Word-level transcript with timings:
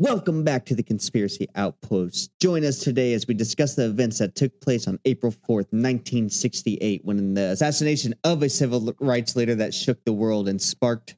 Welcome 0.00 0.44
back 0.44 0.64
to 0.66 0.76
the 0.76 0.82
Conspiracy 0.84 1.48
Outpost. 1.56 2.30
Join 2.40 2.64
us 2.64 2.78
today 2.78 3.14
as 3.14 3.26
we 3.26 3.34
discuss 3.34 3.74
the 3.74 3.86
events 3.86 4.18
that 4.18 4.36
took 4.36 4.60
place 4.60 4.86
on 4.86 5.00
April 5.04 5.32
4th, 5.32 5.72
1968, 5.72 7.04
when 7.04 7.34
the 7.34 7.46
assassination 7.46 8.14
of 8.22 8.44
a 8.44 8.48
civil 8.48 8.94
rights 9.00 9.34
leader 9.34 9.56
that 9.56 9.74
shook 9.74 10.04
the 10.04 10.12
world 10.12 10.48
and 10.48 10.62
sparked 10.62 11.16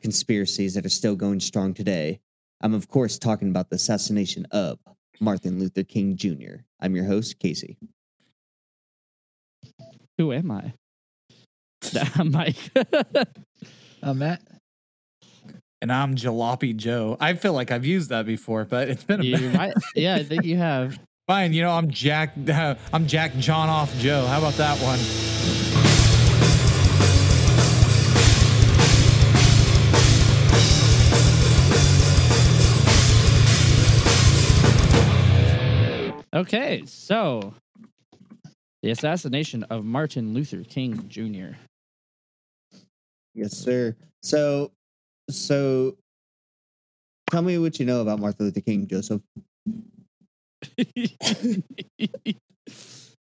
conspiracies 0.00 0.74
that 0.74 0.86
are 0.86 0.90
still 0.90 1.16
going 1.16 1.40
strong 1.40 1.74
today. 1.74 2.20
I'm, 2.60 2.72
of 2.72 2.86
course, 2.86 3.18
talking 3.18 3.48
about 3.48 3.68
the 3.68 3.74
assassination 3.74 4.46
of 4.52 4.78
Martin 5.18 5.58
Luther 5.58 5.82
King 5.82 6.14
Jr. 6.14 6.62
I'm 6.78 6.94
your 6.94 7.06
host, 7.06 7.40
Casey. 7.40 7.78
Who 10.18 10.32
am 10.32 10.52
I? 10.52 10.72
I'm 12.14 12.30
Mike. 12.30 12.70
I'm 14.04 14.20
Matt. 14.20 14.40
And 15.82 15.90
I'm 15.90 16.14
Jalopy 16.14 16.76
Joe. 16.76 17.16
I 17.20 17.32
feel 17.32 17.54
like 17.54 17.70
I've 17.70 17.86
used 17.86 18.10
that 18.10 18.26
before, 18.26 18.66
but 18.66 18.90
it's 18.90 19.02
been 19.02 19.20
a 19.20 19.24
you 19.24 19.36
minute. 19.36 19.54
might, 19.54 19.74
yeah, 19.94 20.16
I 20.16 20.22
think 20.24 20.44
you 20.44 20.58
have. 20.58 20.98
Fine, 21.26 21.54
you 21.54 21.62
know, 21.62 21.70
I'm 21.70 21.90
Jack. 21.90 22.34
Uh, 22.46 22.74
I'm 22.92 23.06
Jack 23.06 23.34
John 23.38 23.70
off 23.70 23.96
Joe. 23.98 24.26
How 24.26 24.38
about 24.38 24.54
that 24.54 24.76
one? 24.82 24.98
Okay, 36.32 36.82
so 36.84 37.54
the 38.82 38.90
assassination 38.90 39.64
of 39.64 39.84
Martin 39.84 40.34
Luther 40.34 40.62
King 40.62 41.08
Jr. 41.08 41.56
Yes, 43.34 43.56
sir. 43.56 43.96
So, 44.22 44.72
so 45.34 45.96
tell 47.30 47.42
me 47.42 47.58
what 47.58 47.78
you 47.80 47.86
know 47.86 48.00
about 48.00 48.18
Martin 48.20 48.46
Luther 48.46 48.60
King, 48.60 48.86
Joseph. 48.86 49.22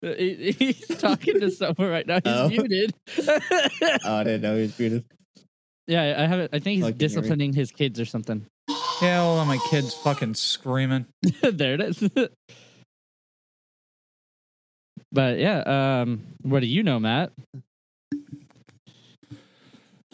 He- 0.01 0.51
He's 0.57 0.85
talking 0.99 1.39
to 1.39 1.49
someone 1.49 1.89
right 1.89 2.05
now. 2.05 2.19
He's 2.23 2.33
Oh. 2.33 2.49
muted. 2.49 2.93
Oh, 4.05 4.15
I 4.17 4.23
didn't 4.23 4.41
know 4.41 4.55
he 4.55 4.61
was 4.63 4.77
muted. 4.79 5.03
yeah, 5.87 6.15
I 6.19 6.25
have. 6.27 6.49
I 6.53 6.59
think 6.59 6.75
he's 6.77 6.83
Oh, 6.83 6.91
can 6.91 6.99
you 6.99 7.07
hear 7.09 7.09
me? 7.17 7.21
disciplining 7.21 7.53
his 7.53 7.71
kids 7.71 7.99
or 7.99 8.05
something. 8.05 8.45
Yeah, 9.01 9.19
all 9.21 9.39
of 9.39 9.47
my 9.47 9.57
kids 9.69 9.93
fucking 9.95 10.35
screaming. 10.35 11.07
there 11.41 11.73
it 11.75 11.81
is. 11.81 12.09
but 15.11 15.39
yeah, 15.39 16.01
um, 16.01 16.21
what 16.43 16.59
do 16.59 16.67
you 16.67 16.83
know, 16.83 16.99
Matt? 16.99 17.31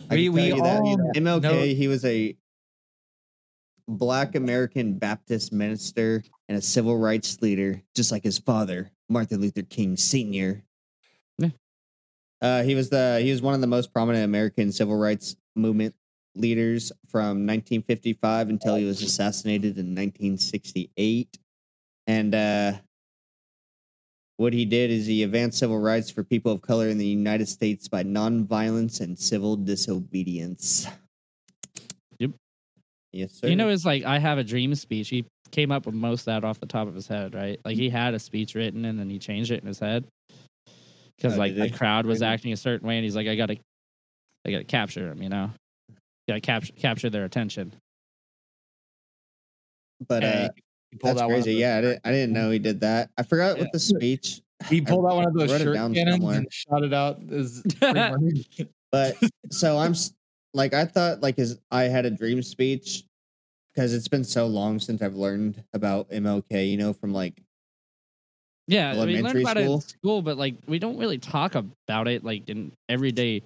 I 0.09 0.15
We- 0.15 0.25
can 0.25 0.33
we 0.33 0.49
tell 0.61 0.85
you 0.87 0.97
that 0.97 1.13
MLK, 1.15 1.41
know- 1.43 1.61
he 1.75 1.87
was 1.87 2.03
a 2.05 2.35
black 3.87 4.35
American 4.35 4.97
Baptist 4.97 5.51
minister 5.51 6.23
and 6.47 6.57
a 6.57 6.61
civil 6.61 6.97
rights 6.97 7.41
leader, 7.41 7.81
just 7.95 8.11
like 8.11 8.23
his 8.23 8.37
father, 8.37 8.91
Martin 9.09 9.41
Luther 9.41 9.61
King 9.63 9.97
Sr. 9.97 10.63
Yeah. 11.37 11.49
Uh, 12.41 12.63
he 12.63 12.75
was 12.75 12.89
the 12.89 13.19
he 13.21 13.31
was 13.31 13.41
one 13.41 13.53
of 13.53 13.61
the 13.61 13.67
most 13.67 13.91
prominent 13.93 14.23
American 14.25 14.71
civil 14.71 14.95
rights 14.95 15.35
movement 15.55 15.95
leaders 16.35 16.91
from 17.07 17.45
1955 17.45 18.49
until 18.49 18.75
he 18.75 18.85
was 18.85 19.01
assassinated 19.01 19.77
in 19.77 19.93
1968. 19.93 21.37
And 22.07 22.33
uh, 22.35 22.73
what 24.43 24.51
he 24.51 24.65
did 24.65 24.91
is 24.91 25.05
he 25.05 25.23
advanced 25.23 25.57
civil 25.57 25.79
rights 25.79 26.11
for 26.11 26.21
people 26.21 26.51
of 26.51 26.61
color 26.61 26.89
in 26.89 26.97
the 26.97 27.05
United 27.05 27.47
States 27.47 27.87
by 27.87 28.03
nonviolence 28.03 28.99
and 28.99 29.17
civil 29.17 29.55
disobedience. 29.55 30.85
Yep. 32.19 32.31
Yes, 33.13 33.33
sir. 33.35 33.47
You 33.47 33.55
know, 33.55 33.69
it's 33.69 33.85
like 33.85 34.03
"I 34.03 34.19
Have 34.19 34.39
a 34.39 34.43
Dream" 34.43 34.75
speech. 34.75 35.07
He 35.07 35.25
came 35.51 35.71
up 35.71 35.85
with 35.85 35.95
most 35.95 36.21
of 36.21 36.25
that 36.25 36.43
off 36.43 36.59
the 36.59 36.65
top 36.65 36.89
of 36.89 36.93
his 36.93 37.07
head, 37.07 37.33
right? 37.33 37.57
Like 37.63 37.77
he 37.77 37.89
had 37.89 38.13
a 38.13 38.19
speech 38.19 38.53
written 38.53 38.83
and 38.83 38.99
then 38.99 39.09
he 39.09 39.17
changed 39.17 39.49
it 39.51 39.61
in 39.61 39.67
his 39.67 39.79
head 39.79 40.05
because 41.15 41.35
Oh, 41.35 41.39
like 41.39 41.55
the 41.55 41.69
crowd 41.69 42.05
was 42.05 42.21
acting 42.21 42.51
a 42.51 42.57
certain 42.57 42.85
way, 42.85 42.97
and 42.97 43.05
he's 43.05 43.15
like, 43.15 43.27
"I 43.27 43.35
gotta, 43.35 43.57
I 44.45 44.51
gotta 44.51 44.65
capture 44.65 45.07
them," 45.07 45.21
you 45.21 45.29
know, 45.29 45.51
gotta 46.27 46.41
capture 46.41 46.73
capture 46.73 47.09
their 47.09 47.23
attention. 47.23 47.71
but 50.05 50.23
uh, 50.23 50.49
He 50.93 50.99
pulled 50.99 51.15
that's 51.17 51.23
out 51.23 51.29
crazy. 51.29 51.53
Yeah, 51.55 51.77
I 51.77 51.81
didn't, 51.81 52.01
I 52.05 52.11
didn't 52.11 52.33
know 52.33 52.51
he 52.51 52.59
did 52.59 52.79
that. 52.81 53.09
I 53.17 53.23
forgot 53.23 53.57
Yeah. 53.57 53.63
what 53.63 53.71
the 53.73 53.79
speech, 53.79 54.41
He 54.69 54.79
pulled 54.79 55.07
out 55.07 55.15
one 55.15 55.25
of 55.25 55.33
those 55.33 55.51
it 55.51 55.59
shirt 55.61 55.75
cannons 55.75 55.97
somewhere. 55.97 56.37
and 56.37 56.47
shot 56.53 56.83
it 56.83 56.93
out. 56.93 57.19
But 58.91 59.15
so 59.49 59.79
I'm 59.79 59.95
like 60.53 60.75
I 60.75 60.85
thought 60.85 61.21
like 61.21 61.35
his 61.35 61.57
I 61.71 61.83
had 61.85 62.05
a 62.05 62.11
dream 62.11 62.43
speech 62.43 63.05
because 63.73 63.91
it's 63.91 64.07
been 64.07 64.23
so 64.23 64.45
long 64.45 64.79
since 64.79 65.01
I've 65.01 65.15
learned 65.15 65.63
about 65.73 66.11
MLK. 66.11 66.69
You 66.69 66.77
know, 66.77 66.93
from 66.93 67.11
like 67.11 67.41
Yeah, 68.67 69.03
we 69.03 69.19
learned 69.19 69.39
about 69.41 69.57
it 69.57 69.61
in 69.61 69.65
school? 69.65 69.81
school, 69.81 70.21
but 70.21 70.37
like 70.37 70.53
we 70.67 70.77
don't 70.77 70.97
really 70.99 71.17
talk 71.17 71.55
about 71.55 72.07
it 72.07 72.23
like 72.23 72.47
in 72.49 72.71
everyday. 72.87 73.41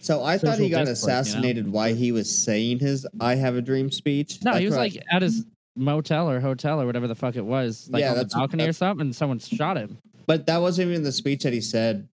so 0.00 0.24
I 0.24 0.36
thought 0.36 0.58
he 0.58 0.68
got 0.68 0.86
discourse, 0.86 1.02
you 1.02 1.06
know? 1.06 1.20
assassinated. 1.20 1.68
Why 1.70 1.92
he 1.92 2.10
was 2.10 2.28
saying 2.28 2.80
his 2.80 3.06
"I 3.20 3.36
have 3.36 3.54
a 3.54 3.62
dream" 3.62 3.92
speech? 3.92 4.40
No, 4.44 4.50
That's 4.50 4.58
he 4.58 4.66
was 4.66 4.74
what 4.74 4.80
I- 4.80 4.84
like 4.84 5.04
at 5.12 5.22
his 5.22 5.46
motel 5.78 6.28
or 6.30 6.40
hotel 6.40 6.80
or 6.80 6.86
whatever 6.86 7.06
the 7.08 7.14
fuck 7.14 7.36
it 7.36 7.44
was, 7.44 7.88
like 7.90 8.00
Yeah, 8.00 8.12
on 8.12 8.18
the 8.18 8.24
balcony 8.26 8.66
or 8.66 8.72
something, 8.72 9.06
and 9.06 9.16
someone 9.16 9.38
shot 9.38 9.76
him. 9.76 9.98
But 10.26 10.46
that 10.46 10.58
wasn't 10.60 10.90
even 10.90 11.02
the 11.04 11.12
speech 11.12 11.44
that 11.44 11.52
he 11.52 11.60
said 11.60 12.08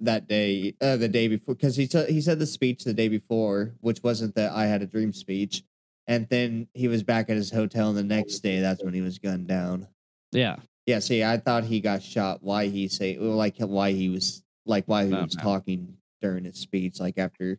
that 0.00 0.26
day, 0.28 0.74
uh, 0.80 0.96
the 0.96 1.08
day 1.08 1.28
before, 1.28 1.54
because 1.54 1.76
he 1.76 1.86
t- 1.86 2.06
he 2.12 2.20
said 2.20 2.38
the 2.38 2.46
speech 2.46 2.84
the 2.84 2.94
day 2.94 3.08
before, 3.08 3.74
which 3.80 4.02
wasn't 4.02 4.34
the 4.34 4.50
"I 4.52 4.66
had 4.66 4.82
a 4.82 4.86
dream" 4.86 5.12
speech, 5.12 5.62
and 6.06 6.28
then 6.28 6.68
he 6.74 6.88
was 6.88 7.02
back 7.02 7.30
at 7.30 7.36
his 7.36 7.50
hotel, 7.50 7.88
and 7.90 7.96
the 7.98 8.02
next 8.02 8.40
day 8.40 8.60
that's 8.60 8.82
when 8.82 8.94
he 8.94 9.00
was 9.00 9.18
gunned 9.18 9.46
down. 9.48 9.86
Yeah, 10.32 10.56
Yeah, 10.86 10.98
see, 11.00 11.22
I 11.22 11.36
thought 11.36 11.64
he 11.64 11.80
got 11.80 12.02
shot. 12.02 12.42
Why 12.42 12.66
he 12.68 12.88
say 12.88 13.18
like 13.18 13.56
why 13.58 13.92
he 13.92 14.08
was 14.08 14.42
like 14.66 14.84
why 14.86 15.04
he 15.04 15.10
No, 15.10 15.22
was 15.22 15.36
no. 15.36 15.42
talking 15.42 15.96
during 16.20 16.44
his 16.44 16.56
speech, 16.58 16.98
like 17.00 17.18
after, 17.18 17.58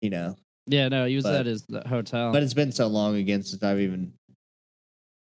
you 0.00 0.10
know. 0.10 0.36
yeah. 0.66 0.88
No, 0.88 1.06
he 1.06 1.16
was 1.16 1.24
But- 1.24 1.34
at 1.40 1.46
his 1.46 1.64
uh, 1.72 1.86
hotel. 1.88 2.32
But 2.32 2.42
it's 2.42 2.54
been 2.54 2.72
so 2.72 2.86
long 2.86 3.16
again 3.16 3.42
since 3.42 3.62
I've 3.62 3.80
even 3.80 4.12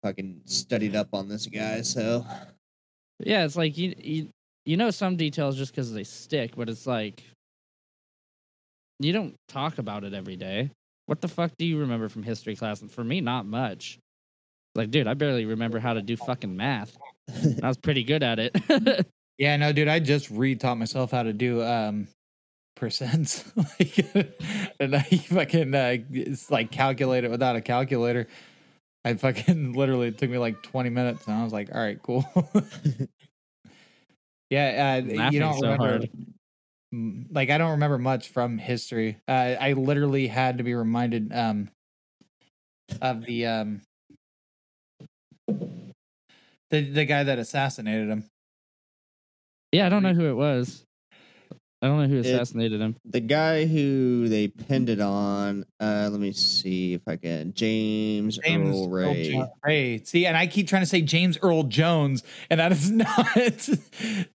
fucking 0.04 0.42
studied 0.46 0.96
up 0.96 1.10
on 1.14 1.28
this 1.28 1.46
guy. 1.48 1.82
So 1.82 2.26
Yeah, 3.20 3.46
it's 3.46 3.56
like 3.56 3.78
you 3.78 3.94
you, 3.98 4.30
you 4.66 4.78
know 4.78 4.92
some 4.92 5.16
details 5.16 5.58
just 5.58 5.72
because 5.72 5.94
they 5.94 6.04
stick, 6.04 6.56
but 6.56 6.70
it's 6.70 6.88
like 6.88 7.24
you 9.00 9.14
don't 9.14 9.36
talk 9.48 9.78
about 9.78 10.04
it 10.04 10.14
every 10.14 10.36
day. 10.36 10.72
What 11.06 11.22
the 11.22 11.28
fuck 11.28 11.52
do 11.58 11.66
you 11.66 11.80
remember 11.80 12.10
from 12.10 12.24
history 12.24 12.56
class? 12.56 12.82
And 12.82 12.92
for 12.92 13.04
me, 13.04 13.22
not 13.22 13.46
much. 13.46 13.98
Like, 14.76 14.92
dude, 14.92 15.08
I 15.08 15.14
barely 15.14 15.46
remember 15.46 15.80
how 15.80 15.94
to 15.94 16.02
do 16.02 16.18
fucking 16.18 16.56
math. 16.56 16.98
I 17.64 17.68
was 17.68 17.78
pretty 17.78 18.04
good 18.04 18.24
at 18.24 18.40
it. 18.40 19.08
Yeah, 19.38 19.56
no, 19.58 19.72
dude. 19.72 19.88
I 19.88 20.00
just 20.00 20.32
re-taught 20.32 20.80
myself 20.80 21.12
how 21.12 21.22
to 21.22 21.32
do 21.32 21.62
um 21.64 22.08
percents, 22.76 23.46
like, 23.56 24.74
and 24.80 24.96
I 24.96 25.02
fucking 25.04 25.76
uh, 25.76 25.98
it's 26.12 26.50
like 26.50 26.72
calculate 26.72 27.24
it 27.24 27.30
without 27.32 27.56
a 27.56 27.62
calculator. 27.62 28.28
I 29.08 29.14
fucking 29.14 29.74
literally 29.76 30.10
it 30.10 30.18
took 30.18 30.30
me 30.30 30.38
like 30.38 30.62
twenty 30.64 30.90
minutes, 30.90 31.26
and 31.28 31.36
I 31.38 31.44
was 31.44 31.54
like, 31.54 31.74
"All 31.74 31.80
right, 31.80 32.02
cool." 32.02 32.26
yeah, 34.50 35.00
uh, 35.02 35.08
you 35.32 35.40
don't 35.40 35.58
so 35.58 35.72
remember. 35.72 36.00
hard. 36.00 36.10
Like 37.32 37.50
I 37.50 37.58
don't 37.58 37.72
remember 37.72 37.98
much 37.98 38.30
from 38.30 38.58
history. 38.58 39.20
Uh, 39.28 39.56
I 39.60 39.74
literally 39.74 40.28
had 40.28 40.58
to 40.58 40.64
be 40.64 40.74
reminded 40.74 41.34
um 41.34 41.70
of 43.02 43.26
the 43.26 43.46
um 43.46 43.82
the 46.70 46.82
the 46.82 47.06
guy 47.06 47.24
that 47.24 47.40
assassinated 47.40 48.10
him. 48.10 48.26
yeah, 49.72 49.86
I 49.86 49.90
don't 49.90 50.04
know 50.04 50.14
who 50.14 50.28
it 50.28 50.36
was. 50.36 50.87
I 51.88 51.90
don't 51.90 52.02
know 52.04 52.08
who 52.08 52.20
It- 52.20 52.26
assassinated 52.28 52.82
him. 52.82 52.96
the 53.06 53.20
guy 53.20 53.66
who 53.66 54.28
they 54.30 54.48
pinned 54.50 54.90
it 54.90 55.00
on, 55.02 55.66
uh, 55.80 56.10
let 56.12 56.20
me 56.20 56.32
see 56.34 56.94
if 56.94 57.02
I 57.08 57.16
can. 57.16 57.54
James, 57.54 58.38
James 58.38 58.76
Earl 58.76 58.90
Ray. 58.90 59.32
Jo- 59.32 59.52
Ray. 59.64 60.04
See, 60.04 60.26
and 60.26 60.36
I 60.38 60.48
keep 60.48 60.68
trying 60.68 60.82
to 60.84 60.88
say 60.88 61.02
James 61.02 61.38
Earl 61.42 61.64
Jones, 61.64 62.24
and 62.50 62.60
that 62.60 62.72
is 62.72 62.92
not. 62.92 63.08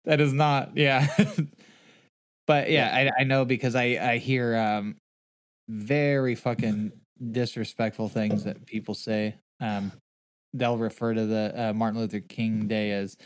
that 0.04 0.20
is 0.20 0.32
not. 0.32 0.76
Yeah. 0.76 1.06
but 2.46 2.70
yeah, 2.70 3.10
I, 3.18 3.22
I 3.22 3.24
know 3.24 3.44
because 3.44 3.74
I 3.74 3.98
I 4.00 4.18
hear 4.18 4.56
um 4.56 4.96
very 5.68 6.34
fucking 6.34 6.92
disrespectful 7.32 8.08
things 8.08 8.44
that 8.44 8.64
people 8.66 8.94
say. 8.94 9.34
Um, 9.60 9.92
they'll 10.54 10.78
refer 10.78 11.12
to 11.12 11.26
the 11.26 11.52
uh, 11.54 11.72
Martin 11.74 12.00
Luther 12.00 12.20
King 12.20 12.66
Day 12.68 12.92
as 12.92 13.16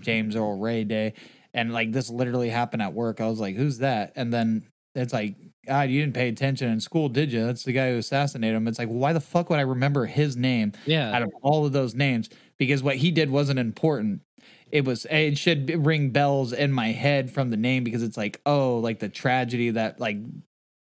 James 0.00 0.34
Earl 0.34 0.58
Ray 0.58 0.82
Day, 0.84 1.12
and 1.54 1.72
like 1.72 1.92
this 1.92 2.10
literally 2.10 2.50
happened 2.50 2.82
at 2.82 2.92
work. 2.92 3.20
I 3.20 3.28
was 3.28 3.40
like, 3.40 3.56
"Who's 3.56 3.78
that?" 3.78 4.12
And 4.16 4.32
then 4.32 4.66
it's 4.94 5.12
like, 5.12 5.36
God, 5.66 5.90
you 5.90 6.00
didn't 6.00 6.14
pay 6.14 6.28
attention 6.28 6.68
in 6.68 6.80
school, 6.80 7.08
did 7.08 7.32
you? 7.32 7.46
That's 7.46 7.64
the 7.64 7.72
guy 7.72 7.90
who 7.90 7.98
assassinated 7.98 8.56
him. 8.56 8.68
It's 8.68 8.78
like, 8.78 8.88
why 8.88 9.12
the 9.12 9.20
fuck 9.20 9.48
would 9.48 9.58
I 9.58 9.62
remember 9.62 10.06
his 10.06 10.36
name 10.36 10.72
Yeah, 10.86 11.14
out 11.14 11.22
of 11.22 11.30
all 11.42 11.64
of 11.64 11.72
those 11.72 11.94
names? 11.94 12.28
Because 12.58 12.82
what 12.82 12.96
he 12.96 13.10
did 13.10 13.30
wasn't 13.30 13.58
important. 13.58 14.22
It 14.70 14.84
was 14.84 15.06
it 15.10 15.36
should 15.38 15.84
ring 15.84 16.10
bells 16.10 16.52
in 16.52 16.72
my 16.72 16.92
head 16.92 17.30
from 17.30 17.50
the 17.50 17.56
name 17.56 17.84
because 17.84 18.02
it's 18.02 18.16
like, 18.16 18.40
oh, 18.46 18.78
like 18.78 18.98
the 18.98 19.08
tragedy 19.08 19.70
that 19.70 20.00
like 20.00 20.18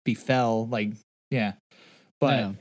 befell, 0.05 0.67
like 0.69 0.95
yeah. 1.31 1.55
But 2.21 2.39
Yeah. 2.39 2.53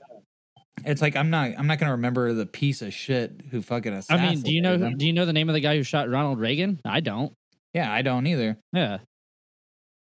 It's 0.83 1.01
like 1.01 1.15
I'm 1.15 1.30
not 1.30 1.51
I'm 1.57 1.68
not 1.68 1.77
gonna 1.80 1.92
remember 1.92 2.33
the 2.33 2.48
piece 2.48 2.81
of 2.81 2.92
shit 2.94 3.42
who 3.51 3.62
fucking 3.62 4.01
I 4.09 4.18
mean, 4.18 4.42
do 4.42 4.51
you 4.51 4.62
know 4.62 4.77
them. 4.77 4.98
do 4.98 5.06
you 5.06 5.13
know 5.13 5.25
the 5.25 5.33
name 5.33 5.48
of 5.48 5.53
the 5.53 5.59
guy 5.59 5.75
who 5.75 5.83
shot 5.83 6.09
Ronald 6.09 6.39
Reagan? 6.39 6.81
I 6.83 7.01
don't. 7.01 7.33
Yeah, 7.74 7.92
I 7.92 8.02
don't 8.02 8.28
either. 8.28 8.58
Yeah. 8.74 9.00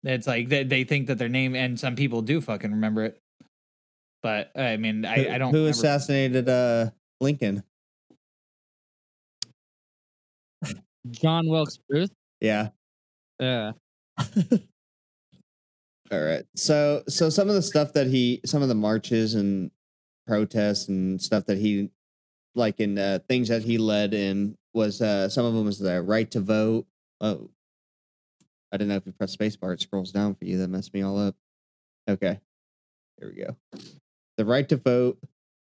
It's 0.03 0.27
like 0.27 0.49
they, 0.49 0.65
they 0.65 0.85
think 0.85 1.09
that 1.09 1.19
their 1.19 1.29
name, 1.29 1.55
and 1.55 1.79
some 1.79 1.95
people 1.95 2.23
do 2.23 2.41
fucking 2.41 2.71
remember 2.71 3.05
it. 3.05 3.21
But 4.23 4.51
I 4.57 4.77
mean, 4.79 5.05
I, 5.05 5.35
I 5.35 5.39
don't. 5.39 5.51
Who 5.51 5.59
remember- 5.59 5.71
assassinated 5.71 6.49
uh 6.49 6.91
Lincoln? 7.21 7.62
John 11.11 11.49
Wilkes 11.49 11.79
Booth. 11.89 12.11
Yeah. 12.41 12.69
Yeah. 13.39 13.73
All 16.12 16.21
right. 16.21 16.45
So 16.57 17.03
so 17.09 17.31
some 17.31 17.49
of 17.49 17.55
the 17.55 17.62
stuff 17.62 17.93
that 17.95 18.07
he 18.07 18.41
some 18.45 18.62
of 18.62 18.69
the 18.69 18.75
marches 18.75 19.35
and 19.35 19.71
protests 20.27 20.89
and 20.89 21.21
stuff 21.21 21.47
that 21.47 21.59
he 21.59 21.91
like 22.55 22.81
in 22.81 22.99
uh, 22.99 23.21
things 23.29 23.49
that 23.49 23.62
he 23.62 23.79
led 23.79 24.12
in 24.12 24.57
was 24.75 25.01
uh 25.01 25.29
some 25.29 25.45
of 25.45 25.55
them 25.55 25.65
was 25.65 25.79
the 25.79 26.03
right 26.03 26.31
to 26.33 26.41
vote. 26.41 26.87
Oh. 27.20 27.50
I 28.72 28.76
didn't 28.76 28.88
know 28.88 28.96
if 28.96 29.06
you 29.06 29.12
press 29.12 29.34
spacebar 29.34 29.75
it 29.75 29.81
scrolls 29.81 30.12
down 30.12 30.34
for 30.34 30.44
you. 30.44 30.58
That 30.58 30.69
messed 30.69 30.94
me 30.94 31.02
all 31.02 31.19
up. 31.19 31.34
Okay. 32.08 32.38
Here 33.19 33.32
we 33.34 33.43
go. 33.43 33.56
The 34.37 34.44
right 34.44 34.69
to 34.69 34.76
vote, 34.76 35.19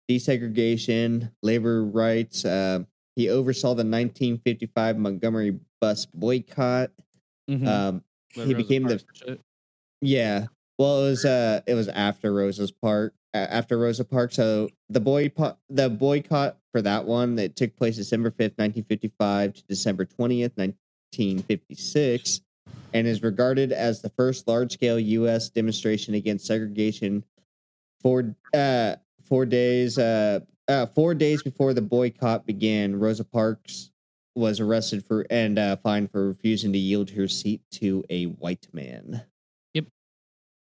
desegregation, 0.10 1.32
labor 1.42 1.84
rights. 1.84 2.46
Uh, 2.46 2.84
he 3.16 3.30
oversaw 3.30 3.70
the 3.70 3.84
1955 3.84 4.98
Montgomery 4.98 5.60
bus 5.82 6.06
boycott. 6.06 6.92
Mhm. 7.50 7.68
Um, 7.68 8.04
he 8.34 8.54
became 8.54 8.84
the 8.84 9.04
yeah. 10.02 10.48
Well, 10.80 11.06
it 11.06 11.10
was 11.10 11.26
uh 11.26 11.62
it 11.68 11.76
was 11.76 11.88
after 11.90 12.34
Rosa's 12.34 12.72
Park 12.72 13.14
after 13.34 13.78
Rosa 13.78 14.06
Park. 14.06 14.32
So 14.32 14.70
the 14.90 15.00
boy 15.00 15.32
the 15.70 15.90
boycott 15.90 16.58
for 16.72 16.82
that 16.82 17.06
one 17.06 17.36
that 17.36 17.56
took 17.56 17.76
place 17.76 17.98
December 17.98 18.32
5th, 18.32 18.58
1955 18.58 19.54
to 19.54 19.64
December 19.66 20.06
20th, 20.06 20.58
1956 21.18 22.42
and 22.94 23.08
is 23.08 23.24
regarded 23.24 23.72
as 23.72 24.02
the 24.02 24.10
first 24.10 24.48
large-scale 24.48 25.00
US 25.00 25.50
demonstration 25.50 26.14
against 26.14 26.46
segregation 26.46 27.24
for 28.02 28.36
uh 28.54 28.96
4 29.24 29.46
days 29.46 29.98
uh 29.98 30.40
uh 30.68 30.86
4 30.88 31.16
days 31.16 31.44
before 31.44 31.74
the 31.74 31.82
boycott 31.82 32.46
began, 32.46 32.96
Rosa 32.96 33.24
Parks 33.24 33.92
was 34.36 34.60
arrested 34.60 35.06
for 35.06 35.26
and 35.30 35.60
uh, 35.60 35.76
fined 35.78 36.12
for 36.12 36.28
refusing 36.28 36.74
to 36.74 36.80
yield 36.80 37.12
her 37.12 37.28
seat 37.28 37.62
to 37.72 38.04
a 38.10 38.26
white 38.26 38.68
man. 38.74 39.24
Yep. 39.74 39.86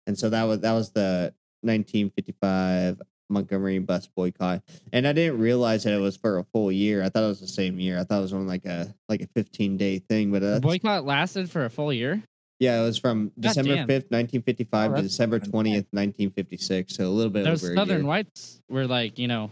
And 0.06 0.18
so 0.18 0.30
that 0.30 0.44
was 0.44 0.60
that 0.60 0.72
was 0.72 0.92
the 0.92 1.34
1955 1.62 3.00
Montgomery 3.28 3.78
bus 3.78 4.06
boycott. 4.06 4.62
And 4.92 5.06
I 5.06 5.12
didn't 5.12 5.38
realize 5.38 5.84
that 5.84 5.92
it 5.92 5.98
was 6.00 6.16
for 6.16 6.38
a 6.38 6.44
full 6.44 6.72
year. 6.72 7.02
I 7.02 7.08
thought 7.08 7.24
it 7.24 7.28
was 7.28 7.40
the 7.40 7.48
same 7.48 7.78
year. 7.78 7.98
I 7.98 8.04
thought 8.04 8.18
it 8.18 8.22
was 8.22 8.32
on 8.32 8.46
like 8.46 8.64
a 8.64 8.94
like 9.08 9.20
a 9.22 9.26
15 9.34 9.76
day 9.76 9.98
thing. 9.98 10.30
But 10.32 10.40
The 10.42 10.56
uh, 10.56 10.60
boycott 10.60 11.04
lasted 11.04 11.50
for 11.50 11.64
a 11.64 11.70
full 11.70 11.92
year. 11.92 12.22
yeah, 12.58 12.80
it 12.80 12.84
was 12.84 12.98
from 12.98 13.30
December 13.38 13.74
damn. 13.76 13.86
5th, 13.86 14.10
1955 14.10 14.92
Oh, 14.92 14.96
to 14.96 15.02
December 15.02 15.38
20th, 15.40 15.86
1956. 15.92 16.94
So 16.96 17.04
a 17.04 17.08
little 17.08 17.30
bit 17.30 17.44
Those 17.44 17.62
over 17.64 17.72
a 17.72 17.76
Southern 17.76 17.98
year. 17.98 18.06
whites 18.06 18.60
were 18.68 18.86
like, 18.86 19.18
you 19.18 19.28
know, 19.28 19.50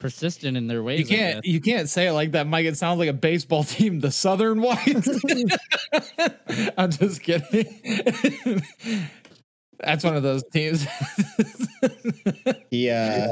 persistent 0.00 0.56
in 0.56 0.66
their 0.66 0.82
ways. 0.82 1.00
You 1.00 1.06
can't 1.16 1.44
you 1.44 1.60
can't 1.60 1.88
say 1.88 2.06
it 2.08 2.12
like 2.12 2.32
that, 2.32 2.46
Mike. 2.46 2.66
It 2.66 2.76
sounds 2.76 2.98
like 2.98 3.08
a 3.08 3.12
baseball 3.14 3.64
team, 3.76 4.00
the 4.00 4.10
Southern 4.10 4.60
Whites. 4.60 5.08
I'm 6.76 6.90
just 6.90 7.22
kidding. 7.22 8.62
That's 9.80 10.04
one 10.04 10.16
of 10.16 10.22
those 10.22 10.42
teams. 10.52 10.86
He 12.70 12.90
uh 12.90 13.28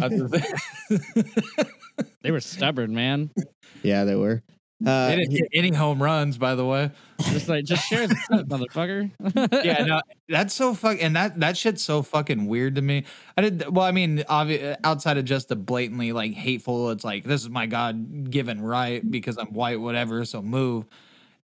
I'm 0.00 0.28
just- 0.30 0.46
They 2.22 2.30
were 2.30 2.40
stubborn, 2.40 2.94
man. 2.94 3.30
yeah, 3.82 4.04
they 4.04 4.14
were. 4.14 4.42
Uh, 4.84 5.08
they 5.08 5.16
didn't 5.16 5.32
hit 5.32 5.48
any 5.52 5.72
home 5.72 6.00
runs, 6.00 6.38
by 6.38 6.54
the 6.54 6.64
way. 6.64 6.90
Just 7.30 7.48
like, 7.48 7.64
just 7.64 7.84
share 7.88 8.06
the 8.06 8.14
seat, 8.14 8.46
motherfucker. 8.48 9.10
yeah, 9.64 9.84
no, 9.84 10.00
that's 10.28 10.54
so 10.54 10.72
fuck, 10.74 10.98
and 11.00 11.16
that 11.16 11.40
that 11.40 11.56
shit's 11.56 11.82
so 11.82 12.02
fucking 12.02 12.46
weird 12.46 12.76
to 12.76 12.82
me. 12.82 13.04
I 13.36 13.42
did 13.42 13.74
well. 13.74 13.84
I 13.84 13.90
mean, 13.90 14.18
obvi- 14.18 14.76
outside 14.84 15.16
of 15.18 15.24
just 15.24 15.48
the 15.48 15.56
blatantly 15.56 16.12
like 16.12 16.32
hateful, 16.32 16.90
it's 16.90 17.02
like 17.04 17.24
this 17.24 17.42
is 17.42 17.50
my 17.50 17.66
God 17.66 18.30
given 18.30 18.60
right 18.60 19.08
because 19.10 19.36
I'm 19.36 19.52
white, 19.52 19.80
whatever. 19.80 20.24
So 20.24 20.42
move. 20.42 20.86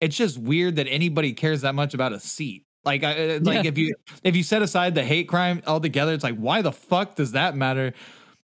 It's 0.01 0.17
just 0.17 0.39
weird 0.39 0.77
that 0.77 0.87
anybody 0.89 1.33
cares 1.33 1.63
that 1.63 1.75
much 1.75 1.95
about 1.95 2.13
a 2.13 2.21
seat. 2.21 2.64
Like, 2.85 3.03
I, 3.05 3.37
uh, 3.37 3.41
like 3.43 3.65
Yeah. 3.65 3.69
if 3.71 3.79
you 3.79 3.95
if 4.23 4.37
you 4.37 4.43
set 4.43 4.63
aside 4.63 4.95
the 4.95 5.05
hate 5.05 5.29
crime 5.29 5.63
altogether, 5.67 6.13
it's 6.13 6.25
like 6.25 6.37
why 6.37 6.63
the 6.63 6.73
fuck 6.73 7.15
does 7.17 7.33
that 7.33 7.57
matter? 7.57 7.93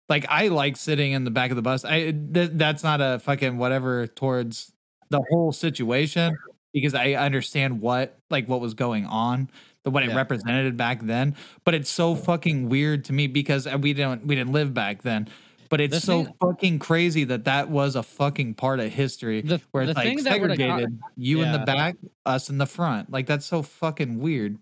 Like, 0.09 0.27
I 0.29 0.49
like 0.49 0.77
sitting 0.77 1.13
in 1.13 1.25
the 1.25 1.31
back 1.31 1.51
of 1.51 1.57
the 1.57 1.63
bus. 1.63 1.85
I 1.85 2.11
th- 2.13 2.51
that's 2.55 2.83
not 2.83 3.01
a 3.01 3.19
fucking 3.21 3.57
whatever 3.59 4.07
towards 4.07 4.73
the 5.11 5.23
whole 5.31 5.53
situation 5.53 6.37
because 6.73 6.95
I 6.95 7.13
understand 7.13 7.81
what 7.81 8.19
like 8.31 8.49
what 8.49 8.61
was 8.61 8.75
going 8.75 9.07
on, 9.07 9.51
the 9.85 9.91
what 9.91 10.03
it 10.03 10.11
Yeah. 10.11 10.17
represented 10.17 10.77
back 10.77 11.03
then. 11.03 11.37
But 11.65 11.75
it's 11.75 11.91
so 11.91 12.15
fucking 12.15 12.69
weird 12.69 13.05
to 13.07 13.13
me 13.13 13.27
because 13.27 13.67
uh, 13.67 13.79
we 13.81 13.93
don't 13.93 14.27
we 14.27 14.35
didn't 14.35 14.53
live 14.53 14.73
back 14.75 15.03
then. 15.03 15.29
But 15.73 15.81
it's 15.81 15.95
The 15.95 16.01
so 16.03 16.25
thing- 16.25 16.35
fucking 16.39 16.79
crazy 16.81 17.25
that 17.25 17.45
that 17.47 17.71
was 17.71 17.97
a 17.97 18.03
fucking 18.03 18.53
part 18.57 18.79
of 18.79 18.93
history 18.93 19.41
The, 19.41 19.59
where 19.71 19.87
the 19.87 19.93
it's 19.93 19.97
like 19.97 20.07
thing 20.07 20.25
that 20.25 20.39
would 20.39 20.51
have 20.51 20.59
segregated, 20.59 20.99
you 21.17 21.41
in 21.41 21.51
the 21.51 21.61
back, 21.61 21.97
us 22.27 22.51
in 22.51 22.59
the 22.59 22.67
front. 22.67 23.11
Like 23.11 23.27
that's 23.27 23.47
so 23.47 23.63
fucking 23.63 24.19
weird. 24.19 24.59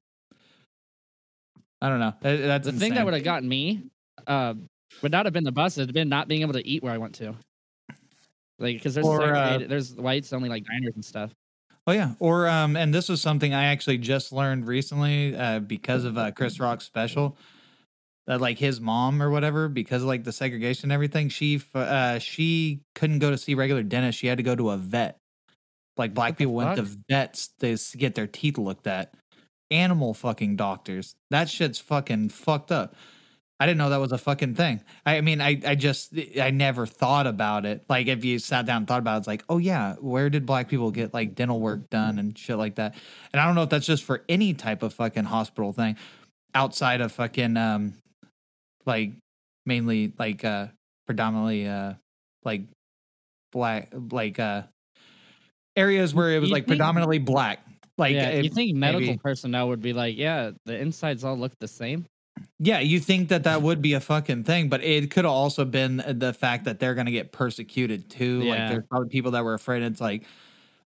I 1.82 1.88
don't 1.88 1.98
know. 1.98 2.14
That- 2.20 2.36
That's 2.36 2.66
the 2.66 2.72
thing 2.74 2.94
that 2.94 3.04
would 3.04 3.14
have 3.14 3.24
gotten 3.24 3.48
me 3.48 3.82
uh, 4.24 4.54
would 5.02 5.10
not 5.10 5.26
have 5.26 5.32
been 5.32 5.42
the 5.42 5.50
bus. 5.50 5.78
It'd 5.78 5.92
been 5.92 6.08
not 6.08 6.28
being 6.28 6.42
able 6.42 6.52
to 6.52 6.64
eat 6.64 6.80
where 6.84 6.92
I 6.92 6.98
went 6.98 7.16
to. 7.16 7.34
Like, 8.60 8.76
because 8.76 8.94
there's 8.94 9.04
Or, 9.04 9.34
uh, 9.34 9.58
there's 9.66 9.92
whites 9.96 10.32
only 10.32 10.48
like 10.48 10.64
diners 10.64 10.92
and 10.94 11.04
stuff. 11.04 11.34
Oh 11.88 11.92
yeah, 11.92 12.12
or 12.20 12.46
um, 12.46 12.76
and 12.76 12.94
this 12.94 13.08
was 13.08 13.20
something 13.20 13.52
I 13.52 13.64
actually 13.64 13.98
just 13.98 14.30
learned 14.30 14.68
recently 14.68 15.34
uh, 15.34 15.58
because 15.58 16.04
of 16.04 16.16
uh, 16.16 16.30
Chris 16.30 16.60
Rock's 16.60 16.84
special. 16.84 17.36
That 18.30 18.40
like 18.40 18.58
his 18.58 18.80
mom 18.80 19.20
or 19.20 19.28
whatever, 19.28 19.68
because 19.68 20.02
of 20.02 20.08
like 20.08 20.22
the 20.22 20.30
segregation 20.30 20.84
and 20.84 20.92
everything, 20.92 21.30
she 21.30 21.60
uh 21.74 22.20
she 22.20 22.80
couldn't 22.94 23.18
go 23.18 23.30
to 23.30 23.36
see 23.36 23.56
regular 23.56 23.82
dentist. 23.82 24.20
She 24.20 24.28
had 24.28 24.38
to 24.38 24.44
go 24.44 24.54
to 24.54 24.70
a 24.70 24.76
vet. 24.76 25.18
Like 25.96 26.14
black 26.14 26.38
people 26.38 26.54
went 26.54 26.76
to 26.76 26.86
vets 27.08 27.48
to 27.58 27.76
get 27.96 28.14
their 28.14 28.28
teeth 28.28 28.56
looked 28.56 28.86
at. 28.86 29.12
Animal 29.72 30.14
fucking 30.14 30.54
doctors. 30.54 31.16
That 31.30 31.48
shit's 31.48 31.80
fucking 31.80 32.28
fucked 32.28 32.70
up. 32.70 32.94
I 33.58 33.66
didn't 33.66 33.78
know 33.78 33.90
that 33.90 34.00
was 34.00 34.12
a 34.12 34.18
fucking 34.18 34.54
thing. 34.54 34.80
I 35.04 35.20
mean, 35.22 35.40
I, 35.40 35.60
I 35.66 35.74
just, 35.74 36.14
I 36.40 36.50
never 36.50 36.86
thought 36.86 37.26
about 37.26 37.66
it. 37.66 37.84
Like, 37.88 38.06
if 38.06 38.24
you 38.24 38.38
sat 38.38 38.64
down 38.64 38.78
and 38.78 38.86
thought 38.86 39.00
about 39.00 39.16
it, 39.16 39.18
it's 39.18 39.26
like, 39.26 39.44
oh, 39.50 39.58
yeah, 39.58 39.96
where 39.96 40.30
did 40.30 40.46
black 40.46 40.68
people 40.68 40.90
get 40.92 41.12
like 41.12 41.34
dental 41.34 41.60
work 41.60 41.90
done 41.90 42.18
and 42.18 42.38
shit 42.38 42.56
like 42.56 42.76
that? 42.76 42.94
And 43.32 43.40
I 43.40 43.44
don't 43.44 43.56
know 43.56 43.64
if 43.64 43.68
that's 43.68 43.87
just 43.87 44.04
for 44.04 44.25
any 44.30 44.54
type 44.54 44.82
of 44.82 44.94
fucking 44.94 45.25
hospital 45.25 45.72
thing 45.72 45.96
outside 46.54 47.00
of 47.00 47.12
fucking, 47.12 47.56
um, 47.58 47.94
like, 48.87 49.12
mainly, 49.66 50.12
like, 50.18 50.44
uh, 50.44 50.68
predominantly, 51.06 51.66
uh, 51.66 51.94
like, 52.44 52.62
black, 53.52 53.88
like, 54.10 54.38
uh, 54.38 54.62
areas 55.76 56.14
where 56.14 56.30
it 56.32 56.40
was 56.40 56.50
You 56.50 56.54
like 56.54 56.64
think- 56.64 56.78
predominantly 56.78 57.18
black. 57.18 57.60
Like, 57.99 58.14
yeah, 58.14 58.38
you 58.40 58.49
think 58.50 58.75
medical 58.76 59.06
maybe- 59.08 59.18
personnel 59.18 59.68
would 59.68 59.82
be 59.82 59.92
like, 59.92 60.16
yeah, 60.16 60.52
the 60.64 60.78
insides 60.78 61.22
all 61.25 61.37
look 61.37 61.52
the 61.58 61.68
same. 61.68 62.06
Yeah, 62.58 62.80
you 62.80 62.99
think 63.00 63.28
that 63.28 63.44
that 63.44 63.60
would 63.60 63.82
be 63.82 63.92
a 63.92 64.00
fucking 64.00 64.44
thing, 64.44 64.70
but 64.70 64.82
it 64.82 65.10
could 65.10 65.25
have 65.25 65.32
also 65.32 65.66
been 65.66 66.02
the 66.08 66.32
fact 66.32 66.64
that 66.64 66.78
they're 66.80 66.94
to 67.06 67.12
get 67.12 67.32
persecuted 67.32 68.08
too. 68.08 68.40
Like 68.42 68.70
there's 68.70 68.84
probably 68.88 69.10
people 69.10 69.32
that 69.32 69.44
were 69.44 69.52
afraid. 69.54 69.82
It's 69.82 70.00
like 70.00 70.25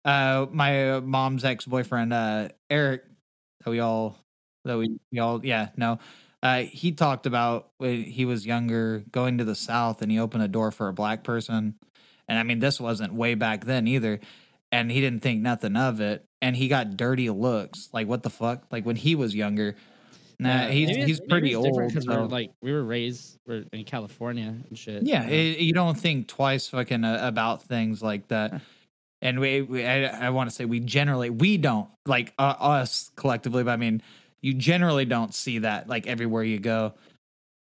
uh 0.04 0.46
my 0.50 0.98
mom's 1.00 1.44
ex-boyfriend 1.44 2.12
uh 2.12 2.48
Eric 2.70 3.04
that 3.64 3.70
we 3.70 3.80
all 3.80 4.16
that 4.64 4.78
we, 4.78 4.96
we 5.12 5.18
all 5.18 5.44
yeah, 5.44 5.68
no. 5.76 5.98
Uh 6.42 6.62
he 6.64 6.92
talked 6.92 7.26
about 7.26 7.68
when 7.78 8.02
he 8.02 8.24
was 8.24 8.44
younger 8.46 9.04
going 9.12 9.38
to 9.38 9.44
the 9.44 9.54
south 9.54 10.02
and 10.02 10.10
he 10.10 10.18
opened 10.18 10.42
a 10.42 10.48
door 10.48 10.70
for 10.70 10.88
a 10.88 10.92
black 10.92 11.22
person. 11.24 11.74
And 12.28 12.38
I 12.38 12.42
mean 12.42 12.58
this 12.58 12.80
wasn't 12.80 13.14
way 13.14 13.34
back 13.34 13.64
then 13.64 13.86
either. 13.86 14.20
And 14.70 14.90
he 14.90 15.00
didn't 15.00 15.20
think 15.20 15.42
nothing 15.42 15.76
of 15.76 16.00
it 16.00 16.24
and 16.40 16.56
he 16.56 16.68
got 16.68 16.96
dirty 16.96 17.28
looks. 17.30 17.88
Like 17.92 18.08
what 18.08 18.22
the 18.22 18.30
fuck? 18.30 18.64
Like 18.72 18.84
when 18.86 18.96
he 18.96 19.14
was 19.14 19.34
younger. 19.34 19.76
Nah, 20.38 20.48
Yeah, 20.48 20.68
he's 20.70 20.96
he's 20.96 21.20
pretty 21.20 21.54
old. 21.54 21.66
different 21.66 21.94
old. 21.94 21.94
'cause 21.94 22.04
so- 22.04 22.24
like 22.34 22.50
we 22.62 22.72
were 22.72 22.82
raised 22.82 23.38
we're 23.46 23.64
in 23.72 23.84
California 23.84 24.54
and 24.68 24.76
shit. 24.78 25.04
yeah, 25.04 25.22
you 25.24 25.26
know? 25.28 25.32
it, 25.34 25.58
you 25.60 25.72
don't 25.74 25.96
think 25.98 26.26
twice 26.26 26.66
fucking 26.68 27.04
uh, 27.04 27.18
about 27.22 27.62
things 27.62 28.02
like 28.02 28.26
that. 28.28 28.60
And 29.20 29.38
we, 29.38 29.62
we 29.62 29.86
I, 29.86 30.26
I 30.26 30.30
want 30.30 30.50
to 30.50 30.56
say 30.56 30.64
we 30.64 30.80
generally 30.80 31.30
we 31.30 31.56
don't 31.58 31.88
like 32.06 32.32
uh, 32.40 32.54
us 32.58 33.12
collectively, 33.14 33.62
but 33.62 33.70
I 33.70 33.76
mean 33.76 34.02
you 34.42 34.54
generally 34.54 35.04
don't 35.04 35.34
see 35.34 35.58
that 35.60 35.88
like 35.88 36.06
everywhere 36.06 36.42
you 36.42 36.58
go 36.58 36.94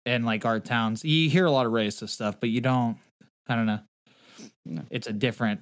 in 0.05 0.23
like 0.23 0.45
our 0.45 0.59
towns. 0.59 1.03
You 1.05 1.29
hear 1.29 1.45
a 1.45 1.51
lot 1.51 1.65
of 1.65 1.71
racist 1.71 2.09
stuff, 2.09 2.39
but 2.39 2.49
you 2.49 2.61
don't. 2.61 2.97
I 3.47 3.55
don't 3.55 3.65
know. 3.65 3.79
No. 4.65 4.83
It's 4.89 5.07
a 5.07 5.13
different. 5.13 5.61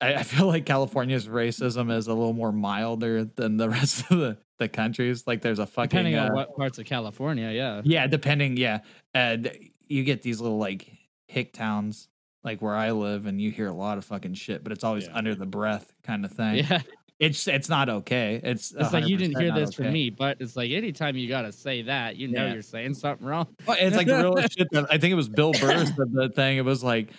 I, 0.00 0.14
I 0.14 0.22
feel 0.22 0.46
like 0.46 0.66
California's 0.66 1.26
racism 1.26 1.94
is 1.94 2.06
a 2.06 2.14
little 2.14 2.32
more 2.32 2.52
milder 2.52 3.24
than 3.24 3.56
the 3.56 3.68
rest 3.70 4.02
of 4.10 4.18
the 4.18 4.36
the 4.58 4.68
countries. 4.68 5.26
Like 5.26 5.40
there's 5.40 5.58
a 5.58 5.66
fucking 5.66 5.88
depending 5.88 6.16
uh, 6.16 6.26
on 6.26 6.34
what 6.34 6.54
parts 6.56 6.78
of 6.78 6.84
California, 6.86 7.50
yeah. 7.50 7.80
yeah, 7.84 8.06
depending. 8.06 8.56
Yeah, 8.56 8.80
and 9.14 9.50
you 9.88 10.04
get 10.04 10.22
these 10.22 10.40
little 10.40 10.58
like 10.58 10.90
hick 11.28 11.52
towns 11.52 12.08
like 12.44 12.60
where 12.62 12.74
I 12.74 12.90
live, 12.92 13.26
and 13.26 13.40
you 13.40 13.50
hear 13.50 13.66
a 13.68 13.72
lot 13.72 13.98
of 13.98 14.04
fucking 14.04 14.34
shit, 14.34 14.62
but 14.62 14.72
it's 14.72 14.84
always 14.84 15.06
Yeah. 15.06 15.14
under 15.16 15.34
the 15.34 15.46
breath 15.46 15.92
kind 16.04 16.24
of 16.24 16.32
thing. 16.32 16.56
Yeah, 16.56 16.80
It's 17.20 17.46
it's 17.46 17.68
not 17.68 17.88
okay. 17.90 18.40
It's 18.42 18.72
it's 18.72 18.92
like 18.94 19.06
you 19.06 19.16
didn't 19.18 19.38
hear 19.38 19.52
this 19.52 19.74
from 19.74 19.92
me, 19.92 20.08
but 20.08 20.38
it's 20.40 20.56
like 20.56 20.70
anytime 20.70 21.16
you 21.16 21.28
gotta 21.28 21.52
say 21.52 21.82
that, 21.82 22.16
you 22.16 22.28
know 22.28 22.46
Yeah. 22.46 22.54
you're 22.54 22.62
saying 22.62 22.94
something 22.94 23.26
wrong. 23.26 23.46
Well, 23.66 23.76
It's 23.78 23.94
like 23.94 24.06
the 24.06 24.16
real 24.16 24.36
shit 24.50 24.68
that 24.72 24.86
I 24.90 24.96
think 24.96 25.12
it 25.12 25.16
was 25.16 25.28
Bill 25.28 25.52
Burr 25.52 25.84
said 25.84 25.96
the 26.12 26.30
thing. 26.34 26.56
It 26.56 26.64
was 26.64 26.82
like 26.82 27.10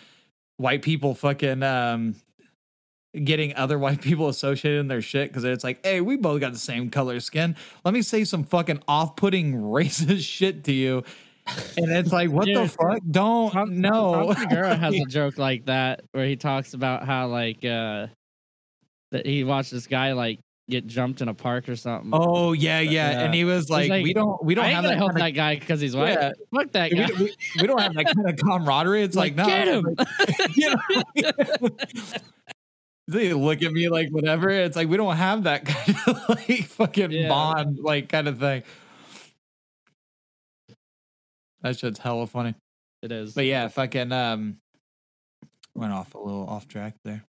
white 0.57 0.81
people 0.81 1.13
fucking 1.13 1.61
um 1.61 2.15
getting 3.23 3.53
other 3.55 3.77
white 3.77 4.01
people 4.01 4.27
associated 4.29 4.79
in 4.79 4.87
their 4.87 5.01
shit 5.01 5.29
because 5.29 5.43
it's 5.43 5.63
like, 5.63 5.85
hey, 5.85 6.01
we 6.01 6.15
both 6.15 6.39
got 6.41 6.53
the 6.53 6.59
same 6.59 6.89
color 6.89 7.19
skin. 7.19 7.55
Let 7.85 7.93
me 7.93 8.01
say 8.01 8.23
some 8.23 8.43
fucking 8.43 8.81
off-putting 8.87 9.53
racist 9.61 10.23
shit 10.23 10.63
to 10.63 10.71
you. 10.71 11.03
And 11.77 11.91
it's 11.91 12.11
like, 12.13 12.29
what 12.31 12.45
the 12.45 12.67
fuck? 12.67 13.01
Don't 13.09 13.51
Tom, 13.51 13.81
no. 13.81 14.33
Tom 14.33 14.49
has 14.79 14.95
a 14.95 15.05
joke 15.09 15.37
like 15.37 15.65
that 15.65 16.03
where 16.13 16.25
he 16.25 16.37
talks 16.37 16.73
about 16.73 17.05
how 17.05 17.27
like 17.27 17.63
uh 17.65 18.07
that 19.11 19.25
he 19.25 19.43
watched 19.43 19.71
this 19.71 19.87
guy 19.87 20.13
like 20.13 20.39
get 20.69 20.87
jumped 20.87 21.21
in 21.21 21.27
a 21.27 21.33
park 21.33 21.67
or 21.67 21.75
something. 21.75 22.11
oh 22.13 22.53
yeah, 22.53 22.79
yeah. 22.79 23.21
And 23.21 23.33
he 23.33 23.43
was 23.43 23.69
like, 23.69 23.89
like, 23.89 24.03
we 24.03 24.13
don't 24.13 24.43
we 24.43 24.55
don't 24.55 24.65
have 24.65 24.83
that 24.83 24.97
help 24.97 25.11
of, 25.11 25.17
that 25.17 25.31
guy 25.31 25.55
because 25.55 25.81
he's 25.81 25.95
white. 25.95 26.13
Yeah. 26.13 26.31
Fuck 26.53 26.71
that 26.71 26.91
we, 26.91 26.97
guy. 26.97 27.09
we, 27.19 27.35
we 27.59 27.67
don't 27.67 27.81
have 27.81 27.93
that 27.95 28.05
kind 28.15 28.29
of 28.29 28.35
camaraderie. 28.43 29.03
It's 29.03 29.15
like, 29.15 29.35
Like, 29.37 29.47
no, 29.47 29.47
get 29.47 29.67
him. 29.67 29.95
know? 31.61 31.69
they 33.07 33.33
look 33.33 33.61
at 33.61 33.73
me 33.73 33.89
like 33.89 34.09
whatever. 34.11 34.49
It's 34.49 34.77
like 34.77 34.87
we 34.87 34.95
don't 34.97 35.17
have 35.17 35.43
that 35.43 35.65
kind 35.65 35.97
of 36.07 36.29
like 36.29 36.63
fucking 36.63 37.11
Yeah. 37.11 37.27
bond, 37.27 37.79
like 37.79 38.07
kind 38.07 38.27
of 38.29 38.39
thing. 38.39 38.63
That 41.61 41.77
shit's 41.77 41.99
hella 41.99 42.27
funny. 42.27 42.55
It 43.01 43.11
is. 43.11 43.33
But 43.33 43.45
yeah, 43.45 43.67
fucking 43.67 44.11
um 44.11 44.57
went 45.75 45.91
off 45.93 46.15
a 46.15 46.17
little 46.17 46.47
off 46.47 46.67
track 46.67 46.95
there. 47.03 47.23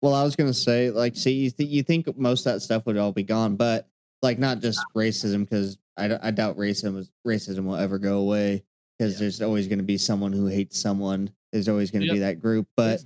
Well, 0.00 0.14
I 0.14 0.22
was 0.24 0.36
gonna 0.36 0.52
say, 0.54 0.90
like, 0.90 1.16
see, 1.16 1.32
you, 1.32 1.50
th- 1.50 1.68
you 1.70 1.82
think 1.82 2.16
most 2.18 2.46
of 2.46 2.52
that 2.54 2.60
stuff 2.60 2.84
would 2.86 2.96
all 2.96 3.12
be 3.12 3.22
gone, 3.22 3.56
but 3.56 3.88
like, 4.22 4.38
not 4.38 4.60
just 4.60 4.80
racism, 4.94 5.40
because 5.48 5.78
I, 5.96 6.08
d- 6.08 6.16
I 6.22 6.30
doubt 6.30 6.56
racism 6.56 6.94
was, 6.94 7.10
racism 7.26 7.64
will 7.64 7.76
ever 7.76 7.98
go 7.98 8.18
away, 8.18 8.62
because 8.98 9.14
Yeah. 9.14 9.18
there's 9.20 9.42
always 9.42 9.68
gonna 9.68 9.82
be 9.82 9.98
someone 9.98 10.32
who 10.32 10.46
hates 10.46 10.80
someone. 10.80 11.30
There's 11.52 11.68
always 11.68 11.90
gonna 11.90 12.06
be 12.12 12.20
that 12.20 12.40
group, 12.40 12.66
but 12.76 13.00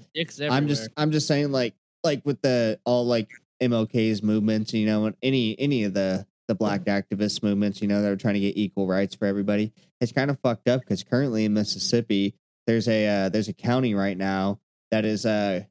I'm 0.51 0.69
just. 0.69 0.89
I'm 0.97 1.11
just 1.11 1.27
saying, 1.27 1.51
like, 1.53 1.75
like 2.05 2.23
with 2.25 2.41
the 2.43 2.79
all 2.85 3.05
like 3.07 3.29
MLK's 3.63 4.23
movements, 4.23 4.73
you 4.73 4.87
know, 4.87 5.07
and 5.07 5.17
any 5.23 5.59
any 5.59 5.85
of 5.85 5.95
the 5.95 6.27
the 6.49 6.55
black 6.55 6.85
activist 6.85 7.43
movements, 7.43 7.83
you 7.83 7.89
know, 7.89 8.03
that 8.03 8.13
are 8.13 8.17
trying 8.17 8.35
to 8.35 8.41
get 8.41 8.57
equal 8.57 8.87
rights 8.87 9.17
for 9.17 9.27
everybody. 9.27 9.73
It's 10.01 10.13
kind 10.13 10.31
of 10.31 10.39
fucked 10.41 10.69
up 10.69 10.81
because 10.83 11.03
currently 11.03 11.45
in 11.45 11.55
Mississippi, 11.55 12.35
there's 12.69 12.87
a 12.89 13.07
uh, 13.09 13.29
there's 13.31 13.49
a 13.49 13.53
county 13.53 13.95
right 13.97 14.17
now 14.17 14.61
that 14.93 15.05
is 15.05 15.27
uh 15.27 15.63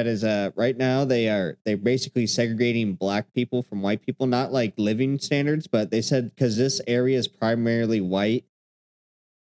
that 0.00 0.06
is 0.06 0.24
uh 0.24 0.50
right 0.56 0.78
now 0.78 1.04
they 1.04 1.28
are 1.28 1.58
they're 1.66 1.76
basically 1.76 2.26
segregating 2.26 2.94
black 2.94 3.34
people 3.34 3.62
from 3.62 3.82
white 3.82 4.00
people, 4.00 4.26
not 4.26 4.50
like 4.50 4.72
living 4.78 5.18
standards, 5.18 5.66
but 5.66 5.90
they 5.90 6.00
said 6.00 6.30
because 6.30 6.56
this 6.56 6.80
area 6.86 7.18
is 7.18 7.28
primarily 7.28 8.00
white, 8.00 8.44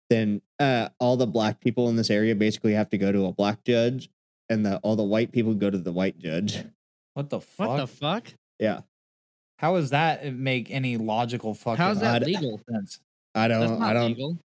then 0.08 0.40
uh 0.58 0.88
all 0.98 1.18
the 1.18 1.26
black 1.26 1.60
people 1.60 1.90
in 1.90 1.96
this 1.96 2.08
area 2.08 2.34
basically 2.34 2.72
have 2.72 2.88
to 2.88 2.96
go 2.96 3.12
to 3.12 3.26
a 3.26 3.32
black 3.32 3.64
judge, 3.64 4.08
and 4.48 4.64
the 4.64 4.78
all 4.78 4.96
the 4.96 5.02
white 5.04 5.30
people 5.30 5.52
go 5.52 5.68
to 5.68 5.76
the 5.76 5.92
white 5.92 6.18
judge. 6.18 6.64
What 7.12 7.28
the 7.28 7.40
fuck? 7.40 7.68
what 7.68 7.76
the 7.76 7.86
fuck? 7.86 8.32
Yeah, 8.58 8.80
How 9.58 9.76
does 9.76 9.90
that 9.90 10.34
make 10.34 10.70
any 10.70 10.96
logical 10.96 11.52
fucking 11.52 11.76
How's 11.76 12.00
that 12.00 12.22
I'd- 12.22 12.34
legal? 12.34 12.58
sense? 12.70 13.00
I 13.34 13.48
don't 13.48 13.78
not 13.80 13.90
I 13.90 13.92
don't 13.92 14.12
legal. 14.12 14.38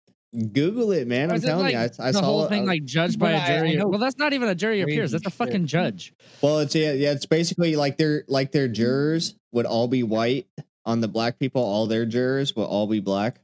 Google 0.54 0.92
it, 0.94 1.08
man. 1.08 1.30
Or 1.30 1.36
I'm 1.36 1.42
telling 1.42 1.66
like 1.66 1.74
you, 1.74 1.80
I, 1.80 2.08
I 2.08 2.12
the 2.12 2.20
saw 2.20 2.22
whole 2.24 2.48
thing 2.48 2.64
I- 2.64 2.74
like 2.74 2.86
judged 2.86 3.20
by 3.20 3.32
a 3.32 3.36
I- 3.36 3.38
a 3.38 3.42
I 3.42 3.58
jury. 3.60 3.76
know 3.76 3.88
well, 3.90 4.00
that's 4.00 4.18
not 4.18 4.32
even 4.34 4.48
a 4.48 4.56
jury 4.56 4.82
of 4.82 4.86
crazy 4.86 4.98
peers. 5.00 5.12
That's 5.12 5.26
a 5.26 5.30
shit. 5.30 5.34
fucking 5.38 5.66
judge. 5.68 6.14
Well, 6.42 6.60
it's 6.60 6.74
yeah, 6.74 6.94
yeah. 6.94 7.12
It's 7.12 7.26
basically 7.26 7.76
like 7.76 7.98
their 7.98 8.24
like 8.28 8.52
their 8.54 8.68
jurors 8.70 9.36
would 9.52 9.66
all 9.66 9.88
be 9.88 10.04
white. 10.04 10.48
On 10.86 11.00
the 11.00 11.08
black 11.08 11.38
people, 11.38 11.62
all 11.62 11.86
their 11.86 12.06
jurors 12.08 12.56
would 12.56 12.64
all 12.64 12.88
be 12.88 13.00
black. 13.02 13.40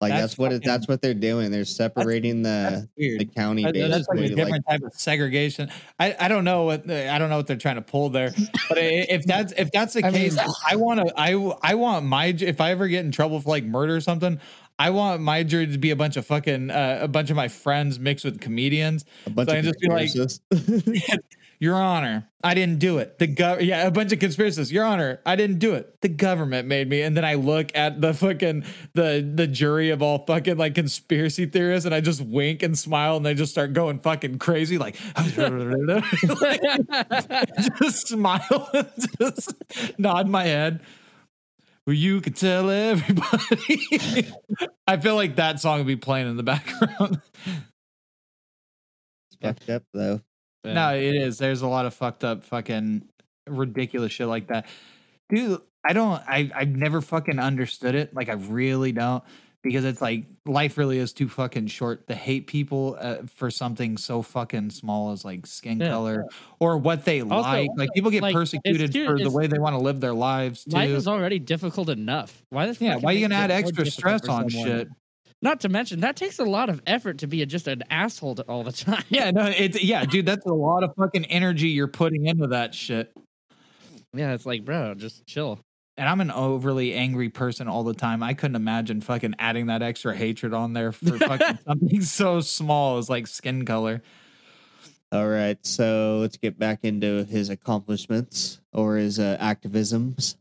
Like 0.00 0.12
That's 0.12 0.22
that's, 0.22 0.38
what 0.38 0.52
it, 0.52 0.62
that's 0.64 0.86
what 0.86 1.02
they're 1.02 1.12
doing. 1.12 1.50
They're 1.50 1.64
separating 1.64 2.44
That's 2.44 2.82
the 2.82 2.88
weird. 2.96 3.20
the 3.20 3.24
county 3.24 3.64
That- 3.64 3.74
That's 3.74 4.08
like 4.08 4.18
a 4.18 4.22
like, 4.22 4.34
different 4.36 4.64
type 4.68 4.82
of 4.84 4.94
segregation. 4.94 5.70
I, 5.98 6.14
I 6.20 6.28
don't 6.28 6.44
know 6.44 6.62
what 6.62 6.86
the- 6.86 7.10
I 7.12 7.18
don't 7.18 7.30
know 7.30 7.36
what 7.36 7.48
they're 7.48 7.56
trying 7.56 7.74
to 7.74 7.82
pull 7.82 8.08
there, 8.10 8.30
but 8.68 8.78
if 8.78 9.24
that's 9.26 9.52
if 9.58 9.72
that's 9.72 9.94
the 9.94 10.04
I 10.06 10.12
case, 10.12 10.36
mean- 10.36 10.46
I 10.70 10.76
want 10.76 11.00
to 11.08 11.12
I 11.20 11.32
I 11.62 11.74
want 11.74 12.06
my 12.06 12.26
if 12.26 12.60
I 12.60 12.70
ever 12.70 12.86
get 12.86 13.04
in 13.04 13.10
trouble 13.10 13.40
for 13.40 13.48
like 13.50 13.64
murder 13.64 13.96
or 13.96 14.00
something, 14.00 14.38
I 14.78 14.90
want 14.90 15.20
my 15.20 15.42
jury 15.42 15.66
to 15.66 15.78
be 15.78 15.90
a 15.90 15.96
bunch 15.96 16.16
of 16.16 16.24
fucking 16.26 16.70
uh, 16.70 16.98
a 17.02 17.08
bunch 17.08 17.30
of 17.30 17.36
my 17.36 17.48
friends 17.48 17.98
mixed 17.98 18.24
with 18.24 18.40
comedians. 18.40 19.04
a 19.26 19.30
bunch 19.30 19.48
so 19.50 19.54
I 19.54 19.58
of 19.58 19.64
just 19.64 19.80
be 19.80 19.88
like- 19.88 20.08
conspiracists. 20.08 21.20
Your 21.60 21.74
Honor, 21.74 22.28
I 22.44 22.54
didn't 22.54 22.78
do 22.78 22.98
it. 22.98 23.18
The 23.18 23.26
gov 23.26 23.60
yeah, 23.64 23.84
a 23.84 23.90
bunch 23.90 24.12
of 24.12 24.20
conspiracists. 24.20 24.70
Your 24.70 24.84
Honor, 24.84 25.18
I 25.26 25.34
didn't 25.34 25.58
do 25.58 25.74
it. 25.74 26.00
The 26.02 26.08
government 26.08 26.68
made 26.68 26.88
me. 26.88 27.02
And 27.02 27.16
then 27.16 27.24
I 27.24 27.34
look 27.34 27.72
at 27.76 28.00
the 28.00 28.14
fucking 28.14 28.64
the 28.94 29.28
the 29.34 29.48
jury 29.48 29.90
of 29.90 30.00
all 30.00 30.24
fucking 30.24 30.56
like 30.56 30.76
conspiracy 30.76 31.46
theorists, 31.46 31.84
and 31.84 31.92
I 31.92 32.00
just 32.00 32.20
wink 32.20 32.62
and 32.62 32.78
smile, 32.78 33.16
and 33.16 33.26
they 33.26 33.34
just 33.34 33.50
start 33.50 33.72
going 33.72 33.98
fucking 33.98 34.38
crazy, 34.38 34.78
like 34.78 34.94
just 37.78 38.06
smile 38.06 38.70
and 38.72 38.88
just 39.20 39.54
nod 39.98 40.28
my 40.28 40.44
head. 40.44 40.80
You 41.94 42.20
could 42.20 42.36
tell 42.36 42.68
everybody. 42.70 44.30
I 44.86 44.98
feel 44.98 45.14
like 45.14 45.36
that 45.36 45.60
song 45.60 45.78
would 45.78 45.86
be 45.86 45.96
playing 45.96 46.28
in 46.28 46.36
the 46.36 46.42
background. 46.42 47.20
It's 49.30 49.36
fucked 49.40 49.70
up 49.70 49.84
though. 49.94 50.20
No, 50.64 50.94
it 50.94 51.14
is. 51.14 51.38
There's 51.38 51.62
a 51.62 51.66
lot 51.66 51.86
of 51.86 51.94
fucked 51.94 52.24
up, 52.24 52.44
fucking 52.44 53.08
ridiculous 53.46 54.12
shit 54.12 54.26
like 54.26 54.48
that, 54.48 54.66
dude. 55.30 55.60
I 55.88 55.92
don't. 55.92 56.20
I 56.28 56.50
I've 56.54 56.68
never 56.76 57.00
fucking 57.00 57.38
understood 57.38 57.94
it. 57.94 58.14
Like 58.14 58.28
I 58.28 58.34
really 58.34 58.92
don't, 58.92 59.24
because 59.68 59.84
it's 59.84 60.00
like 60.00 60.24
life 60.46 60.76
really 60.76 60.98
is 60.98 61.12
too 61.12 61.28
fucking 61.28 61.66
short 61.68 62.06
to 62.08 62.14
hate 62.14 62.46
people 62.46 62.96
uh, 63.00 63.18
for 63.34 63.50
something 63.50 63.96
so 63.96 64.22
fucking 64.22 64.70
small 64.70 65.12
as 65.12 65.24
like 65.24 65.46
skin 65.46 65.78
Yeah. 65.80 65.88
color 65.90 66.26
or 66.58 66.76
what 66.78 67.04
they 67.04 67.20
Also, 67.20 67.34
like. 67.48 67.70
Like 67.76 67.90
people 67.94 68.10
get 68.10 68.22
like, 68.22 68.34
persecuted 68.34 68.92
too- 68.92 69.06
for 69.06 69.18
the 69.18 69.30
way 69.30 69.46
they 69.46 69.58
want 69.58 69.74
to 69.74 69.80
live 69.80 70.00
their 70.00 70.12
lives 70.14 70.64
too. 70.64 70.70
Life 70.76 70.90
is 70.90 71.06
already 71.06 71.38
difficult 71.38 71.88
enough. 71.88 72.42
Why 72.50 72.66
the 72.70 72.84
yeah, 72.84 72.96
why 72.96 73.10
are 73.10 73.14
you 73.14 73.20
gonna 73.28 73.34
add 73.40 73.50
extra 73.50 73.86
stress 73.86 74.26
on 74.28 74.50
someone? 74.50 74.66
shit? 74.66 74.88
Not 75.40 75.60
to 75.60 75.68
mention 75.68 76.00
that 76.00 76.16
takes 76.16 76.40
a 76.40 76.44
lot 76.44 76.68
of 76.68 76.82
effort 76.86 77.18
to 77.18 77.28
be 77.28 77.42
a, 77.42 77.46
just 77.46 77.68
an 77.68 77.84
asshole 77.90 78.36
all 78.48 78.64
the 78.64 78.72
time. 78.86 79.04
Yeah, 79.08 79.30
no, 79.30 79.46
it's 79.46 79.80
yeah, 79.82 80.04
dude. 80.04 80.26
That's 80.26 80.44
a 80.46 80.52
lot 80.52 80.82
of 80.82 80.90
fucking 80.98 81.26
energy 81.26 81.68
you're 81.68 81.86
putting 81.86 82.26
into 82.26 82.48
that 82.48 82.74
shit. 82.74 83.12
yeah. 84.12 84.32
It's 84.32 84.46
like, 84.46 84.64
bro, 84.64 84.94
just 84.94 85.26
chill. 85.26 85.60
And 85.98 86.08
I'm 86.08 86.20
an 86.20 86.30
overly 86.30 86.94
angry 86.94 87.28
person 87.28 87.66
all 87.68 87.82
the 87.82 87.92
time. 87.92 88.22
I 88.22 88.32
couldn't 88.32 88.54
imagine 88.56 89.00
fucking 89.00 89.34
adding 89.38 89.66
that 89.66 89.82
extra 89.82 90.16
hatred 90.16 90.54
on 90.54 90.72
there 90.72 90.92
for 90.92 91.18
fucking 91.18 91.58
something 91.66 92.02
so 92.02 92.40
small 92.40 92.98
as 92.98 93.10
like 93.10 93.26
skin 93.26 93.66
color. 93.66 94.00
All 95.10 95.26
right, 95.28 95.58
so 95.66 96.18
let's 96.20 96.36
get 96.36 96.58
back 96.58 96.80
into 96.84 97.24
his 97.24 97.48
accomplishments 97.50 98.60
or 98.72 98.96
his 98.96 99.18
uh, 99.18 99.36
activisms, 99.40 100.36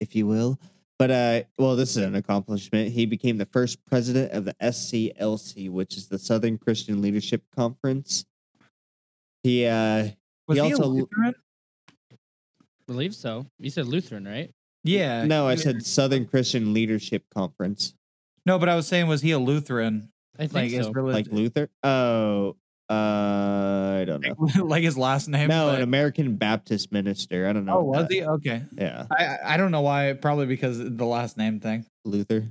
if 0.00 0.14
you 0.14 0.26
will. 0.26 0.58
But 0.98 1.10
uh, 1.10 1.42
well, 1.58 1.76
this 1.76 1.90
is 1.90 1.98
an 1.98 2.14
accomplishment. 2.14 2.90
He 2.92 3.04
became 3.04 3.36
the 3.36 3.46
first 3.46 3.84
president 3.84 4.32
of 4.32 4.46
the 4.46 4.54
SCLC, 4.62 5.68
which 5.70 5.96
is 5.98 6.06
the 6.08 6.18
Southern 6.18 6.56
Christian 6.56 7.02
Leadership 7.02 7.42
Conference. 7.54 8.24
He 9.42 9.66
uh, 9.66 10.08
Was 10.48 10.56
He 10.58 10.64
he, 10.64 10.70
a 10.70 10.76
also- 10.76 10.86
Lutheran? 10.86 11.34
Believe 12.86 13.14
so. 13.14 13.44
You 13.58 13.68
said 13.68 13.86
Lutheran, 13.86 14.24
right? 14.26 14.52
Yeah. 14.86 15.24
no, 15.24 15.46
I 15.48 15.54
said 15.56 15.84
Southern 15.84 16.26
Christian 16.26 16.72
Leadership 16.72 17.24
Conference, 17.34 17.94
no, 18.44 18.58
but 18.58 18.68
I 18.68 18.76
was 18.76 18.86
saying, 18.86 19.06
was 19.08 19.22
he 19.22 19.32
a 19.32 19.38
Lutheran? 19.38 20.10
I 20.38 20.42
think 20.46 20.52
Like 20.54 20.70
his 20.70 20.86
so. 20.86 20.92
like 20.92 21.26
Luther. 21.32 21.68
Oh, 21.82 22.56
uh, 22.88 23.98
I 24.00 24.04
don't 24.06 24.20
know. 24.22 24.64
like 24.64 24.84
his 24.84 24.96
last 24.96 25.28
name. 25.28 25.48
No, 25.48 25.66
but- 25.66 25.76
an 25.76 25.82
American 25.82 26.36
Baptist 26.36 26.92
minister. 26.92 27.48
I 27.48 27.52
don't 27.52 27.64
know. 27.64 27.78
oh, 27.78 27.82
was 27.84 28.06
that- 28.08 28.12
he? 28.14 28.22
Okay. 28.22 28.62
Yeah, 28.78 29.06
I 29.10 29.24
I- 29.24 29.54
I 29.54 29.56
don't 29.56 29.72
know 29.72 29.80
why. 29.80 30.12
Probably 30.12 30.46
because 30.46 30.78
of 30.78 30.96
the 30.96 31.06
last 31.06 31.36
name 31.36 31.58
thing. 31.60 31.84
Luther. 32.04 32.44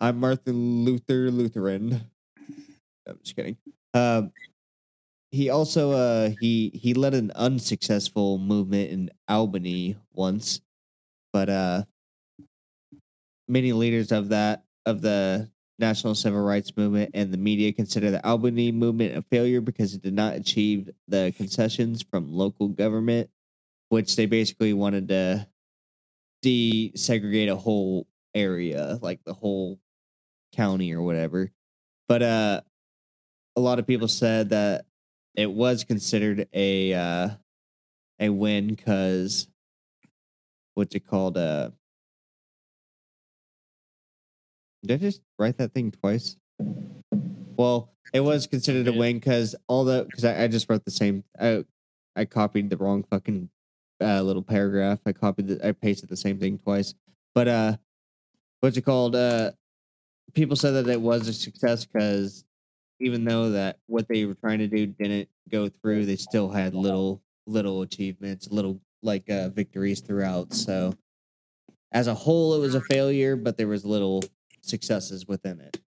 I'm 0.00 0.18
Martin 0.20 0.84
Luther 0.84 1.30
Lutheran. 1.30 2.00
I'm 3.08 3.18
just 3.22 3.36
kidding. 3.36 3.56
Um, 3.94 4.30
he 5.30 5.50
also 5.50 5.90
uh 5.92 6.30
he 6.40 6.70
he 6.74 6.94
led 6.94 7.12
an 7.14 7.30
unsuccessful 7.34 8.38
movement 8.38 8.90
in 8.90 9.10
Albany 9.28 9.96
once, 10.12 10.60
but 11.32 11.48
uh 11.48 11.82
many 13.48 13.72
leaders 13.72 14.12
of 14.12 14.28
that 14.30 14.64
of 14.84 15.00
the 15.02 15.50
national 15.78 16.14
civil 16.14 16.40
rights 16.40 16.72
movement 16.76 17.10
and 17.14 17.32
the 17.32 17.38
media 17.38 17.72
consider 17.72 18.10
the 18.10 18.24
Albany 18.26 18.72
movement 18.72 19.16
a 19.16 19.22
failure 19.22 19.60
because 19.60 19.94
it 19.94 20.02
did 20.02 20.14
not 20.14 20.34
achieve 20.34 20.90
the 21.08 21.34
concessions 21.36 22.02
from 22.02 22.32
local 22.32 22.68
government, 22.68 23.28
which 23.90 24.16
they 24.16 24.26
basically 24.26 24.72
wanted 24.72 25.08
to 25.08 25.46
desegregate 26.42 27.50
a 27.50 27.56
whole 27.56 28.06
area, 28.34 28.98
like 29.02 29.20
the 29.24 29.34
whole 29.34 29.78
county 30.54 30.94
or 30.94 31.02
whatever. 31.02 31.50
but 32.08 32.22
uh, 32.22 32.60
a 33.56 33.60
lot 33.60 33.78
of 33.78 33.86
people 33.86 34.08
said 34.08 34.50
that 34.50 34.84
it 35.34 35.50
was 35.50 35.84
considered 35.84 36.48
a 36.52 36.94
uh, 36.94 37.28
a 38.20 38.28
win 38.30 38.68
because 38.68 39.48
what's 40.76 40.94
it 40.94 41.06
called? 41.06 41.36
Uh, 41.36 41.70
did 44.84 45.00
I 45.00 45.02
just 45.02 45.22
write 45.38 45.56
that 45.58 45.72
thing 45.72 45.90
twice? 45.90 46.36
Well, 47.56 47.92
it 48.12 48.20
was 48.20 48.46
considered 48.46 48.86
a 48.86 48.92
win 48.92 49.16
because 49.16 49.56
all 49.66 49.84
the 49.84 50.04
because 50.04 50.24
I, 50.24 50.44
I 50.44 50.48
just 50.48 50.70
wrote 50.70 50.84
the 50.84 50.90
same. 50.90 51.24
I 51.40 51.64
I 52.14 52.24
copied 52.26 52.70
the 52.70 52.76
wrong 52.76 53.02
fucking 53.10 53.48
uh, 54.00 54.22
little 54.22 54.42
paragraph. 54.42 55.00
I 55.06 55.12
copied 55.12 55.48
the 55.48 55.66
I 55.66 55.72
pasted 55.72 56.08
the 56.08 56.16
same 56.16 56.38
thing 56.38 56.58
twice. 56.58 56.94
But 57.34 57.48
uh, 57.48 57.76
what's 58.60 58.76
it 58.76 58.84
called? 58.84 59.16
Uh, 59.16 59.52
people 60.34 60.56
said 60.56 60.72
that 60.72 60.88
it 60.88 61.00
was 61.00 61.26
a 61.26 61.32
success 61.32 61.86
because 61.86 62.44
even 63.00 63.24
though 63.24 63.50
that 63.50 63.78
what 63.86 64.08
they 64.08 64.24
were 64.24 64.34
trying 64.34 64.58
to 64.58 64.68
do 64.68 64.86
didn't 64.86 65.28
go 65.50 65.68
through, 65.68 66.04
they 66.04 66.16
still 66.16 66.50
had 66.50 66.74
little 66.74 67.22
little 67.46 67.82
achievements, 67.82 68.48
little 68.50 68.80
like 69.02 69.28
uh, 69.30 69.48
victories 69.50 70.00
throughout. 70.00 70.52
So 70.52 70.92
as 71.92 72.06
a 72.06 72.14
whole, 72.14 72.54
it 72.54 72.58
was 72.60 72.74
a 72.74 72.80
failure, 72.80 73.36
but 73.36 73.56
there 73.56 73.68
was 73.68 73.84
little 73.84 74.22
successes 74.62 75.26
within 75.28 75.60
it, 75.60 75.80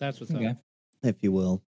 That's 0.00 0.18
what's 0.20 0.32
Okay. 0.34 0.46
up. 0.46 0.58
if 1.02 1.16
you 1.22 1.30
will. 1.32 1.62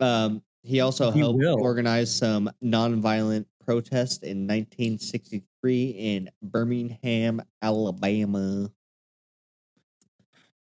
Um, 0.00 0.42
he 0.62 0.80
also 0.80 1.08
If 1.10 1.16
you 1.16 1.22
helped 1.22 1.38
will. 1.38 1.60
organize 1.60 2.14
some 2.14 2.50
nonviolent 2.64 3.44
protest 3.64 4.22
in 4.22 4.46
1963 4.46 5.90
in 5.90 6.30
Birmingham, 6.42 7.42
Alabama. 7.62 8.70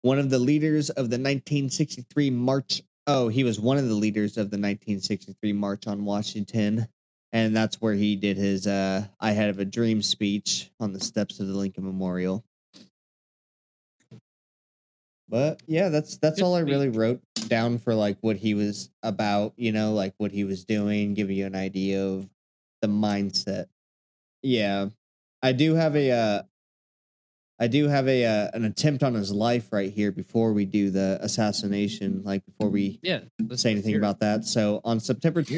One 0.01 0.19
of 0.19 0.29
the 0.29 0.39
leaders 0.39 0.89
of 0.91 1.09
the 1.09 1.17
1963 1.17 2.29
march. 2.29 2.81
Oh, 3.07 3.27
he 3.27 3.43
was 3.43 3.59
one 3.59 3.77
of 3.77 3.87
the 3.87 3.93
leaders 3.93 4.37
of 4.37 4.49
the 4.49 4.57
1963 4.57 5.51
March 5.53 5.87
on 5.87 6.05
Washington. 6.05 6.87
And 7.33 7.55
that's 7.55 7.81
where 7.81 7.95
he 7.95 8.15
did 8.15 8.37
his 8.37 8.67
uh, 8.67 9.05
I 9.19 9.31
Have 9.31 9.57
a 9.57 9.65
Dream 9.65 10.03
speech 10.03 10.71
on 10.79 10.93
the 10.93 10.99
steps 10.99 11.39
of 11.39 11.47
the 11.47 11.53
Lincoln 11.53 11.83
Memorial. 11.83 12.45
But 15.27 15.63
yeah, 15.65 15.89
that's 15.89 16.17
that's 16.17 16.35
Good 16.37 16.45
all 16.45 16.53
I 16.55 16.59
really 16.59 16.89
wrote 16.89 17.19
down 17.47 17.79
for 17.79 17.95
like 17.95 18.17
what 18.21 18.37
he 18.37 18.53
was 18.53 18.91
about, 19.01 19.53
you 19.57 19.71
know, 19.71 19.93
like 19.93 20.13
what 20.17 20.31
he 20.31 20.43
was 20.43 20.63
doing, 20.63 21.15
give 21.15 21.31
you 21.31 21.47
an 21.47 21.55
idea 21.55 22.05
of 22.05 22.29
the 22.83 22.87
mindset. 22.87 23.65
Yeah. 24.43 24.89
I 25.41 25.53
do 25.53 25.73
have 25.73 25.95
a 25.95 26.11
uh 26.11 26.43
I 27.59 27.67
do 27.67 27.87
have 27.87 28.07
a 28.07 28.25
uh, 28.25 28.49
an 28.53 28.65
attempt 28.65 29.03
on 29.03 29.15
his 29.15 29.31
life 29.31 29.71
right 29.71 29.91
here 29.91 30.11
before 30.11 30.53
we 30.53 30.65
do 30.65 30.91
the 30.91 31.17
assassination, 31.21 32.21
like 32.23 32.45
before 32.45 32.69
we 32.69 32.99
Yeah. 33.01 33.21
say 33.55 33.71
anything 33.71 33.95
about 33.95 34.19
that. 34.19 34.43
So 34.45 34.81
on 34.83 34.99
September 34.99 35.41
Here. 35.41 35.57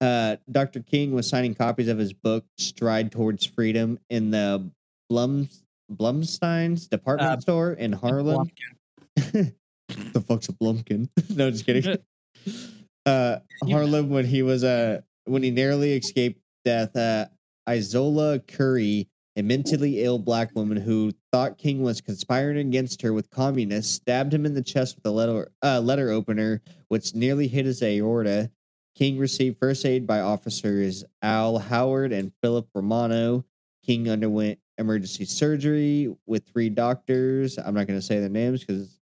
uh, 0.00 0.36
Dr. 0.50 0.80
King 0.80 1.12
was 1.12 1.28
signing 1.28 1.54
copies 1.54 1.88
of 1.88 1.98
his 1.98 2.12
book 2.12 2.44
Stride 2.58 3.12
Towards 3.12 3.44
Freedom 3.46 3.98
in 4.08 4.30
the 4.30 4.70
Blums 5.10 5.62
Blumstein's 5.92 6.86
department 6.86 7.38
Uh, 7.38 7.40
store 7.40 7.72
in 7.72 7.92
Harlem. 7.92 8.48
the 9.16 10.24
fuck's 10.26 10.48
a 10.48 10.52
Blumkin? 10.52 11.08
no, 11.36 11.50
just 11.50 11.66
kidding. 11.66 11.98
uh, 13.06 13.38
Harlem 13.68 14.08
when 14.08 14.24
he 14.24 14.42
was 14.42 14.62
uh 14.62 15.00
when 15.24 15.42
he 15.42 15.50
narrowly 15.50 15.94
escaped 15.96 16.40
death. 16.64 16.94
Uh, 16.94 17.26
Izola 17.68 18.46
Curry, 18.46 19.08
a 19.36 19.42
mentally 19.42 20.02
ill 20.02 20.18
black 20.18 20.54
woman 20.54 20.76
who 20.76 21.12
thought 21.32 21.58
King 21.58 21.82
was 21.82 22.00
conspiring 22.00 22.58
against 22.58 23.00
her 23.02 23.12
with 23.12 23.30
communists, 23.30 23.94
stabbed 23.94 24.34
him 24.34 24.44
in 24.44 24.54
the 24.54 24.62
chest 24.62 24.96
with 24.96 25.06
a 25.06 25.10
letter 25.10 25.50
uh, 25.62 25.80
letter 25.80 26.10
opener, 26.10 26.60
which 26.88 27.14
nearly 27.14 27.46
hit 27.46 27.66
his 27.66 27.82
aorta. 27.82 28.50
King 28.96 29.18
received 29.18 29.58
first 29.58 29.86
aid 29.86 30.06
by 30.06 30.20
officers 30.20 31.04
Al 31.22 31.58
Howard 31.58 32.12
and 32.12 32.32
Philip 32.42 32.68
Romano. 32.74 33.44
King 33.84 34.10
underwent 34.10 34.58
emergency 34.78 35.24
surgery 35.24 36.14
with 36.26 36.44
three 36.46 36.68
doctors. 36.68 37.56
I'm 37.58 37.74
not 37.74 37.86
going 37.86 37.98
to 37.98 38.04
say 38.04 38.18
their 38.18 38.28
names 38.28 38.60
because 38.64 39.00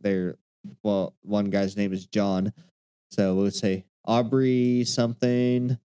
they're 0.00 0.36
well, 0.82 1.14
one 1.22 1.50
guy's 1.50 1.76
name 1.76 1.92
is 1.92 2.06
John, 2.06 2.52
so 3.10 3.34
we'll 3.34 3.50
say 3.50 3.84
Aubrey 4.04 4.84
something. 4.84 5.78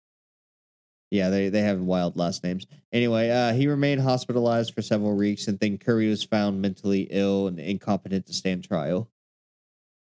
Yeah, 1.11 1.29
they 1.29 1.49
they 1.49 1.61
have 1.61 1.79
wild 1.81 2.15
last 2.15 2.43
names. 2.43 2.65
Anyway, 2.93 3.29
uh, 3.29 3.51
he 3.53 3.67
remained 3.67 4.01
hospitalized 4.01 4.73
for 4.73 4.81
several 4.81 5.15
weeks, 5.15 5.47
and 5.47 5.59
then 5.59 5.77
Curry 5.77 6.07
was 6.09 6.23
found 6.23 6.61
mentally 6.61 7.07
ill 7.11 7.47
and 7.47 7.59
incompetent 7.59 8.25
to 8.27 8.33
stand 8.33 8.63
trial. 8.63 9.09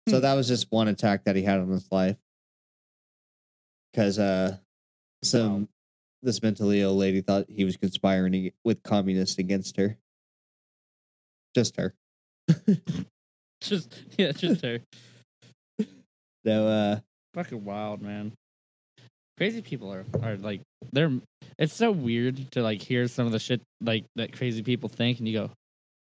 So 0.09 0.17
Hmm. 0.17 0.21
that 0.21 0.33
was 0.35 0.47
just 0.47 0.71
one 0.71 0.87
attack 0.87 1.25
that 1.25 1.35
he 1.35 1.43
had 1.43 1.59
on 1.59 1.69
his 1.69 1.91
life. 1.91 2.17
Because 3.91 4.17
uh, 4.19 4.57
some 5.21 5.61
Wow. 5.63 5.67
this 6.23 6.41
mentally 6.41 6.79
ill 6.81 6.95
lady 6.95 7.19
thought 7.21 7.49
he 7.49 7.65
was 7.65 7.75
conspiring 7.75 8.51
with 8.63 8.81
communists 8.83 9.37
against 9.37 9.75
her. 9.77 9.97
Just 11.53 11.75
her. 11.75 11.93
Just 13.61 13.93
yeah, 14.17 14.31
just 14.31 14.61
her. 14.63 14.79
So 16.45 16.67
uh, 16.67 16.99
Fucking 17.35 17.63
wild, 17.63 18.01
man. 18.01 18.31
Crazy 19.41 19.63
people 19.63 19.91
are 19.91 20.05
are 20.21 20.37
like 20.37 20.61
they're. 20.93 21.11
It's 21.57 21.73
so 21.73 21.89
weird 21.89 22.51
to 22.51 22.61
like 22.61 22.79
hear 22.79 23.07
some 23.07 23.25
of 23.25 23.31
the 23.31 23.39
shit 23.39 23.59
like 23.81 24.05
that 24.15 24.33
crazy 24.33 24.61
people 24.61 24.87
think, 24.87 25.17
and 25.17 25.27
you 25.27 25.33
go, 25.35 25.51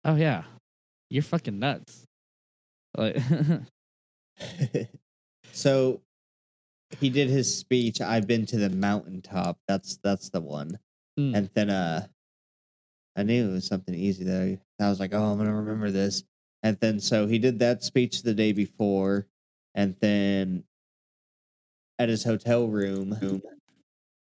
"Oh 0.05 0.15
yeah, 0.15 0.45
you're 1.11 1.25
fucking 1.25 1.59
nuts." 1.59 2.05
Like, 2.97 3.17
so 5.53 6.01
he 7.01 7.11
did 7.11 7.29
his 7.29 7.53
speech. 7.53 8.01
I've 8.01 8.29
been 8.29 8.47
to 8.47 8.57
the 8.57 8.71
mountaintop. 8.71 9.59
That's 9.67 9.99
that's 10.05 10.31
the 10.31 10.41
one. 10.41 10.79
Mm. 11.19 11.37
And 11.37 11.51
then 11.55 11.71
uh, 11.71 12.07
I 13.17 13.25
knew 13.25 13.51
it 13.51 13.53
was 13.53 13.67
something 13.67 13.97
easy 13.97 14.23
that 14.23 14.43
I, 14.43 14.85
I 14.85 14.89
was 14.89 15.01
like, 15.01 15.13
oh, 15.13 15.25
I'm 15.25 15.39
gonna 15.39 15.57
remember 15.57 15.91
this. 15.91 16.23
And 16.63 16.79
then 16.79 17.01
so 17.01 17.27
he 17.27 17.41
did 17.41 17.59
that 17.59 17.83
speech 17.83 18.23
the 18.23 18.33
day 18.33 18.53
before, 18.53 19.27
and 19.75 19.97
then 19.99 20.63
at 21.99 22.09
his 22.09 22.25
hotel 22.25 22.67
room, 22.67 23.41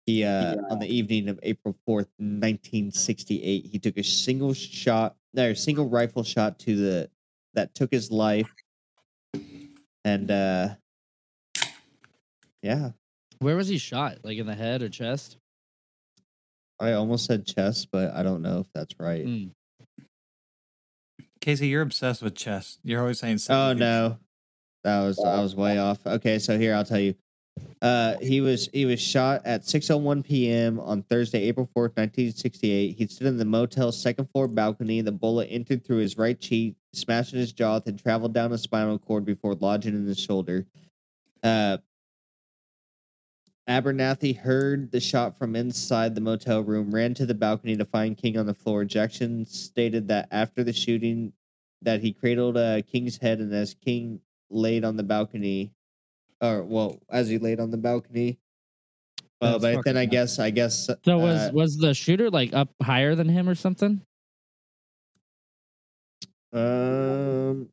he 0.06 0.24
uh 0.24 0.56
on 0.70 0.80
the 0.80 0.88
evening 0.88 1.30
of 1.30 1.40
April 1.44 1.76
fourth, 1.86 2.08
nineteen 2.18 2.92
sixty 2.92 3.44
eight, 3.44 3.66
he 3.66 3.78
took 3.80 3.98
a 3.98 4.04
single 4.04 4.54
shot, 4.54 5.16
no, 5.34 5.54
single 5.54 5.88
rifle 5.88 6.24
shot 6.24 6.58
to 6.60 6.76
the 6.76 7.10
that 7.54 7.76
took 7.76 7.92
his 7.92 8.12
life, 8.12 8.52
and 10.04 10.32
uh, 10.32 10.70
yeah, 12.64 12.92
where 13.40 13.56
was 13.56 13.68
he 13.68 13.78
shot? 13.78 14.20
Like 14.24 14.38
in 14.38 14.48
the 14.48 14.56
head 14.56 14.82
or 14.82 14.90
chest? 14.90 15.38
I 16.80 16.94
almost 16.94 17.26
said 17.26 17.46
chest, 17.46 17.90
but 17.92 18.14
I 18.14 18.24
don't 18.24 18.42
know 18.42 18.60
if 18.60 18.68
that's 18.74 18.96
right. 19.00 19.26
Mm. 19.26 19.52
Casey, 21.42 21.68
you're 21.68 21.82
obsessed 21.82 22.22
with 22.22 22.36
chess. 22.36 22.80
You're 22.84 23.02
always 23.02 23.20
saying. 23.20 23.40
Oh 23.50 23.74
no, 23.74 24.18
that 24.84 25.02
was 25.02 25.20
I 25.20 25.42
was 25.42 25.56
way 25.56 25.78
off. 25.78 26.00
Okay, 26.06 26.40
so 26.40 26.58
here 26.58 26.74
I'll 26.74 26.86
tell 26.86 27.00
you. 27.00 27.16
Uh, 27.82 28.18
he 28.20 28.42
was 28.42 28.70
he 28.74 28.86
was 28.86 29.00
shot 29.00 29.42
at 29.46 29.62
6:01 29.64 30.24
p.m. 30.26 30.80
on 30.80 31.02
Thursday, 31.04 31.44
April 31.44 31.66
4th, 31.66 31.96
1968. 31.96 32.98
He 32.98 33.08
stood 33.08 33.28
in 33.28 33.38
the 33.38 33.46
motel's 33.46 34.02
second 34.02 34.30
floor 34.32 34.48
balcony. 34.48 35.02
The 35.02 35.14
bullet 35.14 35.46
entered 35.46 35.86
through 35.86 35.98
his 35.98 36.18
right 36.18 36.40
cheek, 36.40 36.76
smashed 36.94 37.34
in 37.34 37.40
his 37.40 37.54
jaw, 37.54 37.80
then 37.80 37.98
traveled 37.98 38.34
down 38.34 38.52
his 38.52 38.62
spinal 38.62 39.00
cord 39.00 39.24
before 39.24 39.56
lodging 39.56 39.96
in 39.96 40.06
his 40.06 40.20
shoulder. 40.20 40.66
Uh, 41.42 41.78
Abernathy 43.70 44.36
heard 44.36 44.92
the 44.92 45.00
shot 45.00 45.38
from 45.38 45.56
inside 45.56 46.16
the 46.16 46.22
motel 46.22 46.62
room, 46.62 46.94
ran 46.94 47.14
to 47.14 47.26
the 47.26 47.36
balcony 47.36 47.78
to 47.78 47.86
find 47.86 48.18
King 48.18 48.38
on 48.38 48.48
the 48.48 48.54
floor. 48.54 48.84
Jackson 48.84 49.46
stated 49.46 50.08
that 50.08 50.28
after 50.32 50.64
the 50.64 50.74
shooting, 50.74 51.32
that 51.84 52.02
he 52.02 52.12
cradled 52.12 52.58
uh, 52.58 52.82
King's 52.82 53.18
head, 53.18 53.40
and 53.40 53.54
as 53.54 53.76
King 53.76 54.20
laid 54.50 54.84
on 54.84 54.98
the 54.98 55.04
balcony, 55.04 55.72
or 56.42 56.64
well, 56.64 57.00
as 57.10 57.28
he 57.30 57.38
laid 57.38 57.60
on 57.60 57.72
the 57.72 57.78
balcony. 57.78 58.40
Well, 59.42 59.58
That's 59.60 59.76
but 59.78 59.86
then 59.86 59.98
I 59.98 60.04
nuts. 60.06 60.12
guess 60.12 60.40
I 60.40 60.50
guess 60.50 60.90
So 61.06 61.18
was 61.18 61.38
uh, 61.40 61.52
was 61.54 61.78
the 61.78 61.94
shooter 61.94 62.30
like 62.30 62.54
up 62.54 62.70
higher 62.82 63.16
than 63.16 63.30
him 63.30 63.48
or 63.48 63.56
something? 63.56 64.02
um 66.52 67.70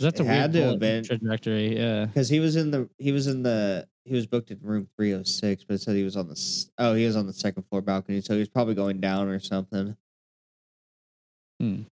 That's 0.00 0.18
a 0.18 0.22
it 0.22 0.26
weird 0.26 0.36
had 0.38 0.52
to 0.54 0.58
have 0.60 0.66
bullet 0.68 0.80
been 0.80 1.04
trajectory. 1.04 1.76
Yeah. 1.78 2.06
because 2.06 2.28
he 2.28 2.40
was 2.40 2.56
in 2.56 2.70
the 2.70 2.88
he 2.98 3.12
was 3.12 3.26
in 3.26 3.42
the 3.42 3.86
he 4.04 4.14
was 4.14 4.26
booked 4.26 4.50
in 4.50 4.58
room 4.62 4.88
306 4.96 5.64
but 5.64 5.74
it 5.74 5.80
said 5.82 5.94
he 5.94 6.02
was 6.04 6.16
on 6.16 6.26
the 6.26 6.32
s- 6.32 6.70
oh 6.78 6.94
he 6.94 7.04
was 7.04 7.14
on 7.16 7.26
the 7.26 7.32
second 7.34 7.64
floor 7.64 7.82
balcony 7.82 8.20
so 8.22 8.32
he 8.32 8.38
was 8.40 8.48
probably 8.48 8.74
going 8.74 8.98
down 9.00 9.28
or 9.28 9.38
something 9.38 9.96
Hmm. 11.60 11.82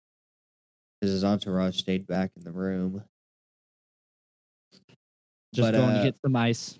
because 1.00 1.12
his 1.12 1.24
entourage 1.24 1.78
stayed 1.78 2.06
back 2.06 2.30
in 2.36 2.44
the 2.44 2.52
room 2.52 3.02
just 5.54 5.72
but, 5.72 5.78
going 5.78 5.90
uh, 5.90 5.98
to 5.98 6.04
get 6.04 6.20
some 6.20 6.34
ice. 6.34 6.78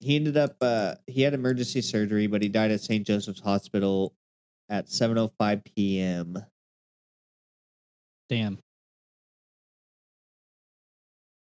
He 0.00 0.16
ended 0.16 0.36
up 0.36 0.56
uh, 0.60 0.94
he 1.06 1.22
had 1.22 1.34
emergency 1.34 1.82
surgery, 1.82 2.26
but 2.26 2.42
he 2.42 2.48
died 2.48 2.70
at 2.70 2.80
St. 2.80 3.06
Joseph's 3.06 3.40
Hospital 3.40 4.14
at 4.70 4.86
7:05 4.86 5.62
p.m. 5.76 6.38
Damn. 8.28 8.58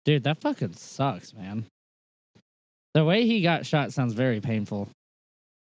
Dude, 0.03 0.25
that 0.25 0.41
fucking 0.41 0.73
sucks, 0.73 1.33
man. 1.33 1.65
The 2.93 3.03
way 3.03 3.25
he 3.25 3.41
got 3.41 3.65
shot 3.65 3.93
sounds 3.93 4.13
very 4.13 4.41
painful. 4.41 4.89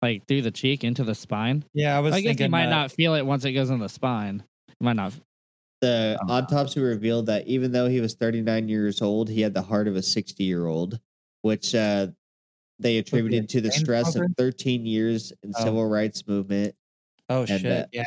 Like 0.02 0.28
through 0.28 0.43
the 0.43 0.52
cheek 0.52 0.84
into 0.84 1.04
the 1.04 1.15
spine. 1.15 1.63
Yeah, 1.74 1.98
I 1.98 2.02
was. 2.02 2.13
I 2.13 2.22
guess 2.22 2.39
you 2.39 2.50
might 2.50 2.65
that. 2.65 2.72
not 2.72 2.91
feel 2.91 3.15
it 3.15 3.26
once 3.26 3.45
it 3.45 3.54
goes 3.54 3.69
in 3.69 3.80
the 3.80 3.89
spine. 3.89 4.43
You 4.67 4.86
might 4.86 4.95
not 4.95 5.13
the 5.82 6.18
Oh. 6.24 6.34
autopsy 6.34 6.82
revealed 6.82 7.28
that 7.28 7.48
even 7.48 7.72
though 7.72 7.88
he 7.88 8.02
was 8.02 8.13
39 8.15 8.68
years 8.68 9.02
old, 9.02 9.30
he 9.30 9.42
had 9.42 9.54
the 9.54 9.62
heart 9.62 9.88
of 9.88 9.96
a 9.96 10.02
60 10.02 10.44
year 10.44 10.65
old, 10.68 11.00
which 11.42 11.74
uh, 11.74 12.08
they 12.80 12.98
attributed 12.98 13.48
to 13.50 13.62
the 13.62 13.70
brain 13.70 13.80
stress 13.80 14.15
of 14.15 14.24
13 14.38 14.86
years 14.86 15.32
in 15.44 15.54
Oh. 15.56 15.63
civil 15.63 15.86
rights 15.88 16.28
movement. 16.28 16.76
Oh 17.30 17.42
and 17.42 17.48
shit! 17.50 17.63
that- 17.63 17.89
yeah, 17.94 18.04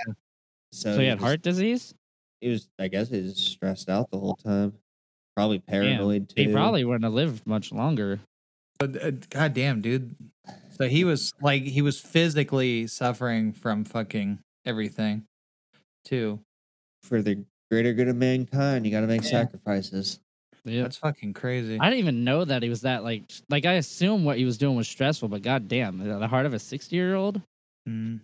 So, 0.73 0.95
So 0.95 1.01
he 1.01 1.07
had 1.07 1.19
was- 1.19 1.23
heart 1.25 1.43
disease. 1.43 1.95
He 2.41 2.49
was, 2.49 2.69
I 2.79 2.89
guess, 2.89 3.09
he 3.09 3.21
was 3.21 3.37
stressed 3.37 3.89
out 3.89 4.11
the 4.11 4.19
whole 4.19 4.35
time. 4.37 4.75
Probably 5.37 5.61
paranoid 5.61 6.29
too. 6.29 6.43
He 6.49 6.53
probably 6.53 6.85
wouldn't 6.85 7.05
have 7.05 7.15
lived 7.15 7.47
much 7.47 7.73
longer. 7.73 8.21
but 8.79 9.01
uh, 9.03 9.13
god 9.31 9.55
damn, 9.55 9.81
dude. 9.81 10.15
So 10.77 10.89
he 10.89 11.05
was 11.05 11.33
like 11.41 11.63
he 11.63 11.81
was 11.83 12.01
physically 12.01 12.87
suffering 12.89 13.53
from 13.53 13.85
fucking 13.85 14.41
everything, 14.67 15.27
too. 16.05 16.41
for 17.03 17.23
the 17.23 17.45
greater 17.73 17.95
good 17.95 18.09
of 18.09 18.17
mankind. 18.17 18.85
You 18.85 18.93
got 18.93 19.01
to 19.01 19.07
make 19.07 19.23
Yeah. 19.23 19.31
sacrifices. 19.31 20.21
Yeah. 20.67 20.83
That's 20.83 20.99
fucking 20.99 21.33
crazy. 21.33 21.79
I 21.81 21.87
didn't 21.89 22.01
even 22.01 22.23
know 22.23 22.45
that 22.45 22.63
he 22.63 22.69
was 22.69 22.83
that 22.83 23.03
like 23.03 23.23
like 23.49 23.65
I 23.65 23.73
assume 23.75 24.25
what 24.25 24.37
he 24.37 24.45
was 24.45 24.59
doing 24.59 24.77
was 24.77 24.87
stressful, 24.89 25.29
but 25.29 25.41
goddamn, 25.43 25.99
the 25.99 26.29
heart 26.29 26.45
of 26.47 26.53
a 26.55 26.59
sixty 26.59 26.97
year 26.97 27.15
old, 27.15 27.41
Mm. 27.89 28.21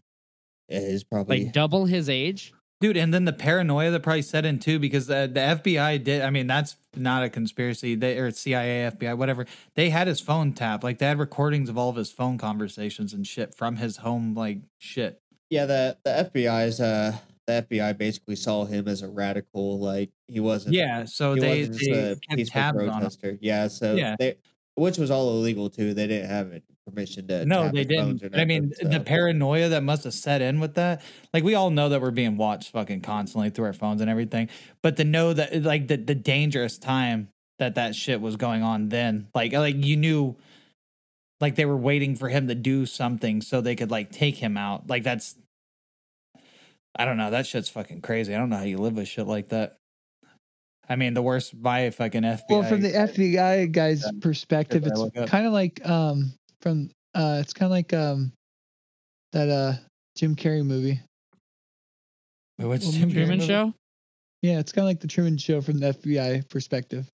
It 0.69 0.83
is 0.83 1.03
probably 1.03 1.45
like 1.45 1.53
double 1.55 1.87
his 1.87 2.09
age. 2.11 2.53
Dude, 2.81 2.97
and 2.97 3.13
then 3.13 3.25
the 3.25 3.33
paranoia 3.33 3.91
that 3.91 4.05
probably 4.05 4.23
set 4.23 4.45
in 4.45 4.61
too, 4.61 4.79
because 4.79 5.09
the, 5.09 5.29
the 5.33 5.41
FBI 5.41 6.05
did. 6.05 6.23
I 6.23 6.31
mean, 6.31 6.47
that's 6.47 6.77
not 6.95 7.25
a 7.25 7.31
conspiracy. 7.31 7.97
They 7.97 8.19
or 8.19 8.31
CIA, 8.31 8.89
FBI, 8.93 9.17
whatever. 9.17 9.47
They 9.75 9.91
had 9.91 10.07
his 10.07 10.21
phone 10.21 10.53
tapped. 10.53 10.85
Like 10.85 10.99
they 10.99 11.07
had 11.07 11.19
recordings 11.19 11.69
of 11.71 11.77
all 11.77 11.89
of 11.89 11.97
his 11.97 12.13
phone 12.13 12.39
conversations 12.39 13.13
and 13.15 13.27
shit 13.27 13.53
from 13.57 13.77
his 13.77 13.97
home. 13.97 14.35
Like 14.35 14.59
shit. 14.79 15.21
yeah. 15.51 15.65
The 15.67 15.97
the 16.05 16.31
FBI's 16.33 16.81
uh 16.81 17.17
the 17.49 17.67
FBI 17.69 17.99
basically 17.99 18.37
saw 18.37 18.65
him 18.65 18.87
as 18.87 19.03
a 19.03 19.09
radical. 19.09 19.81
Like 19.81 20.11
he 20.29 20.39
wasn't. 20.39 20.75
Yeah. 20.77 21.05
So 21.07 21.35
he 21.35 21.41
they, 21.41 21.63
they 21.65 21.91
a 21.91 22.09
kept 22.17 22.37
peaceful 22.37 22.61
tabs 22.61 22.79
on 22.79 22.85
him. 22.85 22.91
protester. 22.93 23.39
Yeah. 23.41 23.67
So 23.69 23.97
Yeah. 23.97 24.15
they, 24.19 24.37
which 24.77 24.99
was 24.99 25.11
all 25.11 25.31
illegal 25.31 25.69
too. 25.69 25.93
They 25.95 26.07
didn't 26.07 26.31
have 26.31 26.53
it 26.53 26.63
permission 26.87 27.27
to. 27.29 27.45
No, 27.45 27.69
they 27.69 27.85
didn't. 27.85 28.23
I 28.35 28.45
mean, 28.45 28.69
nothing, 28.71 28.91
the 28.91 29.01
paranoia 29.01 29.71
that 29.71 29.83
must 29.83 30.05
have 30.05 30.15
set 30.15 30.41
in 30.41 30.61
with 30.61 30.75
that. 30.75 31.03
Like 31.35 31.43
we 31.43 31.55
all 31.55 31.71
know 31.71 31.89
that 31.89 32.01
we're 32.01 32.13
being 32.13 32.37
watched 32.37 32.71
fucking 32.71 33.01
constantly 33.01 33.51
through 33.51 33.65
our 33.67 33.73
phones 33.73 34.01
and 34.01 34.09
everything. 34.09 34.49
But 34.83 34.97
to 34.99 35.05
know 35.05 35.33
that, 35.33 35.63
like 35.65 35.89
the 35.89 35.97
the 35.97 36.15
dangerous 36.15 36.79
time 36.79 37.29
that 37.59 37.75
that 37.75 37.97
shit 37.97 38.21
was 38.21 38.37
going 38.37 38.63
on, 38.63 38.89
then 38.89 39.27
like 39.35 39.53
like 39.53 39.85
you 39.85 39.97
knew, 39.97 40.37
like 41.41 41.57
they 41.57 41.65
were 41.67 41.77
waiting 41.77 42.15
for 42.15 42.29
him 42.29 42.47
to 42.49 42.55
do 42.55 42.87
something 42.87 43.41
so 43.43 43.61
they 43.61 43.75
could 43.75 43.91
like 43.91 44.11
take 44.13 44.37
him 44.37 44.57
out. 44.57 44.89
Like 44.89 45.03
that's, 45.03 45.35
I 46.97 47.05
don't 47.05 47.17
know. 47.17 47.31
That 47.31 47.47
shit's 47.47 47.69
fucking 47.69 48.01
crazy. 48.03 48.35
I 48.35 48.39
don't 48.39 48.49
know 48.51 48.57
how 48.57 48.65
you 48.65 48.79
live 48.79 48.95
with 48.97 49.09
shit 49.09 49.27
like 49.27 49.49
that. 49.51 49.77
I 50.89 50.97
mean, 50.97 51.15
the 51.15 51.23
worst 51.23 51.61
by 51.61 51.91
fucking 51.91 52.23
FBI. 52.23 52.43
Well, 52.49 52.63
from 52.65 52.81
the 52.81 52.91
FBI 52.93 53.71
guy's 53.73 54.03
Yeah. 54.05 54.11
perspective, 54.21 54.87
it's 54.87 55.31
kind 55.31 55.47
of 55.47 55.53
like 55.53 55.87
um 55.89 56.33
from 56.63 56.91
uh 57.15 57.39
it's 57.43 57.53
kind 57.53 57.67
of 57.67 57.71
like 57.73 57.93
um 57.93 58.33
that 59.33 59.49
uh 59.49 59.75
Jim 60.17 60.35
Carrey 60.35 60.65
movie. 60.65 61.01
Wait, 62.59 62.67
what's 62.67 62.85
Well, 62.85 62.93
Jim 62.93 63.11
Truman 63.13 63.41
Carrey? 63.41 63.47
Show. 63.47 63.75
Yeah, 64.43 64.59
it's 64.61 64.73
kind 64.73 64.85
of 64.85 64.87
like 64.89 65.01
the 65.01 65.09
Truman 65.09 65.37
Show 65.37 65.61
from 65.61 65.79
the 65.79 65.93
FBI 65.93 66.49
perspective. 66.49 67.07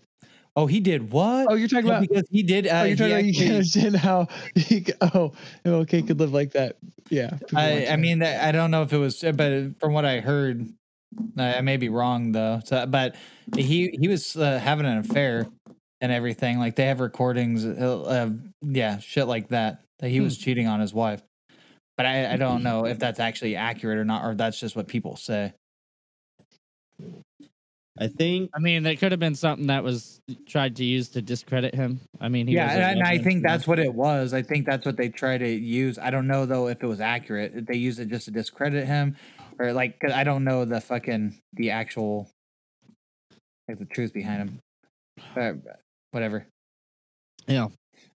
Oh, 0.56 0.66
he 0.66 0.78
did 0.80 1.10
what? 1.10 1.48
Oh, 1.50 1.54
you're 1.54 1.66
talking 1.68 1.86
Yeah, 1.86 1.98
about. 1.98 2.08
because 2.08 2.24
he 2.30 2.42
did. 2.44 2.66
Uh, 2.68 2.70
Oh, 2.82 2.84
you're 2.84 2.96
talking 2.96 3.06
he 3.08 3.12
about 3.14 3.24
you 3.24 3.30
actually- 3.30 3.46
can 3.46 3.54
understand 3.56 3.96
how 3.96 4.28
he, 4.54 4.86
oh 5.00 5.32
okay, 5.66 6.02
could 6.02 6.20
live 6.20 6.32
like 6.32 6.52
that. 6.52 6.76
Yeah. 7.10 7.38
I, 7.54 7.86
I 7.88 7.96
mean, 7.96 8.22
I 8.22 8.52
don't 8.52 8.70
know 8.70 8.82
if 8.82 8.92
it 8.92 8.98
was, 8.98 9.22
but 9.34 9.78
from 9.80 9.92
what 9.92 10.04
I 10.04 10.20
heard, 10.20 10.66
I 11.36 11.60
may 11.60 11.76
be 11.76 11.88
wrong 11.88 12.32
though. 12.32 12.60
So, 12.64 12.86
but 12.86 13.16
he 13.56 13.96
he 14.00 14.06
was 14.08 14.36
uh, 14.36 14.58
having 14.58 14.86
an 14.86 14.98
affair 14.98 15.46
and 16.00 16.12
everything. 16.12 16.58
Like 16.60 16.76
they 16.76 16.86
have 16.86 17.00
recordings, 17.00 17.64
uh, 17.66 17.70
of 18.04 18.38
yeah, 18.62 18.98
shit 18.98 19.26
like 19.26 19.48
that. 19.48 19.80
That 19.98 20.08
he 20.08 20.20
was 20.20 20.38
cheating 20.38 20.66
on 20.68 20.80
his 20.80 20.94
wife. 20.94 21.22
But 21.96 22.06
I, 22.06 22.32
I 22.32 22.36
don't 22.36 22.62
know 22.64 22.86
if 22.86 22.98
that's 22.98 23.20
actually 23.20 23.54
accurate 23.56 23.98
or 23.98 24.04
not, 24.04 24.24
or 24.24 24.34
that's 24.34 24.58
just 24.58 24.74
what 24.76 24.88
people 24.88 25.16
say. 25.16 25.52
I 28.00 28.08
think 28.08 28.50
I 28.54 28.58
mean, 28.58 28.82
that 28.82 28.98
could 28.98 29.12
have 29.12 29.20
been 29.20 29.36
something 29.36 29.68
that 29.68 29.84
was 29.84 30.20
tried 30.48 30.74
to 30.76 30.84
use 30.84 31.08
to 31.10 31.22
discredit 31.22 31.74
him. 31.74 32.00
I 32.20 32.28
mean, 32.28 32.48
he 32.48 32.54
yeah, 32.54 32.66
was 32.66 32.74
and, 32.74 32.98
and 32.98 33.02
I 33.06 33.18
think 33.18 33.44
that's 33.44 33.68
what 33.68 33.78
it 33.78 33.94
was. 33.94 34.34
I 34.34 34.42
think 34.42 34.66
that's 34.66 34.84
what 34.84 34.96
they 34.96 35.08
tried 35.08 35.38
to 35.38 35.48
use. 35.48 35.98
I 35.98 36.10
don't 36.10 36.26
know 36.26 36.44
though 36.44 36.66
if 36.66 36.82
it 36.82 36.86
was 36.86 37.00
accurate. 37.00 37.66
They 37.66 37.76
used 37.76 38.00
it 38.00 38.08
just 38.08 38.24
to 38.24 38.32
discredit 38.32 38.86
him, 38.86 39.16
or 39.60 39.72
like 39.72 40.00
'cause 40.00 40.10
I 40.10 40.24
don't 40.24 40.42
know 40.42 40.64
the 40.64 40.80
fucking 40.80 41.38
the 41.52 41.70
actual 41.70 42.28
like 43.68 43.78
the 43.78 43.84
truth 43.84 44.12
behind 44.12 44.40
him. 44.42 44.60
But 45.34 45.56
whatever. 46.10 46.46
Yeah. 47.46 47.68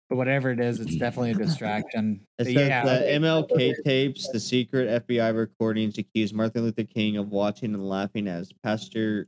But 0.09 0.15
whatever 0.15 0.51
it 0.51 0.59
is, 0.59 0.79
it's 0.79 0.95
definitely 0.95 1.31
a 1.31 1.33
distraction. 1.33 2.21
it 2.39 2.45
says 2.45 2.53
yeah, 2.53 2.85
that. 2.85 3.07
MLK 3.07 3.75
tapes, 3.83 4.29
the 4.31 4.39
secret 4.39 5.05
FBI 5.05 5.35
recordings, 5.35 5.97
accused 5.97 6.33
Martin 6.33 6.63
Luther 6.63 6.85
King 6.85 7.17
of 7.17 7.29
watching 7.29 7.73
and 7.73 7.87
laughing 7.87 8.27
as 8.27 8.51
Pastor. 8.63 9.27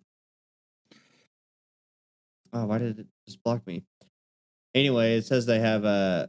Oh, 2.54 2.66
why 2.66 2.78
did 2.80 3.00
it 3.00 3.08
just 3.28 3.44
block 3.44 3.66
me? 3.68 3.84
Anyway, 4.76 5.18
it 5.18 5.26
says 5.26 5.46
they 5.46 5.60
have 5.60 5.86
uh 5.86 6.28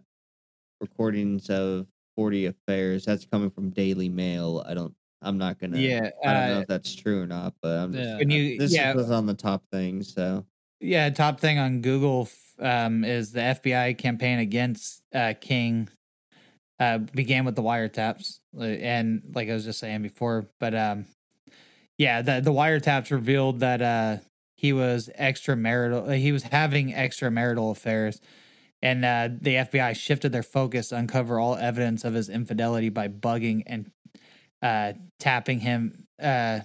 recordings 0.81 1.51
of 1.51 1.87
40 2.17 2.47
affairs. 2.47 3.05
That's 3.05 3.25
coming 3.25 3.51
from 3.51 3.71
Daily 3.71 4.09
Mail. 4.09 4.65
I 4.67 4.75
don't. 4.75 4.95
I'm 5.23 5.37
not 5.37 5.59
gonna. 5.59 5.79
yeah, 5.79 6.11
I 6.25 6.33
don't 6.33 6.49
know 6.49 6.59
uh, 6.59 6.61
if 6.61 6.67
that's 6.67 6.95
true 6.95 7.23
or 7.23 7.27
not, 7.27 7.55
but 7.63 7.79
I'm 7.79 7.93
just. 7.93 8.19
When 8.19 8.31
you 8.31 8.59
This 8.59 8.73
yeah 8.73 8.95
was 8.95 9.11
on 9.11 9.27
the 9.27 9.35
top 9.35 9.63
thing, 9.71 10.03
so 10.03 10.45
Yeah, 10.81 11.11
top 11.11 11.41
thing 11.41 11.59
on 11.59 11.83
Google 11.83 12.29
um, 12.59 13.05
is 13.05 13.33
the 13.33 13.41
FBI 13.41 13.99
campaign 13.99 14.39
against 14.39 15.03
uh, 15.15 15.35
King 15.39 15.89
uh, 16.79 16.99
began 16.99 17.45
with 17.45 17.55
the 17.55 17.63
wiretaps, 17.63 18.41
uh, 18.59 18.63
and 18.63 19.23
like 19.35 19.51
I 19.51 19.53
was 19.53 19.65
just 19.65 19.79
saying 19.79 20.01
before, 20.01 20.47
but 20.59 20.75
um, 20.75 21.05
yeah, 21.99 22.23
the 22.23 22.41
the 22.41 22.53
wiretaps 22.53 23.11
revealed 23.11 23.61
that 23.61 23.83
uh, 23.83 24.17
he 24.61 24.75
was 24.75 25.09
extramarital, 25.19 26.07
uh, 26.07 26.13
he 26.13 26.33
was 26.33 26.43
having 26.43 26.93
extramarital 26.93 27.71
affairs, 27.71 28.21
and 28.83 29.07
uh, 29.07 29.31
the 29.41 29.55
FBI 29.55 29.97
shifted 29.97 30.33
their 30.33 30.43
focus 30.43 30.91
to 30.91 30.97
uncover 30.97 31.41
all 31.41 31.57
evidence 31.57 32.05
of 32.05 32.13
his 32.13 32.29
infidelity 32.29 32.91
by 32.91 33.09
bugging 33.09 33.63
and 33.67 33.91
uh, 34.61 34.93
tapping 35.19 35.61
him, 35.61 36.07
uh, 36.23 36.61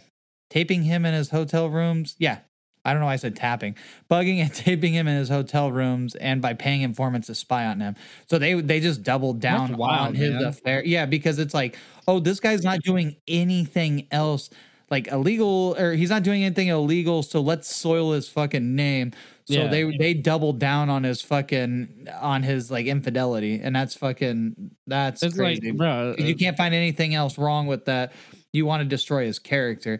taping 0.49 0.83
him 0.83 1.05
in 1.05 1.13
his 1.13 1.29
hotel 1.29 1.69
rooms. 1.69 2.17
Yeah. 2.19 2.39
I 2.83 2.91
don't 2.91 2.99
know 2.99 3.05
why 3.05 3.13
I 3.13 3.15
said 3.15 3.37
tapping, 3.37 3.77
bugging 4.11 4.39
and 4.41 4.53
taping 4.53 4.91
him 4.91 5.07
in 5.07 5.17
his 5.17 5.29
hotel 5.29 5.71
rooms, 5.71 6.15
and 6.15 6.41
by 6.41 6.53
paying 6.53 6.81
informants 6.81 7.27
to 7.27 7.35
spy 7.35 7.65
on 7.65 7.79
him. 7.79 7.95
So 8.29 8.37
they 8.37 8.55
they 8.55 8.81
just 8.81 9.03
doubled 9.03 9.39
down 9.39 9.77
wild, 9.77 10.09
on 10.09 10.15
his 10.15 10.33
man. 10.33 10.43
affair. 10.43 10.83
Yeah, 10.85 11.05
because 11.05 11.39
it's 11.39 11.53
like, 11.53 11.77
oh, 12.09 12.19
this 12.19 12.41
guy's 12.41 12.63
not 12.63 12.81
doing 12.81 13.15
anything 13.25 14.07
else 14.11 14.49
like 14.89 15.07
illegal, 15.07 15.75
or 15.79 15.93
he's 15.93 16.09
not 16.09 16.23
doing 16.23 16.43
anything 16.43 16.67
illegal. 16.67 17.23
So 17.23 17.41
let's 17.41 17.73
soil 17.73 18.11
his 18.13 18.27
fucking 18.29 18.75
name. 18.75 19.11
So 19.45 19.53
Yeah. 19.53 19.67
they 19.67 19.97
they 19.97 20.13
doubled 20.13 20.59
down 20.59 20.89
on 20.89 21.03
his 21.03 21.21
fucking 21.21 22.07
on 22.19 22.43
his 22.43 22.71
like 22.71 22.85
infidelity, 22.85 23.59
and 23.63 23.75
that's 23.75 23.95
fucking 23.95 24.71
that's 24.87 25.21
It's 25.23 25.35
crazy. 25.35 25.69
like, 25.69 25.77
bro, 25.77 26.15
you 26.17 26.33
uh, 26.33 26.37
can't 26.37 26.57
find 26.57 26.73
anything 26.73 27.13
else 27.15 27.37
wrong 27.37 27.67
with 27.67 27.85
that. 27.85 28.13
You 28.53 28.65
want 28.65 28.81
to 28.81 28.85
destroy 28.87 29.25
his 29.25 29.39
character. 29.39 29.99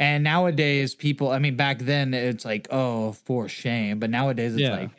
And 0.00 0.22
nowadays, 0.22 0.94
people, 0.94 1.30
I 1.30 1.40
mean, 1.40 1.56
back 1.56 1.80
then 1.80 2.14
it's 2.14 2.44
like, 2.44 2.68
oh, 2.70 3.12
for 3.12 3.48
shame. 3.48 3.98
But 3.98 4.10
nowadays 4.10 4.52
it's 4.52 4.62
Yeah. 4.62 4.76
like, 4.76 4.90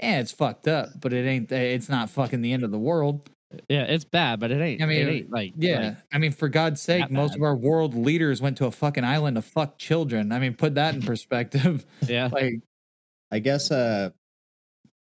yeah, 0.00 0.20
it's 0.20 0.30
fucked 0.30 0.68
up, 0.68 0.90
but 1.00 1.12
it 1.12 1.26
ain't, 1.26 1.50
it's 1.50 1.88
not 1.88 2.08
fucking 2.08 2.40
the 2.40 2.52
end 2.52 2.62
of 2.62 2.70
the 2.70 2.78
world. 2.78 3.28
Yeah, 3.68 3.84
it's 3.84 4.04
bad, 4.04 4.40
but 4.40 4.50
it 4.50 4.60
ain't. 4.60 4.82
I 4.82 4.86
mean, 4.86 5.06
it 5.06 5.10
ain't 5.10 5.30
like 5.30 5.52
Yeah. 5.56 5.88
like, 5.88 5.96
I 6.12 6.18
mean, 6.18 6.32
for 6.32 6.48
God's 6.48 6.80
sake, 6.80 7.10
most 7.10 7.34
of 7.34 7.42
our 7.42 7.56
world 7.56 7.94
leaders 7.94 8.40
went 8.40 8.56
to 8.58 8.66
a 8.66 8.70
fucking 8.70 9.04
island 9.04 9.36
to 9.36 9.42
fuck 9.42 9.78
children. 9.78 10.32
I 10.32 10.38
mean, 10.38 10.54
put 10.54 10.74
that 10.76 10.94
in 10.94 11.02
perspective. 11.02 11.84
yeah. 12.08 12.28
like, 12.32 12.60
I 13.30 13.38
guess 13.38 13.70
uh 13.70 14.10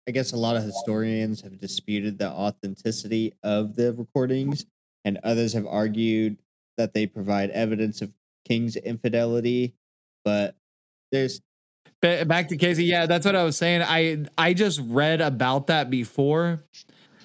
I 0.07 0.11
guess 0.11 0.31
a 0.31 0.37
lot 0.37 0.55
of 0.55 0.63
historians 0.63 1.41
have 1.41 1.59
disputed 1.59 2.17
the 2.17 2.29
authenticity 2.29 3.33
of 3.43 3.75
the 3.75 3.93
recordings 3.93 4.65
and 5.05 5.19
others 5.23 5.53
have 5.53 5.67
argued 5.67 6.37
that 6.77 6.93
they 6.93 7.05
provide 7.05 7.51
evidence 7.51 8.01
of 8.01 8.11
King's 8.47 8.75
infidelity, 8.75 9.75
but 10.25 10.55
there's 11.11 11.41
back 12.01 12.47
to 12.47 12.57
Casey. 12.57 12.85
Yeah, 12.85 13.05
that's 13.05 13.25
what 13.25 13.35
I 13.35 13.43
was 13.43 13.57
saying. 13.57 13.83
I 13.83 14.25
I 14.37 14.53
just 14.53 14.79
read 14.83 15.21
about 15.21 15.67
that 15.67 15.89
before 15.89 16.63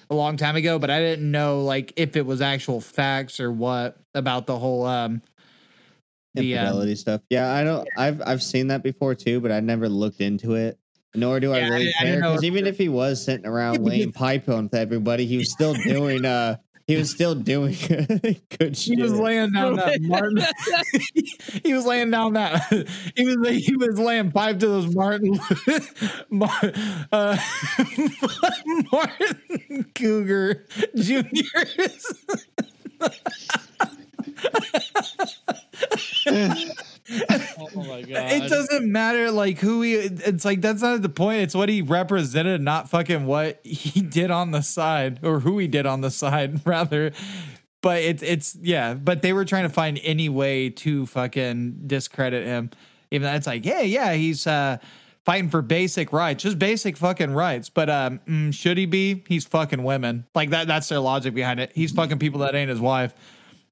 a 0.09 0.15
long 0.15 0.37
time 0.37 0.55
ago, 0.55 0.79
but 0.79 0.89
I 0.89 0.99
didn't 0.99 1.29
know 1.29 1.61
like 1.61 1.93
if 1.95 2.15
it 2.15 2.25
was 2.25 2.41
actual 2.41 2.81
facts 2.81 3.39
or 3.39 3.51
what 3.51 3.97
about 4.13 4.45
the 4.45 4.57
whole 4.57 4.85
um 4.85 5.21
the 6.33 6.55
um, 6.55 6.63
infidelity 6.65 6.95
stuff. 6.95 7.21
Yeah, 7.29 7.51
I 7.51 7.63
don't 7.63 7.87
I've 7.97 8.21
I've 8.25 8.43
seen 8.43 8.67
that 8.67 8.83
before 8.83 9.15
too, 9.15 9.39
but 9.39 9.51
I 9.51 9.59
never 9.59 9.89
looked 9.89 10.21
into 10.21 10.55
it. 10.55 10.77
Nor 11.13 11.39
do 11.39 11.53
I 11.53 11.67
really 11.67 11.93
I- 11.99 12.03
care 12.03 12.15
because 12.17 12.43
even 12.43 12.67
if 12.67 12.77
he 12.77 12.89
was 12.89 13.23
sitting 13.23 13.45
around 13.45 13.83
laying 13.85 14.11
pipe 14.11 14.49
on 14.49 14.65
with 14.65 14.73
everybody, 14.73 15.25
he 15.25 15.37
was 15.37 15.51
still 15.51 15.73
doing 15.73 16.25
uh 16.25 16.57
he 16.87 16.95
was 16.95 17.09
still 17.09 17.33
doing 17.35 17.75
good 17.87 18.75
He 18.77 18.95
shit. 18.95 18.99
was 18.99 19.13
laying 19.13 19.51
down 19.53 19.75
that 19.77 19.97
Martin. 20.01 20.37
he 21.63 21.73
was 21.73 21.85
laying 21.85 22.11
down 22.11 22.33
that. 22.33 22.61
He 23.15 23.25
was 23.25 23.47
he 23.49 23.75
was 23.75 23.97
laying 23.99 24.31
pipe 24.31 24.59
to 24.59 24.67
those 24.67 24.93
Martin. 24.93 25.39
Mar, 26.29 26.49
uh, 27.11 27.37
Martin 28.91 29.85
Cougar 29.95 30.65
Juniors. 30.95 32.13
It 38.45 38.49
doesn't 38.49 38.91
matter 38.91 39.31
like 39.31 39.59
who 39.59 39.81
he. 39.81 39.93
It's 39.93 40.45
like 40.45 40.61
that's 40.61 40.81
not 40.81 41.01
the 41.01 41.09
point. 41.09 41.41
It's 41.41 41.55
what 41.55 41.69
he 41.69 41.81
represented, 41.81 42.61
not 42.61 42.89
fucking 42.89 43.25
what 43.25 43.59
he 43.63 44.01
did 44.09 44.31
on 44.31 44.51
the 44.51 44.61
side 44.61 45.19
or 45.23 45.39
who 45.39 45.57
he 45.57 45.67
did 45.67 45.85
on 45.85 46.01
the 46.01 46.11
side, 46.11 46.61
rather. 46.65 47.11
But 47.81 48.01
it's 48.01 48.23
it's 48.23 48.57
yeah. 48.61 48.93
But 48.93 49.21
they 49.21 49.33
were 49.33 49.45
trying 49.45 49.63
to 49.63 49.69
find 49.69 49.99
any 50.03 50.29
way 50.29 50.69
to 50.71 51.05
fucking 51.05 51.83
discredit 51.87 52.45
him. 52.45 52.71
Even 53.11 53.27
though 53.27 53.35
it's 53.35 53.47
like, 53.47 53.65
yeah, 53.65 53.81
yeah, 53.81 54.13
he's 54.13 54.47
uh 54.47 54.77
fighting 55.25 55.49
for 55.49 55.61
basic 55.61 56.13
rights, 56.13 56.43
just 56.43 56.59
basic 56.59 56.97
fucking 56.97 57.33
rights. 57.33 57.69
But 57.69 57.89
um, 57.89 58.19
mm, 58.27 58.53
should 58.53 58.77
he 58.77 58.85
be? 58.85 59.23
He's 59.27 59.45
fucking 59.45 59.83
women. 59.83 60.25
Like 60.35 60.51
that. 60.51 60.67
That's 60.67 60.87
their 60.87 60.99
logic 60.99 61.33
behind 61.33 61.59
it. 61.59 61.71
He's 61.75 61.91
fucking 61.91 62.19
people 62.19 62.41
that 62.41 62.55
ain't 62.55 62.69
his 62.69 62.79
wife. 62.79 63.13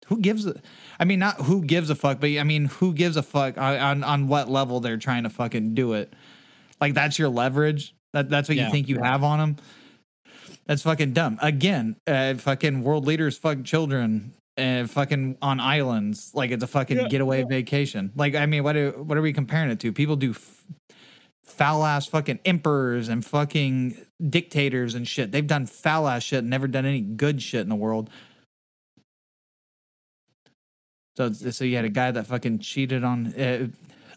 Who 0.08 0.20
gives 0.20 0.46
a? 0.46 0.60
I 1.00 1.06
mean, 1.06 1.20
not 1.20 1.42
who 1.42 1.64
gives 1.64 1.90
a 1.90 1.96
fuck, 1.96 2.20
but 2.20 2.30
I 2.30 2.44
mean, 2.44 2.66
who 2.66 2.94
gives 2.94 3.18
a 3.18 3.24
fuck 3.24 3.58
on 3.58 3.78
on, 3.78 4.04
on 4.04 4.28
what 4.28 4.50
level 4.50 4.80
they're 4.80 4.98
trying 4.98 5.24
to 5.24 5.30
fucking 5.30 5.74
do 5.76 5.94
it? 5.94 6.14
Like 6.82 6.94
that's 6.94 7.18
your 7.20 7.30
leverage. 7.30 7.94
That 8.14 8.30
that's 8.30 8.48
what 8.50 8.58
Yeah. 8.58 8.68
you 8.68 8.72
think 8.72 8.88
you 8.90 9.00
have 9.02 9.24
on 9.24 9.40
them. 9.40 9.56
That's 10.66 10.82
fucking 10.84 11.14
dumb. 11.14 11.40
Again, 11.42 11.98
uh, 12.08 12.36
fucking 12.36 12.84
world 12.84 13.06
leaders 13.06 13.38
fuck 13.38 13.64
children. 13.64 14.34
Uh, 14.56 14.86
fucking 14.86 15.36
on 15.42 15.60
islands 15.60 16.30
like 16.36 16.52
it's 16.52 16.64
a 16.64 16.68
fucking 16.68 17.08
getaway 17.08 17.44
vacation. 17.44 18.12
Like 18.16 18.36
I 18.36 18.46
mean, 18.46 18.64
what 18.64 18.76
are, 18.76 18.92
what 18.92 19.18
are 19.18 19.22
we 19.22 19.34
comparing 19.34 19.72
it 19.72 19.80
to? 19.80 19.92
People 19.92 20.16
do 20.16 20.30
f- 20.30 20.64
foul 21.44 21.84
ass 21.84 22.06
fucking 22.06 22.38
emperors 22.46 23.10
and 23.10 23.26
fucking 23.26 23.98
dictators 24.30 24.94
and 24.94 25.08
shit. 25.08 25.32
They've 25.32 25.46
done 25.48 25.66
foul 25.66 26.08
ass 26.08 26.22
shit, 26.22 26.40
and 26.40 26.52
never 26.52 26.68
done 26.68 26.86
any 26.86 27.02
good 27.02 27.42
shit 27.42 27.62
in 27.62 27.70
the 27.70 27.76
world. 27.76 28.12
So, 31.16 31.32
so 31.32 31.64
you 31.64 31.76
had 31.76 31.86
a 31.86 31.90
guy 31.90 32.12
that 32.12 32.26
fucking 32.28 32.60
cheated 32.60 33.04
on, 33.04 33.28
uh, 33.40 33.68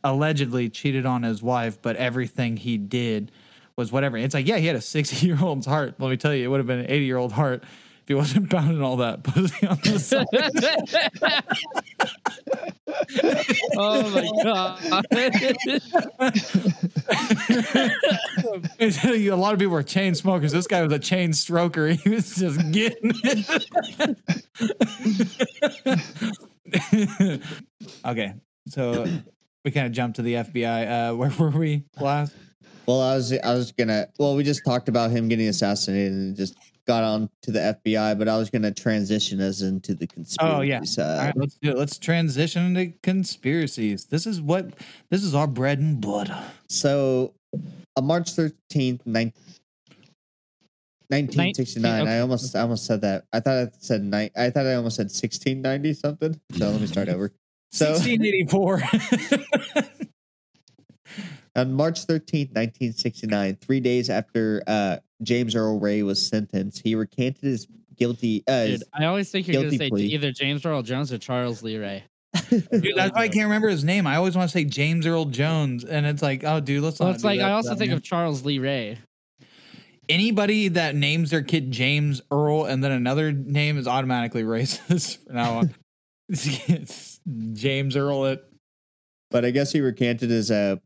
allegedly 0.03 0.71
cheated 0.71 1.05
on 1.05 1.23
his 1.23 1.43
wife, 1.43 1.81
but 1.83 1.97
everything 1.97 2.57
he 2.57 2.79
did 2.79 3.31
was 3.77 3.93
whatever. 3.93 4.17
It's 4.17 4.35
like, 4.35 4.47
yeah, 4.47 4.57
he 4.57 4.67
had 4.67 4.77
a 4.77 4.81
60 4.81 5.27
year 5.27 5.39
old's 5.41 5.67
heart. 5.67 5.95
Let 5.99 6.09
me 6.11 6.17
tell 6.17 6.35
you, 6.35 6.45
it 6.45 6.49
would 6.49 6.61
have 6.61 6.67
been 6.67 6.81
an 6.81 6.91
80 6.91 7.05
year 7.05 7.19
old 7.19 7.33
heart 7.33 7.63
if 7.63 8.09
he 8.09 8.15
wasn't 8.15 8.51
pounding 8.57 8.83
all 8.83 8.97
that 8.97 9.23
pussy 9.23 9.67
on 9.67 9.79
the 9.83 9.99
side. 9.99 10.27
oh 13.77 14.11
my 14.11 14.31
god. 14.43 14.81
a 18.81 19.37
lot 19.37 19.53
of 19.53 19.59
people 19.59 19.73
were 19.73 19.83
chain 19.83 20.15
smokers. 20.15 20.53
This 20.53 20.67
guy 20.67 20.83
was 20.83 20.93
a 20.93 20.99
chain 20.99 21.33
stroker. 21.33 21.95
He 21.95 22.09
was 22.09 22.37
just 22.37 22.73
getting 22.73 23.13
it. 23.25 24.17
okay, 28.05 28.35
so 28.68 29.07
we 29.64 29.70
kind 29.70 29.87
of 29.87 29.92
jumped 29.92 30.16
to 30.16 30.22
the 30.22 30.35
FBI. 30.35 31.11
Uh, 31.11 31.14
where 31.16 31.31
were 31.38 31.50
we 31.50 31.85
last? 32.00 32.35
Well, 32.87 33.00
I 33.00 33.14
was 33.16 33.33
I 33.33 33.55
was 33.55 33.72
gonna. 33.72 34.09
Well, 34.18 34.37
we 34.37 34.44
just 34.44 34.64
talked 34.64 34.88
about 34.88 35.11
him 35.11 35.29
getting 35.29 35.48
assassinated 35.48 36.12
and 36.12 36.37
just 36.37 36.57
got 36.87 37.02
on 37.02 37.29
to 37.42 37.50
the 37.50 37.76
FBI, 37.85 38.16
but 38.16 38.29
I 38.29 38.37
was 38.37 38.48
gonna 38.48 38.70
transition 38.72 39.40
us 39.40 39.61
into 39.62 39.92
the 39.94 40.07
conspiracy 40.07 40.57
Oh, 40.57 40.61
yeah. 40.61 40.83
side. 40.85 41.18
All 41.18 41.24
right, 41.26 41.37
let's 41.37 41.59
do 41.61 41.70
it. 41.70 41.76
Let's 41.79 41.98
transition 41.98 42.76
into 42.76 42.96
conspiracies. 43.02 44.05
This 44.05 44.24
is 44.26 44.40
what 44.40 44.72
this 45.11 45.24
is 45.24 45.35
our 45.35 45.48
bread 45.48 45.81
and 45.81 46.00
butter. 46.00 46.40
So, 46.68 47.35
on 47.96 48.05
March 48.05 48.31
thirteenth, 48.33 49.05
1969. 51.09 52.03
okay. 52.03 52.11
I 52.11 52.21
almost 52.21 52.55
I 52.57 52.61
almost 52.61 52.87
said 52.87 53.01
that. 53.03 53.25
I 53.33 53.40
thought 53.40 53.57
I 53.57 53.69
said 53.79 54.03
ni- 54.03 54.31
I 54.37 54.51
thought 54.51 54.66
I 54.66 54.75
almost 54.75 54.97
said 54.97 55.05
1690 55.07 55.95
something. 55.95 56.40
So 56.57 56.71
let 56.71 56.81
me 56.81 56.87
start 56.87 57.09
over. 57.09 57.33
So 57.73 57.90
1684. 57.92 58.83
on 61.57 61.73
March 61.73 62.07
13th, 62.07 62.55
1969, 62.55 63.57
three 63.61 63.81
days 63.81 64.11
after 64.11 64.62
uh, 64.66 64.97
James 65.23 65.55
Earl 65.55 65.79
Ray 65.81 66.03
was 66.03 66.25
sentenced, 66.25 66.83
he 66.85 66.95
recanted 66.95 67.42
his 67.42 67.66
guilty. 67.97 68.45
Uh, 68.47 68.66
Dude, 68.66 68.83
I 68.92 69.07
always 69.07 69.31
think 69.31 69.49
you're 69.49 69.62
gonna 69.62 69.77
say 69.77 69.88
plea. 69.88 70.07
either 70.07 70.33
James 70.33 70.64
Earl 70.66 70.83
Jones 70.83 71.12
or 71.12 71.19
Charles 71.19 71.62
Lee 71.62 71.79
Ray. 71.79 72.05
Dude, 72.51 72.92
that's 72.97 73.14
why 73.14 73.23
I 73.23 73.29
can't 73.29 73.45
remember 73.47 73.69
his 73.69 73.83
name. 73.85 74.07
I 74.07 74.16
always 74.16 74.37
want 74.37 74.51
to 74.51 74.53
say 74.53 74.64
James 74.64 75.07
Earl 75.07 75.25
Jones, 75.27 75.85
and 75.85 76.05
it's 76.05 76.21
like, 76.23 76.45
oh, 76.45 76.61
dude, 76.61 76.83
let's 76.83 77.01
Well, 77.01 77.09
not. 77.09 77.14
it's 77.14 77.23
do 77.23 77.29
like 77.29 77.38
that 77.38 77.49
I 77.49 77.53
also 77.53 77.71
that 77.71 77.79
think 77.79 77.88
man. 77.90 77.97
of 77.97 78.03
Charles 78.05 78.45
Lee 78.45 78.59
Ray. 78.59 78.99
Anybody 80.09 80.69
that 80.69 80.95
names 80.95 81.31
their 81.31 81.42
kid 81.42 81.71
James 81.71 82.21
Earl 82.31 82.64
and 82.64 82.83
then 82.83 82.92
another 82.92 83.33
name 83.33 83.79
is 83.79 83.87
automatically 83.87 84.42
racist 84.45 85.25
from 85.25 85.35
now 85.37 85.59
on. 85.59 85.75
It's 86.29 87.21
James 87.53 87.97
Earl 87.97 88.27
it. 88.27 88.45
but 89.31 89.45
I 89.45 89.51
guess 89.51 89.73
he 89.73 89.81
recanted 89.81 90.31
his 90.31 90.51
uh, 90.51 90.77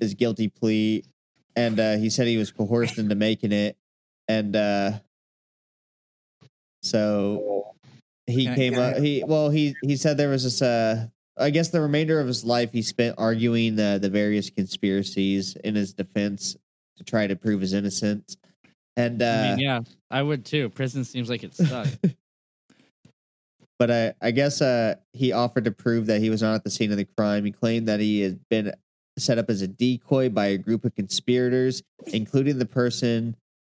his 0.00 0.14
guilty 0.14 0.48
plea, 0.48 1.04
and 1.56 1.78
uh, 1.80 1.96
he 1.96 2.10
said 2.10 2.26
he 2.26 2.36
was 2.36 2.50
coerced 2.50 2.98
into 2.98 3.14
making 3.14 3.52
it, 3.52 3.76
and 4.28 4.54
uh, 4.56 4.92
so 6.82 7.74
he 8.26 8.44
Can 8.44 8.54
came 8.54 8.74
I- 8.74 8.92
up. 8.92 8.96
He 8.98 9.24
well, 9.26 9.50
he 9.50 9.74
he 9.82 9.96
said 9.96 10.16
there 10.16 10.28
was 10.30 10.44
this. 10.44 10.62
Uh, 10.62 11.06
I 11.40 11.50
guess 11.50 11.68
the 11.68 11.80
remainder 11.80 12.18
of 12.18 12.26
his 12.26 12.44
life 12.44 12.72
he 12.72 12.82
spent 12.82 13.14
arguing 13.18 13.76
the 13.76 13.98
the 14.00 14.10
various 14.10 14.50
conspiracies 14.50 15.54
in 15.56 15.74
his 15.74 15.92
defense 15.94 16.56
to 16.96 17.04
try 17.04 17.26
to 17.26 17.36
prove 17.36 17.60
his 17.60 17.72
innocence, 17.74 18.36
and 18.98 19.22
uh, 19.22 19.26
I 19.26 19.50
mean, 19.50 19.58
yeah, 19.60 19.80
I 20.10 20.22
would 20.22 20.44
too. 20.44 20.68
Prison 20.70 21.04
seems 21.04 21.30
like 21.30 21.44
it 21.44 21.54
sucks. 21.54 21.96
but 23.78 23.90
I, 23.90 24.12
I 24.20 24.32
guess 24.32 24.60
uh, 24.60 24.96
he 25.12 25.30
offered 25.32 25.64
to 25.64 25.70
prove 25.70 26.06
that 26.06 26.20
he 26.20 26.30
was 26.30 26.42
not 26.42 26.54
at 26.54 26.64
the 26.64 26.70
scene 26.70 26.90
of 26.90 26.96
the 26.96 27.04
crime. 27.04 27.44
He 27.44 27.52
claimed 27.52 27.86
that 27.86 28.00
he 28.00 28.20
had 28.20 28.40
been 28.48 28.72
set 29.16 29.38
up 29.38 29.48
as 29.48 29.62
a 29.62 29.68
decoy 29.68 30.28
by 30.28 30.46
a 30.46 30.58
group 30.58 30.84
of 30.84 30.94
conspirators, 30.96 31.82
including 32.08 32.58
the 32.58 32.66
person 32.66 33.36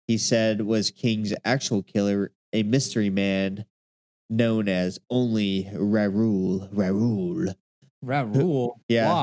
he 0.07 0.17
said 0.17 0.61
was 0.61 0.89
King's 0.89 1.33
actual 1.43 1.83
killer, 1.83 2.31
a 2.53 2.63
mystery 2.63 3.09
man 3.09 3.65
known 4.29 4.69
as 4.69 4.99
only 5.09 5.69
Raoul. 5.73 6.69
Raoul, 6.71 7.53
Raoul. 8.01 8.79
Yeah. 8.87 9.21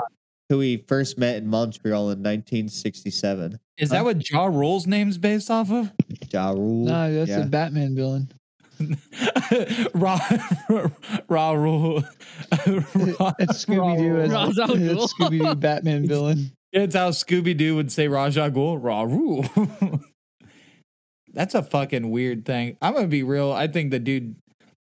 Who 0.48 0.60
he 0.60 0.76
first 0.76 1.18
met 1.18 1.36
in 1.36 1.48
Montreal 1.48 2.02
in 2.02 2.22
1967. 2.22 3.58
Is 3.78 3.90
that 3.90 4.04
what 4.04 4.28
Ja 4.28 4.46
Rule's 4.46 4.86
name's 4.86 5.18
based 5.18 5.50
off 5.50 5.70
of? 5.70 5.92
Jaw 6.28 6.52
Rule. 6.52 6.86
No, 6.86 7.12
that's 7.12 7.30
yeah. 7.30 7.42
a 7.42 7.46
Batman 7.46 7.94
villain. 7.94 8.32
Ra 9.94 10.18
Raoul. 11.28 12.02
It's 12.52 13.64
Scooby 13.64 13.98
Doo. 13.98 14.14
Ra's 14.16 14.58
al 14.58 14.72
It's 14.72 15.14
Scooby 15.14 15.38
Doo 15.42 15.54
Batman 15.54 16.06
villain. 16.08 16.52
It's 16.72 16.94
how 16.94 17.10
Scooby 17.10 17.56
Doo 17.56 17.76
would 17.76 17.90
say 17.90 18.08
Raja 18.08 18.50
Ghul. 18.50 18.78
Raoul. 18.82 19.46
That's 21.32 21.54
a 21.54 21.62
fucking 21.62 22.10
weird 22.10 22.44
thing. 22.44 22.76
I'm 22.82 22.94
gonna 22.94 23.06
be 23.06 23.22
real. 23.22 23.52
I 23.52 23.66
think 23.66 23.90
the 23.90 23.98
dude 23.98 24.36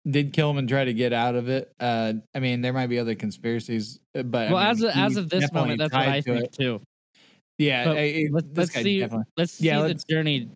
did 0.09 0.33
kill 0.33 0.49
him 0.49 0.57
and 0.57 0.67
try 0.69 0.85
to 0.85 0.93
get 0.93 1.13
out 1.13 1.35
of 1.35 1.49
it. 1.49 1.71
Uh, 1.79 2.13
I 2.33 2.39
mean, 2.39 2.61
there 2.61 2.73
might 2.73 2.87
be 2.87 2.99
other 2.99 3.15
conspiracies, 3.15 3.99
uh, 4.15 4.23
but 4.23 4.47
I 4.47 4.53
well, 4.53 4.63
mean, 4.63 4.71
as 4.71 4.81
of, 4.81 4.91
as 4.95 5.17
of 5.17 5.29
this 5.29 5.51
moment, 5.51 5.79
that's 5.79 5.93
what 5.93 6.07
I 6.07 6.21
think 6.21 6.45
it. 6.45 6.53
too. 6.53 6.81
Yeah, 7.57 7.85
But 7.85 7.97
I- 7.97 8.01
I- 8.01 8.27
Let's, 8.31 8.47
let's 8.55 8.73
see. 8.73 8.99
definitely- 8.99 9.25
Let's 9.35 9.61
Yeah, 9.61 9.77
see 9.77 9.81
let's- 9.87 10.03
the 10.03 10.13
journey 10.13 10.49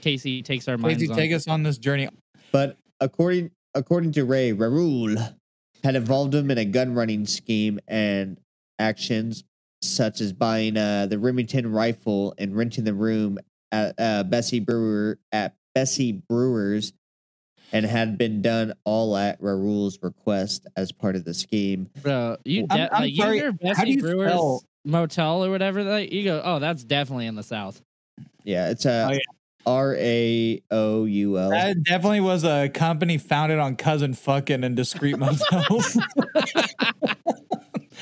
Casey 0.00 0.42
takes 0.42 0.68
our 0.68 0.78
minds 0.78 0.98
Casey, 1.02 1.10
on. 1.12 1.16
take 1.18 1.32
us 1.32 1.48
on 1.48 1.62
this 1.62 1.78
journey. 1.78 2.08
But 2.52 2.76
according 3.00 3.50
according 3.74 4.12
to 4.12 4.24
Ray, 4.24 4.52
Raoul 4.52 5.14
had 5.84 5.94
involved 5.96 6.34
him 6.34 6.50
in 6.50 6.58
a 6.58 6.64
gun 6.64 6.94
running 6.94 7.26
scheme 7.26 7.78
and 7.86 8.38
actions 8.78 9.44
such 9.82 10.20
as 10.20 10.32
buying 10.32 10.76
uh, 10.76 11.06
the 11.06 11.18
Remington 11.18 11.70
rifle 11.70 12.34
and 12.38 12.56
renting 12.56 12.84
the 12.84 12.94
room 12.94 13.38
at 13.70 13.94
uh, 13.98 14.22
Bessie 14.24 14.60
Brewer 14.60 15.18
at 15.32 15.54
Bessie 15.74 16.12
Brewer's, 16.28 16.92
and 17.72 17.84
had 17.84 18.16
been 18.18 18.40
done 18.40 18.72
all 18.84 19.16
at 19.16 19.36
Raoul's 19.40 19.98
request 20.02 20.66
as 20.76 20.90
part 20.90 21.14
of 21.14 21.24
the 21.24 21.34
scheme. 21.34 21.88
Bro, 22.02 22.38
you 22.44 22.66
I'm- 22.70 22.88
I'm 22.92 23.02
like 23.02 23.14
sorry, 23.14 23.36
you 23.36 23.42
hear 23.42 23.50
how 23.52 23.52
do 23.52 23.58
Bessie 23.74 23.90
you 23.90 24.00
Brewer's 24.00 24.30
spell- 24.32 24.62
motel 24.88 25.44
or 25.44 25.50
whatever 25.50 25.84
that 25.84 26.10
you 26.12 26.24
go, 26.24 26.40
oh, 26.44 26.58
that's 26.58 26.82
definitely 26.82 27.26
in 27.26 27.34
the 27.36 27.42
South. 27.42 27.80
Yeah, 28.44 28.70
it's 28.70 28.84
a 28.86 29.06
Oh, 29.08 29.12
yeah. 29.12 29.18
R 29.66 29.94
A 29.98 30.62
O 30.70 31.04
U 31.04 31.38
L. 31.38 31.50
That 31.50 31.82
definitely 31.82 32.20
was 32.20 32.42
a 32.44 32.68
company 32.70 33.18
founded 33.18 33.58
on 33.58 33.76
cousin 33.76 34.14
fucking 34.14 34.64
and 34.64 34.74
discreet 34.74 35.18
motels. 35.18 35.98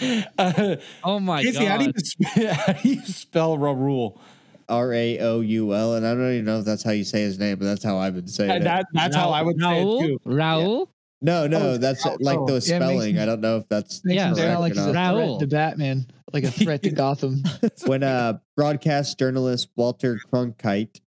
uh, 0.39 0.77
Oh 1.05 1.19
my 1.21 1.43
Casey, 1.43 1.65
god. 1.67 1.69
how 1.69 1.79
do 1.79 1.85
you 1.87 1.93
spell, 2.05 2.55
how 2.55 2.73
do 2.73 2.89
you 2.89 3.01
spell 3.05 3.59
Raoul? 3.59 4.21
R 4.69 4.93
A 4.93 5.19
O 5.21 5.41
U 5.41 5.75
L, 5.75 5.95
and 5.95 6.05
I 6.07 6.13
don't 6.15 6.33
even 6.33 6.45
know 6.45 6.59
if 6.59 6.65
that's 6.65 6.83
how 6.83 6.91
you 6.91 7.05
say 7.05 7.21
his 7.23 7.39
name, 7.39 7.57
but 7.59 7.67
that's 7.67 7.85
how 7.85 7.99
I've 7.99 8.15
been 8.17 8.27
saying 8.27 8.49
That, 8.49 8.61
it. 8.61 8.65
that- 8.65 8.87
that's 8.93 9.15
how 9.17 9.31
I 9.31 9.43
would 9.43 9.61
say 9.61 9.81
it 9.81 9.85
Raul, 9.85 10.01
too. 10.01 10.19
Raul, 10.27 10.89
No, 11.23 11.47
no, 11.47 11.59
Oh, 11.71 11.77
that's 11.79 12.05
oh, 12.07 12.17
like 12.21 12.39
oh, 12.39 12.47
the 12.47 12.53
yeah, 12.53 12.77
it 12.77 12.81
makes 12.81 12.87
spelling. 12.93 13.19
I 13.19 13.27
don't 13.27 13.41
know 13.41 13.57
if 13.57 13.69
that's 13.69 14.03
Yeah, 14.05 14.29
him 14.29 14.35
sound 14.35 14.61
like 14.61 14.75
correct 14.75 14.87
he's 14.87 14.87
or 14.87 14.91
a. 14.91 14.93
Raul. 14.95 15.39
threat 15.39 15.41
to 15.41 15.47
Batman, 15.47 16.07
like 16.33 16.45
a 16.45 16.51
threat 16.51 16.83
to 16.83 16.91
Gotham. 16.91 17.43
when 17.87 18.03
uh 18.03 18.39
broadcast 18.57 19.19
journalist 19.19 19.69
Walter 19.77 20.19
Cronkite, 20.31 21.01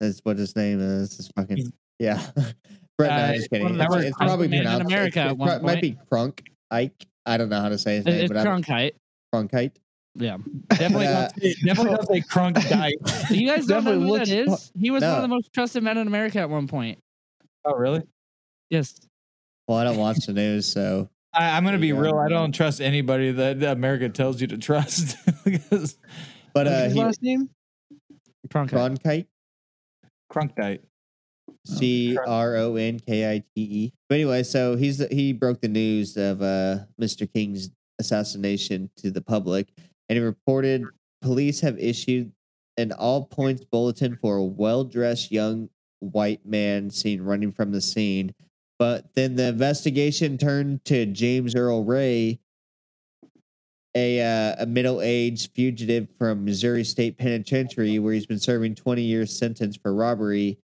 that's 0.00 0.20
what 0.24 0.36
his 0.38 0.56
name 0.56 0.80
is. 0.80 1.18
It's 1.18 1.28
fucking 1.36 1.72
yeah. 1.98 2.20
Brett, 2.98 3.10
no, 3.10 3.16
Uh, 3.16 3.26
I'm 3.28 3.34
just 3.36 3.50
kidding. 3.50 3.78
one 3.78 3.80
It's, 3.80 4.08
it's 4.08 4.16
probably 4.16 4.48
men 4.48 4.60
in 4.60 4.64
pronounced. 4.66 4.86
America 4.92 5.18
it's- 5.20 5.26
at 5.26 5.32
it 5.32 5.38
pro- 5.60 5.66
might 5.66 5.80
be 5.80 5.96
Crunk 6.10 6.40
Ike. 6.70 7.06
I 7.24 7.36
don't 7.36 7.48
know 7.48 7.60
how 7.60 7.68
to 7.68 7.78
say 7.78 7.96
his 7.96 8.04
name, 8.04 8.24
it's 8.24 8.32
but 8.32 8.44
I'm 8.46 8.62
Cronkite. 8.62 8.92
Cronkite. 9.32 9.72
Yeah, 10.16 10.36
Definitely, 10.68 11.06
Uh, 11.06 11.20
don't 11.28 11.40
say, 11.40 11.54
definitely 11.64 11.94
don't 11.96 12.06
say 12.08 12.20
crunk 12.20 12.68
diet. 12.68 13.30
you 13.30 13.46
guys 13.46 13.64
don't 13.64 13.82
know 13.84 13.98
who 13.98 14.18
that 14.18 14.28
is? 14.28 14.70
He 14.78 14.90
was 14.90 15.00
one 15.02 15.10
of 15.14 15.22
the 15.22 15.28
most 15.28 15.50
trusted 15.54 15.82
men 15.82 15.96
in 15.96 16.06
America 16.06 16.38
at 16.40 16.50
one 16.50 16.66
point. 16.68 16.98
Oh, 17.64 17.72
really? 17.74 18.02
Yes, 18.68 18.94
Well, 19.68 19.78
I 19.78 19.84
don't 19.84 19.96
watch 19.96 20.26
the 20.26 20.32
news, 20.32 20.66
so 20.70 21.08
I, 21.34 21.50
I'm 21.56 21.62
going 21.62 21.74
to 21.74 21.80
be 21.80 21.88
Yeah. 21.88 21.98
real. 21.98 22.18
I 22.18 22.28
don't 22.28 22.52
trust 22.52 22.80
anybody 22.80 23.32
that 23.32 23.62
America 23.62 24.08
tells 24.08 24.40
you 24.40 24.46
to 24.48 24.58
trust. 24.58 25.16
because 25.44 25.96
but 26.52 26.66
uh 26.66 26.84
his 26.84 26.94
he 26.94 27.00
last 27.00 27.22
name? 27.22 27.48
Cronkite. 28.48 28.70
Cronkite. 29.02 29.26
crunk 30.30 30.54
diet. 30.56 30.84
C 31.64 32.18
R 32.26 32.56
O 32.56 32.76
N 32.76 32.98
K 32.98 33.30
I 33.30 33.38
T 33.38 33.44
E. 33.56 33.92
But 34.08 34.16
anyway, 34.16 34.42
so 34.42 34.74
he's 34.76 34.98
he 35.10 35.32
broke 35.32 35.60
the 35.60 35.68
news 35.68 36.16
of 36.16 36.42
uh 36.42 36.78
Mr. 37.00 37.30
King's 37.32 37.70
assassination 38.00 38.90
to 38.96 39.10
the 39.10 39.20
public, 39.22 39.68
and 40.08 40.16
he 40.18 40.22
reported 40.24 40.84
police 41.22 41.60
have 41.60 41.78
issued 41.78 42.32
an 42.78 42.90
all 42.92 43.26
points 43.26 43.64
bulletin 43.64 44.16
for 44.16 44.36
a 44.36 44.44
well 44.44 44.82
dressed 44.82 45.30
young 45.30 45.68
white 46.00 46.44
man 46.44 46.90
seen 46.90 47.22
running 47.22 47.52
from 47.52 47.70
the 47.70 47.80
scene. 47.80 48.34
But 48.82 49.14
then 49.14 49.36
the 49.36 49.46
investigation 49.46 50.36
turned 50.36 50.84
to 50.86 51.06
James 51.06 51.54
Earl 51.54 51.84
Ray, 51.84 52.40
a 53.94 54.20
uh, 54.20 54.56
a 54.58 54.66
middle 54.66 55.00
aged 55.00 55.52
fugitive 55.54 56.08
from 56.18 56.44
Missouri 56.44 56.82
State 56.82 57.16
Penitentiary, 57.16 58.00
where 58.00 58.12
he's 58.12 58.26
been 58.26 58.40
serving 58.40 58.74
twenty 58.74 59.02
years 59.02 59.38
sentence 59.38 59.76
for 59.76 59.94
robbery. 59.94 60.58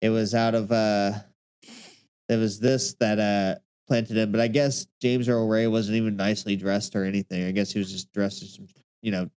It 0.00 0.10
was 0.10 0.32
out 0.32 0.54
of 0.54 0.70
uh 0.70 1.14
it 2.28 2.36
was 2.36 2.60
this 2.60 2.94
that 3.00 3.18
uh 3.18 3.58
planted 3.88 4.16
him. 4.16 4.30
But 4.30 4.40
i 4.40 4.46
guess 4.46 4.86
james 5.02 5.28
earl 5.28 5.48
ray 5.48 5.66
wasn't 5.66 5.96
even 5.96 6.14
nicely 6.14 6.54
dressed 6.54 6.94
or 6.94 7.02
anything. 7.02 7.48
I 7.48 7.50
guess 7.50 7.72
he 7.72 7.80
was 7.80 7.90
just 7.90 8.12
dressed 8.12 8.44
as 8.44 8.54
some 8.54 8.68
you 9.02 9.10
know 9.10 9.28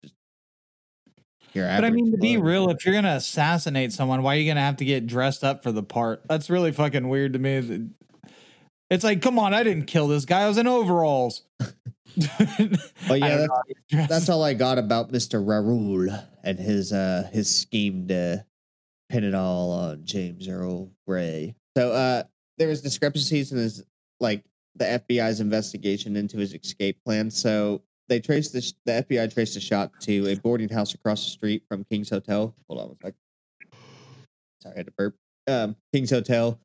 your 1.56 1.66
But 1.66 1.84
I 1.84 1.90
mean, 1.90 2.12
to 2.12 2.18
be 2.18 2.36
real, 2.36 2.70
if 2.70 2.84
you're 2.84 2.92
to 3.04 3.10
assassinate 3.10 3.92
someone, 3.92 4.22
why 4.22 4.36
are 4.36 4.38
you 4.38 4.44
to 4.56 4.60
have 4.60 4.76
to 4.76 4.84
get 4.84 5.06
dressed 5.06 5.42
up 5.42 5.62
for 5.62 5.72
the 5.72 5.82
part? 5.82 6.22
That's 6.28 6.48
really 6.48 6.70
fucking 6.70 7.08
weird 7.08 7.32
to 7.32 7.38
me. 7.38 7.88
It's 8.88 9.02
like, 9.02 9.20
come 9.22 9.38
on, 9.38 9.52
I 9.52 9.64
didn't 9.64 9.86
kill 9.86 10.06
this 10.06 10.24
guy. 10.24 10.42
I 10.42 10.48
was 10.48 10.58
in 10.58 10.68
overalls. 10.68 11.42
But 13.08 13.20
yeah, 13.20 13.28
that's, 13.28 13.48
know 13.48 13.54
how 13.54 13.62
he's 13.66 13.76
dressed. 13.90 14.08
that's 14.08 14.28
all 14.30 14.42
i 14.42 14.54
got 14.54 14.78
about 14.78 15.12
mr 15.12 15.46
raoul 15.46 16.08
and 16.44 16.58
his 16.58 16.92
uh 16.92 17.28
his 17.30 17.54
scheme 17.54 18.08
to 18.08 18.42
pin 19.10 19.24
it 19.24 19.34
all 19.34 19.70
on 19.70 20.04
james 20.04 20.48
earl 20.48 20.90
ray 21.06 21.54
so 21.76 21.92
uh 21.92 22.22
there 22.56 22.68
was 22.68 22.80
discrepancies 22.80 23.52
in 23.52 23.58
his 23.58 23.84
like 24.18 24.42
the 24.76 24.84
fbi's 25.10 25.40
investigation 25.40 26.16
into 26.16 26.38
his 26.38 26.54
escape 26.54 26.98
plan 27.04 27.30
so 27.30 27.82
they 28.08 28.20
traced 28.20 28.52
the, 28.52 28.72
the 28.84 29.04
FBI 29.04 29.32
traced 29.32 29.56
a 29.56 29.60
shot 29.60 29.92
to 30.00 30.28
a 30.28 30.36
boarding 30.36 30.68
house 30.68 30.94
across 30.94 31.24
the 31.24 31.30
street 31.30 31.62
from 31.68 31.84
King's 31.84 32.10
Hotel. 32.10 32.54
Hold 32.68 32.80
on 32.80 32.86
one 32.88 32.96
sec. 33.02 33.14
Sorry, 34.62 34.74
I 34.74 34.78
had 34.78 34.86
to 34.86 34.92
burp. 34.92 35.16
Um, 35.48 35.76
King's 35.92 36.10
Hotel. 36.10 36.58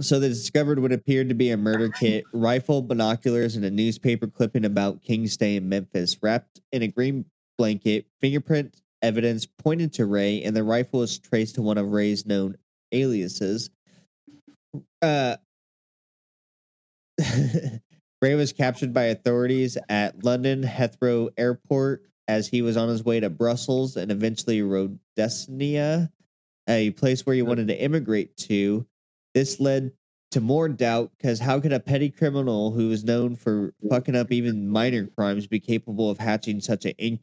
So 0.00 0.18
they 0.18 0.28
discovered 0.28 0.80
what 0.80 0.92
appeared 0.92 1.28
to 1.28 1.34
be 1.34 1.50
a 1.50 1.56
murder 1.56 1.88
kit, 1.88 2.24
rifle, 2.32 2.82
binoculars, 2.82 3.54
and 3.54 3.64
a 3.64 3.70
newspaper 3.70 4.26
clipping 4.26 4.64
about 4.64 5.02
King's 5.02 5.32
stay 5.32 5.54
in 5.56 5.68
Memphis. 5.68 6.16
Wrapped 6.20 6.60
in 6.72 6.82
a 6.82 6.88
green 6.88 7.24
blanket, 7.58 8.06
fingerprint 8.20 8.80
evidence 9.02 9.46
pointed 9.46 9.92
to 9.92 10.06
Ray, 10.06 10.42
and 10.42 10.56
the 10.56 10.64
rifle 10.64 11.02
is 11.02 11.18
traced 11.18 11.56
to 11.56 11.62
one 11.62 11.78
of 11.78 11.92
Ray's 11.92 12.26
known 12.26 12.56
aliases. 12.90 13.70
Uh, 15.00 15.36
Ray 18.24 18.36
was 18.36 18.54
captured 18.54 18.94
by 18.94 19.02
authorities 19.04 19.76
at 19.90 20.24
London 20.24 20.62
Heathrow 20.62 21.28
Airport 21.36 22.06
as 22.26 22.48
he 22.48 22.62
was 22.62 22.74
on 22.74 22.88
his 22.88 23.04
way 23.04 23.20
to 23.20 23.28
Brussels 23.28 23.98
and 23.98 24.10
eventually 24.10 24.62
Rhodesia, 24.62 26.10
a 26.66 26.90
place 26.92 27.26
where 27.26 27.36
he 27.36 27.42
wanted 27.42 27.68
to 27.68 27.78
immigrate 27.78 28.34
to. 28.38 28.86
This 29.34 29.60
led 29.60 29.92
to 30.30 30.40
more 30.40 30.70
doubt 30.70 31.10
because 31.18 31.38
how 31.38 31.60
could 31.60 31.74
a 31.74 31.80
petty 31.80 32.08
criminal 32.08 32.70
who 32.70 32.90
is 32.92 33.04
known 33.04 33.36
for 33.36 33.74
fucking 33.90 34.16
up 34.16 34.32
even 34.32 34.70
minor 34.70 35.06
crimes 35.06 35.46
be 35.46 35.60
capable 35.60 36.08
of 36.08 36.16
hatching 36.16 36.62
such 36.62 36.86
a 36.86 36.96
in, 36.96 37.20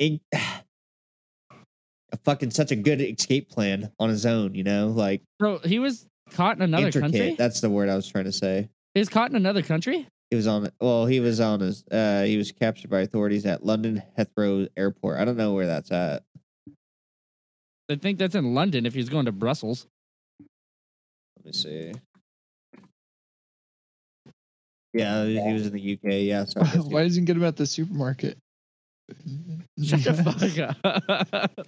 in, 0.00 0.18
a 0.32 2.16
fucking 2.24 2.50
such 2.50 2.72
a 2.72 2.76
good 2.76 3.00
escape 3.00 3.50
plan 3.50 3.92
on 4.00 4.08
his 4.08 4.26
own? 4.26 4.56
You 4.56 4.64
know, 4.64 4.88
like 4.88 5.22
Bro, 5.38 5.58
he 5.58 5.78
was 5.78 6.08
caught 6.32 6.56
in 6.56 6.62
another 6.62 6.86
intricate. 6.86 7.12
country. 7.12 7.34
That's 7.38 7.60
the 7.60 7.70
word 7.70 7.88
I 7.88 7.94
was 7.94 8.08
trying 8.08 8.24
to 8.24 8.32
say. 8.32 8.68
He 8.94 8.98
was 8.98 9.08
caught 9.08 9.30
in 9.30 9.36
another 9.36 9.62
country. 9.62 10.08
He 10.30 10.36
was 10.36 10.46
on. 10.46 10.70
Well, 10.80 11.06
he 11.06 11.18
was 11.18 11.40
on 11.40 11.58
his. 11.60 11.84
Uh, 11.90 12.22
he 12.22 12.36
was 12.36 12.52
captured 12.52 12.88
by 12.90 13.00
authorities 13.00 13.44
at 13.46 13.64
London 13.66 14.02
Heathrow 14.16 14.68
Airport. 14.76 15.18
I 15.18 15.24
don't 15.24 15.36
know 15.36 15.54
where 15.54 15.66
that's 15.66 15.90
at. 15.90 16.22
I 17.90 17.96
think 17.96 18.18
that's 18.18 18.36
in 18.36 18.54
London. 18.54 18.86
If 18.86 18.94
he's 18.94 19.08
going 19.08 19.26
to 19.26 19.32
Brussels, 19.32 19.88
Let 21.36 21.46
me 21.46 21.52
see. 21.52 21.92
Yeah, 24.92 25.24
he 25.24 25.52
was 25.52 25.66
in 25.66 25.72
the 25.72 25.92
UK. 25.94 26.00
Yeah, 26.22 26.44
so 26.44 26.60
I 26.60 26.64
guess 26.64 26.74
he- 26.74 26.80
Why 26.94 27.02
doesn't 27.02 27.22
he 27.22 27.26
get 27.26 27.36
him 27.36 27.44
at 27.44 27.56
the 27.56 27.66
supermarket? 27.66 28.38
shut 29.82 30.04
the 30.04 30.14
fuck 30.14 30.58
up. 30.84 31.60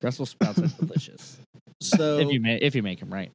Brussels 0.00 0.30
sprouts 0.30 0.58
are 0.58 0.66
delicious 0.68 1.38
so 1.84 2.18
if 2.18 2.30
you 2.32 2.40
make 2.40 2.62
if 2.62 2.74
you 2.74 2.82
make 2.82 3.00
him 3.00 3.12
right. 3.12 3.30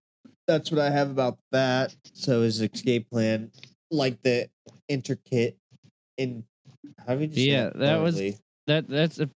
that's 0.47 0.71
what 0.71 0.79
I 0.79 0.89
have 0.89 1.09
about 1.09 1.37
that. 1.51 1.95
So 2.13 2.41
his 2.41 2.61
escape 2.61 3.09
plan, 3.11 3.51
like 3.91 4.21
the 4.23 4.49
intricate, 4.87 5.55
in 6.17 6.43
how 7.07 7.15
do 7.15 7.31
say 7.33 7.41
Yeah, 7.41 7.69
that 7.75 7.97
was- 8.01 8.19
That 8.67 8.87
that's 8.87 9.19
a 9.19 9.29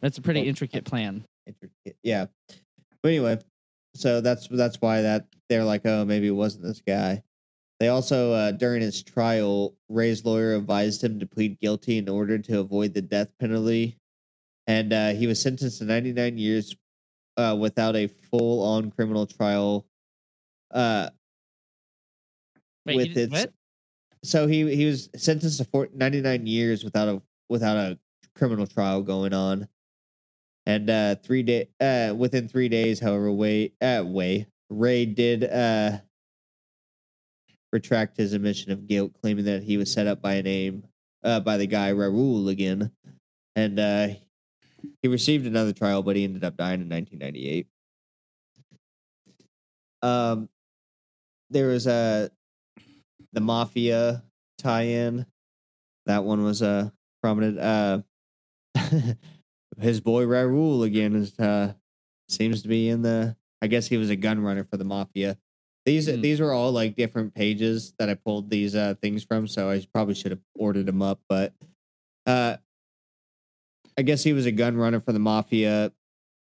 that's 0.00 0.18
a 0.18 0.22
pretty 0.22 0.40
Well, 0.40 0.48
intricate 0.48 0.84
plan. 0.84 1.24
intricate. 1.46 1.96
Yeah. 2.02 2.26
But 3.02 3.08
anyway, 3.08 3.38
so 3.94 4.20
that's 4.20 4.48
that's 4.48 4.80
why 4.80 5.02
that 5.02 5.26
they're 5.48 5.64
like, 5.64 5.82
oh, 5.86 6.04
maybe 6.04 6.26
it 6.26 6.32
wasn't 6.32 6.64
this 6.64 6.80
guy. 6.86 7.22
They 7.78 7.88
also, 7.88 8.32
uh, 8.32 8.52
during 8.52 8.80
his 8.80 9.02
trial, 9.02 9.74
Ray's 9.90 10.24
lawyer 10.24 10.54
advised 10.54 11.04
him 11.04 11.20
to 11.20 11.26
plead 11.26 11.60
guilty 11.60 11.98
in 11.98 12.08
order 12.08 12.38
to 12.38 12.60
avoid 12.60 12.94
the 12.94 13.02
death 13.02 13.32
penalty, 13.38 13.96
and 14.66 14.92
uh, 14.92 15.10
he 15.12 15.26
was 15.26 15.40
sentenced 15.42 15.78
to 15.78 15.84
99 15.84 16.38
years 16.38 16.74
uh, 17.36 17.56
without 17.58 17.96
a 17.96 18.06
full-on 18.06 18.90
criminal 18.90 19.26
trial. 19.26 19.86
Uh, 20.70 21.10
Wait, 22.86 22.96
with 22.96 23.16
its 23.16 23.32
what? 23.32 23.52
so 24.26 24.46
he 24.46 24.74
he 24.74 24.84
was 24.86 25.08
sentenced 25.16 25.58
to 25.58 25.64
four, 25.64 25.88
99 25.94 26.46
years 26.46 26.84
without 26.84 27.08
a 27.08 27.22
without 27.48 27.76
a 27.76 27.98
criminal 28.34 28.66
trial 28.66 29.02
going 29.02 29.32
on 29.32 29.66
and 30.66 30.90
uh 30.90 31.14
three 31.16 31.42
day 31.42 31.68
uh 31.80 32.12
within 32.14 32.48
three 32.48 32.68
days 32.68 33.00
however 33.00 33.30
way 33.32 33.72
uh 33.80 34.02
way 34.04 34.46
ray 34.68 35.06
did 35.06 35.44
uh 35.44 35.98
retract 37.72 38.16
his 38.16 38.32
admission 38.32 38.72
of 38.72 38.86
guilt 38.86 39.12
claiming 39.20 39.44
that 39.44 39.62
he 39.62 39.76
was 39.76 39.92
set 39.92 40.06
up 40.06 40.20
by 40.20 40.34
a 40.34 40.42
name 40.42 40.84
uh 41.24 41.40
by 41.40 41.56
the 41.56 41.66
guy 41.66 41.90
raoul 41.90 42.48
again 42.48 42.90
and 43.54 43.78
uh 43.78 44.08
he 45.02 45.08
received 45.08 45.46
another 45.46 45.72
trial 45.72 46.02
but 46.02 46.16
he 46.16 46.24
ended 46.24 46.44
up 46.44 46.56
dying 46.56 46.80
in 46.80 46.88
1998 46.88 47.66
um 50.02 50.48
there 51.50 51.68
was 51.68 51.86
a 51.86 52.30
the 53.32 53.40
mafia 53.40 54.24
tie-in. 54.58 55.26
That 56.06 56.24
one 56.24 56.42
was 56.42 56.62
uh 56.62 56.90
prominent. 57.22 57.58
Uh 57.58 58.02
his 59.78 60.00
boy 60.00 60.24
Raul 60.24 60.84
again 60.84 61.14
is 61.14 61.38
uh 61.38 61.74
seems 62.28 62.62
to 62.62 62.68
be 62.68 62.88
in 62.88 63.02
the 63.02 63.36
I 63.62 63.66
guess 63.68 63.86
he 63.86 63.96
was 63.96 64.10
a 64.10 64.16
gun 64.16 64.40
runner 64.42 64.64
for 64.64 64.76
the 64.76 64.84
mafia. 64.84 65.38
These 65.84 66.08
Hmm. 66.08 66.20
these 66.20 66.40
were 66.40 66.52
all 66.52 66.72
like 66.72 66.96
different 66.96 67.34
pages 67.34 67.94
that 67.98 68.08
I 68.08 68.14
pulled 68.14 68.50
these 68.50 68.74
uh 68.74 68.94
things 69.00 69.24
from, 69.24 69.46
so 69.46 69.70
I 69.70 69.84
probably 69.92 70.14
should 70.14 70.32
have 70.32 70.42
ordered 70.54 70.86
them 70.86 71.02
up, 71.02 71.20
but 71.28 71.52
uh 72.26 72.56
I 73.98 74.02
guess 74.02 74.22
he 74.22 74.32
was 74.32 74.46
a 74.46 74.52
gun 74.52 74.76
runner 74.76 75.00
for 75.00 75.12
the 75.12 75.18
mafia 75.18 75.92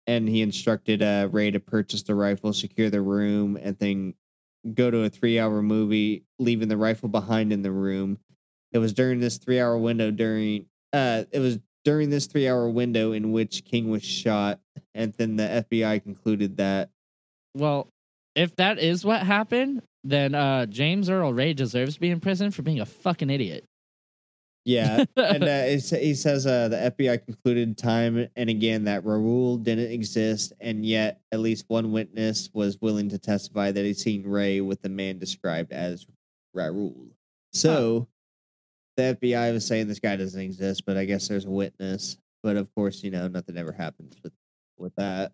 and 0.06 0.28
he 0.28 0.42
instructed 0.42 1.02
uh 1.02 1.28
Ray 1.30 1.50
to 1.50 1.60
purchase 1.60 2.02
the 2.02 2.14
rifle, 2.14 2.52
secure 2.52 2.90
the 2.90 3.02
room, 3.02 3.58
and 3.60 3.78
then 3.78 4.14
go 4.74 4.90
to 4.90 5.04
a 5.04 5.08
three 5.08 5.38
hour 5.38 5.62
movie, 5.62 6.24
leaving 6.38 6.68
the 6.68 6.76
rifle 6.76 7.08
behind 7.08 7.52
in 7.52 7.62
the 7.62 7.72
room. 7.72 8.18
It 8.72 8.78
was 8.78 8.92
during 8.92 9.20
this 9.20 9.38
three 9.38 9.60
hour 9.60 9.76
window 9.78 10.10
during 10.10 10.66
uh 10.92 11.24
it 11.30 11.38
was 11.38 11.58
during 11.84 12.10
this 12.10 12.26
three 12.26 12.48
hour 12.48 12.68
window 12.68 13.12
in 13.12 13.32
which 13.32 13.64
King 13.64 13.90
was 13.90 14.04
shot, 14.04 14.60
and 14.94 15.12
then 15.14 15.36
the 15.36 15.66
FBI 15.70 16.02
concluded 16.02 16.56
that 16.56 16.90
Well, 17.54 17.88
if 18.34 18.56
that 18.56 18.78
is 18.78 19.04
what 19.04 19.22
happened, 19.22 19.82
then 20.04 20.34
uh, 20.34 20.66
James 20.66 21.10
Earl 21.10 21.32
Ray 21.32 21.52
deserves 21.52 21.94
to 21.94 22.00
be 22.00 22.10
in 22.10 22.20
prison 22.20 22.50
for 22.50 22.62
being 22.62 22.80
a 22.80 22.86
fucking 22.86 23.30
idiot. 23.30 23.64
Yeah, 24.64 25.04
and 25.16 25.44
uh, 25.44 25.64
he 25.64 26.14
says 26.14 26.46
uh, 26.46 26.68
the 26.68 26.92
FBI 26.96 27.24
concluded 27.24 27.76
time 27.76 28.28
and 28.36 28.50
again 28.50 28.84
that 28.84 29.04
Raul 29.04 29.62
didn't 29.62 29.90
exist, 29.90 30.52
and 30.60 30.86
yet 30.86 31.20
at 31.32 31.40
least 31.40 31.64
one 31.68 31.92
witness 31.92 32.50
was 32.52 32.80
willing 32.80 33.08
to 33.08 33.18
testify 33.18 33.72
that 33.72 33.84
he'd 33.84 33.98
seen 33.98 34.26
Ray 34.26 34.60
with 34.60 34.82
the 34.82 34.88
man 34.88 35.18
described 35.18 35.72
as 35.72 36.06
Raul. 36.56 37.08
So 37.52 38.08
the 38.96 39.18
FBI 39.20 39.52
was 39.52 39.66
saying 39.66 39.88
this 39.88 39.98
guy 39.98 40.16
doesn't 40.16 40.40
exist, 40.40 40.84
but 40.86 40.96
I 40.96 41.04
guess 41.04 41.28
there's 41.28 41.44
a 41.44 41.50
witness. 41.50 42.16
But 42.42 42.56
of 42.56 42.72
course, 42.74 43.02
you 43.02 43.10
know, 43.10 43.28
nothing 43.28 43.56
ever 43.56 43.72
happens 43.72 44.16
with 44.22 44.32
with 44.78 44.94
that. 44.96 45.32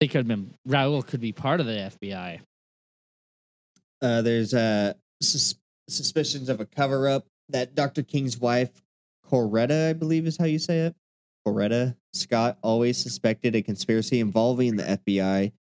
They 0.00 0.06
could 0.06 0.18
have 0.18 0.28
been 0.28 0.54
Raul 0.68 1.04
could 1.04 1.20
be 1.20 1.32
part 1.32 1.60
of 1.60 1.66
the 1.66 1.92
FBI. 2.00 2.40
Uh, 4.00 4.22
there's 4.22 4.54
uh, 4.54 4.92
sus- 5.20 5.56
suspicions 5.88 6.48
of 6.48 6.60
a 6.60 6.66
cover 6.66 7.08
up 7.08 7.26
that 7.48 7.74
Dr. 7.74 8.02
King's 8.02 8.38
wife, 8.38 8.82
Coretta, 9.30 9.90
I 9.90 9.92
believe 9.92 10.26
is 10.26 10.36
how 10.36 10.44
you 10.44 10.58
say 10.58 10.80
it. 10.80 10.96
Coretta 11.46 11.96
Scott 12.12 12.58
always 12.62 12.98
suspected 12.98 13.54
a 13.54 13.62
conspiracy 13.62 14.20
involving 14.20 14.76
the 14.76 14.82
FBI. 14.82 15.52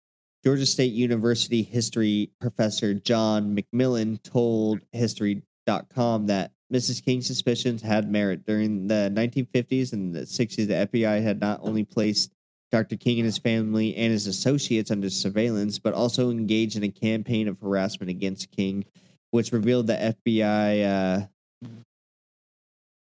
Georgia 0.44 0.66
State 0.66 0.92
University 0.92 1.62
history 1.62 2.30
professor 2.40 2.94
John 2.94 3.56
McMillian 3.56 4.22
told 4.22 4.80
History.com 4.92 6.26
that 6.26 6.52
Mrs. 6.72 7.04
King's 7.04 7.26
suspicions 7.26 7.82
had 7.82 8.10
merit. 8.10 8.44
During 8.46 8.88
the 8.88 9.10
1950s 9.14 9.92
and 9.92 10.14
the 10.14 10.20
60s, 10.20 10.66
the 10.66 10.86
FBI 10.88 11.22
had 11.22 11.40
not 11.40 11.60
only 11.62 11.84
placed 11.84 12.32
Dr. 12.72 12.96
King 12.96 13.20
and 13.20 13.26
his 13.26 13.38
family 13.38 13.94
and 13.96 14.12
his 14.12 14.26
associates 14.26 14.90
under 14.90 15.08
surveillance, 15.08 15.78
but 15.78 15.94
also 15.94 16.30
engaged 16.30 16.76
in 16.76 16.82
a 16.82 16.88
campaign 16.88 17.46
of 17.48 17.60
harassment 17.60 18.10
against 18.10 18.50
King, 18.50 18.84
which 19.30 19.52
revealed 19.52 19.86
the 19.86 20.16
FBI. 20.26 20.84
Uh, 20.84 21.26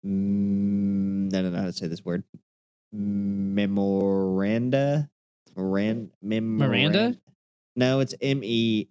mm, 0.05 1.35
I 1.35 1.43
don't 1.43 1.53
know 1.53 1.61
how 1.61 1.67
to 1.67 1.73
say 1.73 1.87
this 1.87 2.05
word. 2.05 2.25
Memoranda, 2.93 3.69
Moran, 5.57 6.11
Miranda? 6.23 7.17
No, 7.75 8.01
it's 8.01 8.15
M 8.21 8.43
E, 8.45 8.89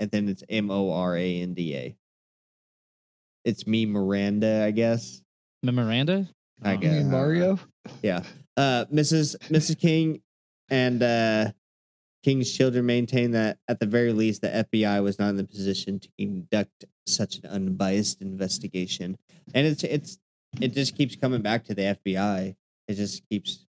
and 0.00 0.10
then 0.10 0.28
it's 0.28 0.42
M 0.48 0.70
O 0.70 0.92
R 0.92 1.16
A 1.16 1.40
N 1.42 1.54
D 1.54 1.74
A. 1.76 1.96
It's 3.44 3.66
me, 3.66 3.86
Miranda. 3.86 4.64
I 4.64 4.70
guess. 4.70 5.20
Memoranda? 5.62 6.28
I 6.62 6.76
guess. 6.76 7.04
Mario? 7.04 7.58
Yeah. 8.02 8.22
Uh, 8.56 8.84
Mrs. 8.92 9.36
Mrs. 9.48 9.78
King 9.78 10.22
and 10.70 11.02
uh, 11.02 11.52
King's 12.22 12.52
children 12.52 12.86
maintain 12.86 13.32
that 13.32 13.58
at 13.68 13.80
the 13.80 13.86
very 13.86 14.12
least, 14.12 14.42
the 14.42 14.66
FBI 14.72 15.02
was 15.02 15.18
not 15.18 15.30
in 15.30 15.36
the 15.36 15.44
position 15.44 15.98
to 15.98 16.08
conduct 16.18 16.84
such 17.06 17.38
an 17.38 17.46
unbiased 17.46 18.20
investigation, 18.22 19.18
and 19.54 19.66
it's 19.66 19.82
it's 19.82 20.18
it 20.60 20.72
just 20.72 20.96
keeps 20.96 21.16
coming 21.16 21.42
back 21.42 21.64
to 21.64 21.74
the 21.74 21.96
FBI. 22.04 22.54
It 22.86 22.94
just 22.94 23.28
keeps 23.28 23.66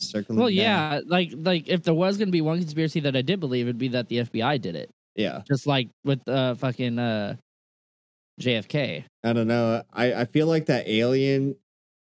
circling. 0.00 0.38
Well, 0.38 0.48
down. 0.48 0.56
yeah, 0.56 1.00
like 1.06 1.32
like 1.34 1.68
if 1.68 1.82
there 1.82 1.94
was 1.94 2.16
gonna 2.16 2.30
be 2.30 2.40
one 2.40 2.58
conspiracy 2.58 3.00
that 3.00 3.16
I 3.16 3.22
did 3.22 3.40
believe, 3.40 3.66
it'd 3.66 3.78
be 3.78 3.88
that 3.88 4.08
the 4.08 4.18
FBI 4.18 4.60
did 4.60 4.74
it, 4.74 4.90
yeah. 5.14 5.42
just 5.46 5.66
like 5.66 5.90
with 6.04 6.26
uh 6.26 6.54
fucking 6.54 6.98
uh 6.98 7.36
JFK. 8.40 9.04
I 9.24 9.32
don't 9.32 9.48
know. 9.48 9.82
I 9.92 10.14
I 10.14 10.24
feel 10.24 10.46
like 10.46 10.66
that 10.66 10.88
alien 10.88 11.56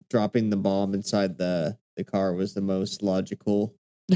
dropping 0.09 0.49
the 0.49 0.57
bomb 0.57 0.93
inside 0.93 1.37
the 1.37 1.77
the 1.97 2.03
car 2.03 2.33
was 2.33 2.53
the 2.53 2.61
most 2.61 3.01
logical 3.01 3.73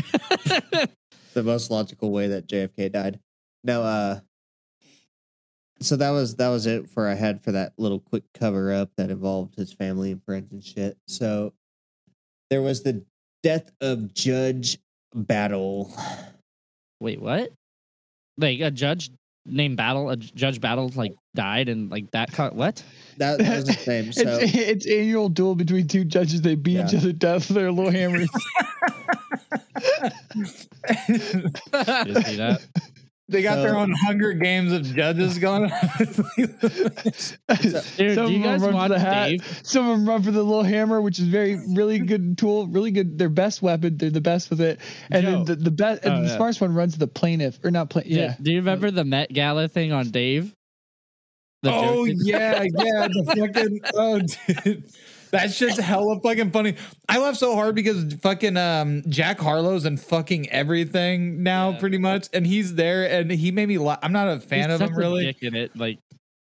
the 1.33 1.43
most 1.43 1.71
logical 1.71 2.11
way 2.11 2.27
that 2.27 2.47
JFK 2.47 2.91
died. 2.91 3.19
No, 3.63 3.83
uh 3.83 4.19
so 5.81 5.97
that 5.97 6.11
was 6.11 6.35
that 6.37 6.49
was 6.49 6.65
it 6.65 6.89
for 6.89 7.07
I 7.07 7.13
had 7.13 7.43
for 7.43 7.51
that 7.51 7.73
little 7.77 7.99
quick 7.99 8.23
cover 8.33 8.73
up 8.73 8.89
that 8.97 9.11
involved 9.11 9.55
his 9.55 9.73
family 9.73 10.11
and 10.11 10.23
friends 10.23 10.51
and 10.51 10.63
shit. 10.63 10.97
So 11.07 11.53
there 12.49 12.61
was 12.61 12.83
the 12.83 13.03
death 13.41 13.71
of 13.81 14.13
Judge 14.13 14.77
Battle. 15.13 15.93
Wait, 16.99 17.21
what? 17.21 17.51
Like 18.37 18.61
a 18.61 18.71
judge 18.71 19.11
named 19.45 19.77
Battle, 19.77 20.09
a 20.09 20.15
judge 20.15 20.61
Battle, 20.61 20.89
like 20.95 21.15
died 21.35 21.69
and 21.69 21.91
like 21.91 22.09
that. 22.11 22.31
Cut 22.31 22.55
what? 22.55 22.83
That, 23.17 23.39
that 23.39 23.57
was 23.57 23.69
his 23.69 23.87
name. 23.87 24.11
So 24.13 24.39
it's, 24.41 24.55
it's 24.55 24.87
annual 24.87 25.29
duel 25.29 25.55
between 25.55 25.87
two 25.87 26.05
judges. 26.05 26.41
They 26.41 26.55
beat 26.55 26.79
each 26.79 26.95
other 26.95 27.07
to 27.07 27.13
death 27.13 27.49
with 27.49 27.57
their 27.57 27.71
little 27.71 27.91
hammers. 27.91 28.29
Did 30.87 32.07
you 32.07 32.21
see 32.21 32.35
that? 32.37 32.65
they 33.29 33.41
got 33.41 33.55
their 33.57 33.75
own 33.77 33.91
Hunger 33.91 34.33
Games 34.33 34.71
of 34.73 34.83
judges 34.83 35.39
going 35.39 35.71
on. 35.71 35.79
Dude, 36.37 36.55
Some 37.07 38.15
do 38.15 38.23
of 38.23 38.31
you 38.31 38.39
them 38.39 38.41
guys 38.43 38.61
run 38.61 38.73
for 38.73 38.89
the 38.89 38.99
hat. 38.99 39.29
Dave? 39.29 39.59
Some 39.63 39.87
of 39.89 39.97
them 39.97 40.07
run 40.09 40.23
for 40.23 40.31
the 40.31 40.43
little 40.43 40.63
hammer, 40.63 41.01
which 41.01 41.19
is 41.19 41.25
very, 41.25 41.59
really 41.73 41.99
good 41.99 42.37
tool, 42.37 42.67
really 42.67 42.91
good. 42.91 43.17
Their 43.17 43.29
best 43.29 43.61
weapon. 43.61 43.97
They're 43.97 44.09
the 44.09 44.21
best 44.21 44.49
with 44.49 44.61
it. 44.61 44.79
And 45.09 45.25
Joe. 45.25 45.31
then 45.31 45.45
the, 45.45 45.55
the 45.55 45.71
best, 45.71 46.01
Oh, 46.03 46.11
and 46.11 46.25
the 46.25 46.29
yeah. 46.29 46.35
smartest 46.35 46.61
one 46.61 46.73
runs 46.73 46.97
the 46.97 47.07
plaintiff, 47.07 47.59
or 47.63 47.71
not 47.71 47.89
plaintiff. 47.89 48.13
Yeah. 48.13 48.35
Do 48.41 48.51
you 48.51 48.57
remember 48.57 48.91
the 48.91 49.05
Met 49.05 49.31
Gala 49.31 49.67
thing 49.67 49.91
on 49.91 50.11
Dave? 50.11 50.53
The 51.63 51.71
oh 51.73 52.05
joke- 52.05 52.17
yeah, 52.23 52.63
yeah. 52.63 53.07
The 53.07 53.23
fucking 53.53 53.79
oh, 53.93 54.19
dude. 54.63 54.83
That 55.33 55.51
shit's 55.51 55.77
hella 55.79 56.19
fucking 56.21 56.51
funny. 56.51 56.75
I 57.09 57.17
laugh 57.17 57.35
so 57.35 57.55
hard 57.55 57.75
because 57.75 58.13
fucking 58.21 58.55
um 58.55 59.03
Jack 59.09 59.39
Harlow's 59.39 59.83
and 59.83 59.99
fucking 59.99 60.49
everything 60.51 61.43
now, 61.43 61.71
Yeah. 61.71 61.79
pretty 61.79 61.97
much, 61.97 62.29
and 62.33 62.47
he's 62.47 62.75
there, 62.75 63.09
and 63.09 63.29
he 63.29 63.51
made 63.51 63.67
me 63.67 63.77
laugh. 63.79 63.99
I'm 64.03 64.13
not 64.13 64.27
a 64.29 64.39
fan 64.39 64.69
He's 64.69 64.79
of 64.79 64.89
him 64.89 64.95
really, 64.95 65.35
in 65.41 65.55
it. 65.55 65.75
Like 65.75 65.97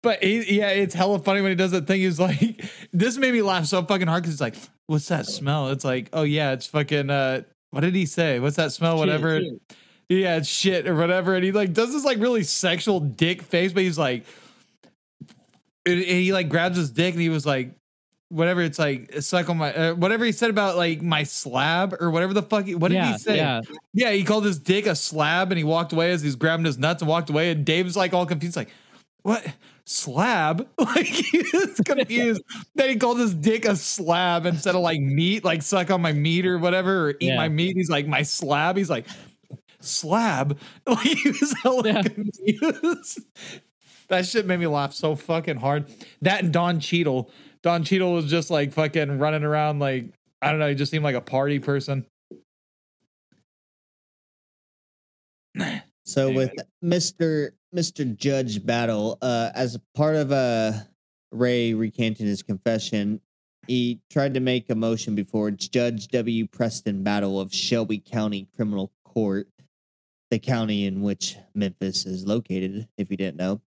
but 0.03 0.21
he, 0.21 0.57
yeah, 0.57 0.67
it's 0.67 0.93
hella 0.93 1.17
funny 1.19 1.39
when 1.41 1.51
he 1.51 1.55
does 1.55 1.71
that 1.71 1.87
thing. 1.87 2.01
He's 2.01 2.19
like, 2.19 2.61
this 2.93 3.17
made 3.17 3.31
me 3.33 3.41
laugh 3.41 3.65
so 3.65 3.81
fucking 3.83 4.07
hard 4.07 4.21
because 4.23 4.33
it's 4.33 4.41
like, 4.41 4.55
what's 4.87 5.07
that 5.07 5.25
smell? 5.27 5.69
It's 5.69 5.85
like, 5.85 6.09
oh 6.11 6.23
yeah, 6.23 6.51
it's 6.51 6.67
fucking. 6.67 7.09
uh 7.09 7.43
What 7.71 7.81
did 7.81 7.95
he 7.95 8.05
say? 8.05 8.39
What's 8.41 8.57
that 8.57 8.73
smell? 8.73 8.97
Whatever. 8.97 9.39
shit. 9.39 9.53
Yeah, 10.09 10.35
it's 10.35 10.49
shit 10.49 10.87
or 10.89 10.95
whatever. 10.95 11.35
And 11.35 11.43
he 11.45 11.53
like 11.53 11.71
does 11.71 11.93
this 11.93 12.03
like 12.03 12.17
really 12.19 12.43
sexual 12.43 12.99
dick 12.99 13.41
face, 13.43 13.71
but 13.71 13.81
he's 13.83 13.97
like, 13.97 14.25
and 15.85 15.99
he 15.99 16.33
like 16.33 16.49
grabs 16.49 16.77
his 16.77 16.89
dick 16.91 17.13
and 17.13 17.21
he 17.21 17.29
was 17.29 17.45
like, 17.45 17.73
whatever. 18.33 18.61
It's 18.61 18.79
like 18.79 19.13
suck 19.21 19.49
on 19.49 19.57
my 19.57 19.73
uh, 19.73 19.93
whatever 19.95 20.25
he 20.25 20.31
said 20.31 20.49
about 20.49 20.75
like 20.75 21.01
my 21.01 21.23
slab 21.23 21.95
or 21.99 22.11
whatever 22.11 22.33
the 22.33 22.43
fuck. 22.43 22.65
He, 22.65 22.75
what 22.75 22.89
did 22.89 22.95
yeah, 22.95 23.11
he 23.13 23.17
say? 23.19 23.35
Yeah, 23.37 23.61
Yeah, 23.93 24.11
he 24.11 24.23
called 24.23 24.45
his 24.45 24.59
dick 24.59 24.85
a 24.85 24.95
slab 24.95 25.51
and 25.51 25.57
he 25.57 25.63
walked 25.63 25.93
away 25.93 26.11
as 26.11 26.21
he's 26.21 26.35
grabbing 26.35 26.65
his 26.65 26.77
nuts 26.77 27.01
and 27.01 27.09
walked 27.09 27.29
away. 27.29 27.51
And 27.51 27.63
Dave's 27.65 27.95
like 27.95 28.13
all 28.13 28.25
confused, 28.25 28.55
like, 28.55 28.69
what? 29.21 29.45
Slab? 29.85 30.67
Like 30.77 31.05
he's 31.05 31.79
confused. 31.85 32.41
then 32.75 32.89
he 32.89 32.95
called 32.97 33.19
his 33.19 33.33
dick 33.33 33.65
a 33.65 33.75
slab 33.75 34.45
instead 34.45 34.75
of 34.75 34.81
like 34.81 34.99
meat, 35.01 35.43
like 35.43 35.61
suck 35.61 35.91
on 35.91 36.01
my 36.01 36.11
meat 36.13 36.45
or 36.45 36.57
whatever, 36.57 37.07
or 37.07 37.09
eat 37.11 37.17
Yeah. 37.21 37.35
my 37.37 37.49
meat. 37.49 37.75
He's 37.75 37.89
like, 37.89 38.07
my 38.07 38.21
slab. 38.21 38.77
He's 38.77 38.89
like, 38.89 39.05
slab. 39.79 40.57
Like 40.87 40.99
he 41.05 41.29
was 41.29 41.53
hella 41.63 41.83
Yeah. 41.85 42.01
confused. 42.03 43.19
that 44.09 44.25
shit 44.25 44.45
made 44.45 44.59
me 44.59 44.67
laugh 44.67 44.93
so 44.93 45.15
fucking 45.15 45.57
hard. 45.57 45.85
That 46.21 46.43
and 46.43 46.53
Don 46.53 46.79
Cheadle. 46.79 47.29
Don 47.63 47.83
Cheadle 47.83 48.13
was 48.13 48.29
just 48.29 48.51
like 48.51 48.73
fucking 48.73 49.17
running 49.19 49.43
around 49.43 49.79
like 49.79 50.05
I 50.41 50.51
don't 50.51 50.59
know, 50.59 50.67
he 50.67 50.75
just 50.75 50.91
seemed 50.91 51.05
like 51.05 51.15
a 51.15 51.21
party 51.21 51.59
person. 51.59 52.05
So 56.05 56.27
Anyway. 56.27 56.51
with 56.55 56.65
Mr. 56.83 57.51
Mr. 57.73 58.15
Judge 58.15 58.63
Battle, 58.63 59.17
uh, 59.21 59.51
as 59.55 59.77
part 59.95 60.15
of 60.15 60.31
uh, 60.31 60.73
Ray 61.31 61.73
recanting 61.73 62.27
his 62.27 62.43
confession, 62.43 63.21
he 63.67 64.01
tried 64.11 64.33
to 64.33 64.39
make 64.41 64.69
a 64.69 64.75
motion 64.75 65.15
before 65.15 65.49
Judge 65.49 66.09
W. 66.09 66.45
Preston 66.47 67.03
Battle 67.03 67.39
of 67.39 67.53
Shelby 67.53 67.99
County 67.99 68.47
Criminal 68.55 68.91
Court, 69.05 69.47
the 70.29 70.39
county 70.39 70.85
in 70.85 71.01
which 71.01 71.37
Memphis 71.55 72.05
is 72.05 72.27
located, 72.27 72.87
if 72.97 73.09
you 73.09 73.17
didn't 73.17 73.37
know. 73.37 73.61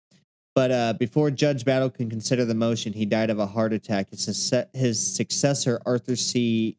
But 0.55 0.71
uh, 0.71 0.93
before 0.93 1.31
Judge 1.31 1.65
Battle 1.65 1.89
can 1.89 2.09
consider 2.09 2.45
the 2.45 2.55
motion, 2.55 2.93
he 2.93 3.05
died 3.05 3.29
of 3.29 3.39
a 3.39 3.45
heart 3.45 3.73
attack. 3.73 4.09
His, 4.09 4.53
his 4.73 5.15
successor, 5.15 5.81
Arthur 5.85 6.15
C. 6.15 6.77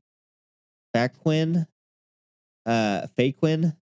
Faquin, 0.94 1.66
uh, 2.64 3.06
Faquin, 3.18 3.76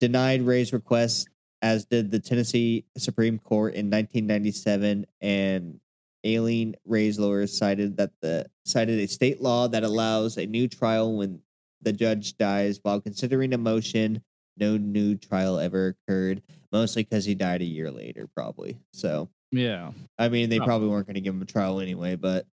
denied 0.00 0.42
Ray's 0.42 0.72
request, 0.72 1.28
as 1.62 1.84
did 1.84 2.10
the 2.10 2.18
Tennessee 2.18 2.84
Supreme 2.98 3.38
Court 3.38 3.74
in 3.74 3.86
1997. 3.86 5.06
And 5.20 5.80
Aileen 6.26 6.74
Ray's 6.84 7.20
lawyers 7.20 7.56
cited 7.56 7.96
that 7.98 8.10
the 8.20 8.50
cited 8.64 8.98
a 8.98 9.06
state 9.06 9.40
law 9.40 9.68
that 9.68 9.84
allows 9.84 10.38
a 10.38 10.46
new 10.46 10.66
trial 10.66 11.16
when 11.16 11.40
the 11.82 11.92
judge 11.92 12.36
dies 12.36 12.80
while 12.82 13.00
considering 13.00 13.54
a 13.54 13.58
motion. 13.58 14.22
No 14.58 14.76
new 14.76 15.14
trial 15.14 15.60
ever 15.60 15.88
occurred, 16.08 16.42
mostly 16.72 17.04
because 17.04 17.26
he 17.26 17.36
died 17.36 17.60
a 17.60 17.66
year 17.66 17.92
later, 17.92 18.26
probably. 18.34 18.78
So 18.92 19.28
Yeah. 19.52 19.92
I 20.18 20.28
mean, 20.28 20.48
they 20.50 20.58
Oh. 20.60 20.64
probably 20.64 20.88
weren't 20.88 21.06
going 21.06 21.14
to 21.14 21.20
give 21.20 21.34
him 21.34 21.42
a 21.42 21.46
trial 21.46 21.80
anyway, 21.80 22.16
but 22.16 22.46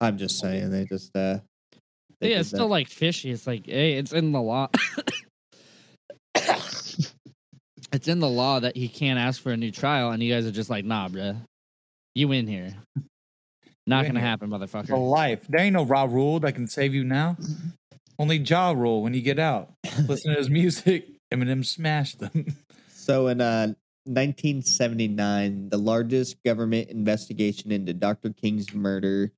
I'm 0.00 0.16
just 0.18 0.38
saying 0.38 0.70
they 0.70 0.84
just 0.86 1.14
uh 1.16 1.38
they 2.20 2.28
yeah, 2.30 2.36
did 2.36 2.40
it's 2.40 2.50
that. 2.50 2.56
still 2.58 2.68
like 2.68 2.88
fishy. 2.88 3.30
It's 3.30 3.46
like, 3.46 3.66
hey, 3.66 3.94
it's 3.94 4.12
in 4.12 4.32
the 4.32 4.40
law. 4.40 4.68
it's 6.34 8.08
in 8.08 8.20
the 8.20 8.28
law 8.28 8.60
that 8.60 8.76
he 8.76 8.88
can't 8.88 9.18
ask 9.18 9.40
for 9.42 9.52
a 9.52 9.56
new 9.56 9.70
trial, 9.70 10.10
and 10.10 10.22
you 10.22 10.32
guys 10.32 10.46
are 10.46 10.50
just 10.52 10.70
like, 10.70 10.84
nah, 10.84 11.08
bruh. 11.08 11.36
You 12.14 12.28
win 12.28 12.46
here. 12.46 12.74
Not 13.86 14.04
gonna 14.06 14.18
here. 14.20 14.28
happen, 14.28 14.50
For 14.50 14.58
motherfucker. 14.58 15.10
life. 15.10 15.46
There 15.48 15.60
ain't 15.60 15.72
no 15.74 15.84
raw 15.84 16.04
rule 16.04 16.40
that 16.40 16.52
can 16.54 16.66
save 16.66 16.92
you 16.94 17.04
now. 17.04 17.36
Only 18.18 18.36
Ja 18.38 18.72
Rule 18.72 19.02
when 19.02 19.14
you 19.14 19.22
get 19.22 19.38
out. 19.38 19.70
Listen 20.06 20.32
to 20.32 20.38
his 20.38 20.50
music. 20.50 21.06
Eminem 21.32 21.64
smashed 21.64 22.18
them. 22.18 22.54
So 22.92 23.28
in 23.28 23.40
uh 23.40 23.72
1979, 24.10 25.68
the 25.68 25.78
largest 25.78 26.42
government 26.42 26.88
investigation 26.90 27.70
into 27.70 27.94
Dr. 27.94 28.30
King's 28.30 28.74
murder 28.74 29.30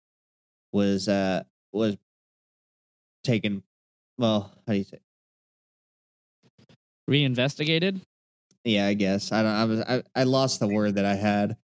was 0.73 1.09
uh 1.09 1.43
was 1.73 1.99
taken 3.23 3.63
well, 4.17 4.53
how 4.67 4.73
do 4.73 4.79
you 4.79 4.85
say? 4.85 4.99
Reinvestigated. 7.07 8.01
Yeah, 8.65 8.87
I 8.87 8.95
guess. 8.95 9.31
I 9.31 9.43
don't 9.43 9.53
I 9.53 9.65
was 9.65 9.81
I, 9.81 10.03
I 10.15 10.25
lost 10.25 10.59
the 10.59 10.69
word 10.69 10.95
that 10.95 11.05
I 11.05 11.17
had. 11.17 11.59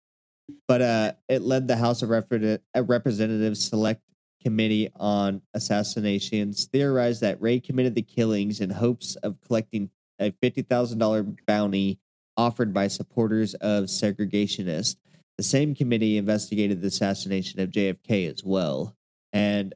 But 0.67 0.83
uh 0.83 1.13
it 1.29 1.41
led 1.41 1.67
the 1.67 1.77
House 1.77 2.03
of 2.03 2.11
Repre- 2.11 2.59
uh, 2.77 2.83
Representatives 2.83 3.67
Select 3.67 4.03
Committee 4.43 4.91
on 4.97 5.41
Assassinations 5.55 6.67
theorized 6.67 7.23
that 7.23 7.41
Ray 7.41 7.59
committed 7.59 7.95
the 7.95 8.03
killings 8.03 8.61
in 8.61 8.69
hopes 8.69 9.17
of 9.17 9.41
collecting 9.41 9.89
a 10.21 10.31
$50,000 10.31 11.39
bounty 11.47 11.99
offered 12.39 12.73
by 12.73 12.89
supporters 12.89 13.53
of 13.55 13.85
segregationists. 13.85 14.97
The 15.37 15.43
same 15.43 15.75
committee 15.75 16.17
investigated 16.17 16.81
the 16.81 16.89
assassination 16.89 17.61
of 17.61 17.71
JFK 17.71 18.33
as 18.33 18.43
well. 18.43 18.97
And 19.33 19.75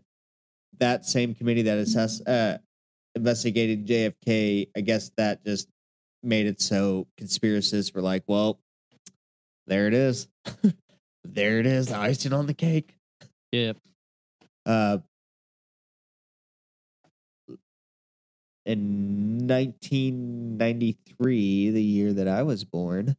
that 0.79 1.05
same 1.05 1.35
committee 1.35 1.63
that 1.63 1.79
assass- 1.79 2.27
uh, 2.27 2.59
investigated 3.15 3.87
JFK, 3.87 4.69
I 4.77 4.81
guess 4.81 5.11
that 5.17 5.45
just 5.45 5.69
made 6.23 6.47
it 6.47 6.61
so 6.61 7.07
conspiracists 7.21 7.95
were 7.95 8.01
like, 8.01 8.23
well, 8.27 8.61
there 9.67 9.87
it 9.87 9.95
is. 9.95 10.29
there 11.25 11.59
it 11.59 11.67
is, 11.67 11.89
the 11.89 11.99
icing 11.99 12.33
on 12.33 12.47
the 12.47 12.55
cake. 12.55 12.97
Yep. 13.53 13.77
Uh, 14.65 14.99
in 18.65 19.47
1993, 19.47 21.71
the 21.71 21.83
year 21.83 22.13
that 22.13 22.29
I 22.29 22.43
was 22.43 22.65
born, 22.65 23.17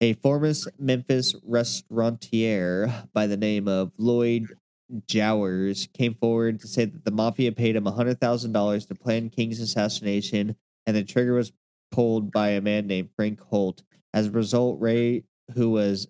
a 0.00 0.14
former 0.14 0.52
Memphis 0.78 1.34
restaurateur 1.44 3.04
by 3.12 3.26
the 3.26 3.36
name 3.36 3.68
of 3.68 3.92
Lloyd 3.98 4.48
Jowers 5.06 5.88
came 5.92 6.14
forward 6.14 6.60
to 6.60 6.68
say 6.68 6.86
that 6.86 7.04
the 7.04 7.10
mafia 7.10 7.52
paid 7.52 7.76
him 7.76 7.84
$100,000 7.84 8.88
to 8.88 8.94
plan 8.94 9.28
King's 9.30 9.60
assassination, 9.60 10.56
and 10.86 10.96
the 10.96 11.04
trigger 11.04 11.34
was 11.34 11.52
pulled 11.92 12.32
by 12.32 12.50
a 12.50 12.60
man 12.60 12.86
named 12.86 13.10
Frank 13.14 13.40
Holt. 13.40 13.82
As 14.12 14.26
a 14.26 14.30
result, 14.30 14.80
Ray, 14.80 15.24
who 15.54 15.70
was 15.70 16.08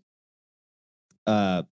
uh, 1.26 1.62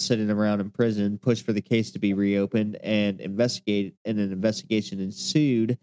sitting 0.00 0.30
around 0.30 0.60
in 0.60 0.70
prison, 0.70 1.18
pushed 1.18 1.44
for 1.44 1.52
the 1.52 1.60
case 1.60 1.90
to 1.92 1.98
be 1.98 2.14
reopened 2.14 2.76
and 2.76 3.20
investigated, 3.20 3.94
and 4.04 4.18
an 4.18 4.32
investigation 4.32 5.00
ensued. 5.00 5.78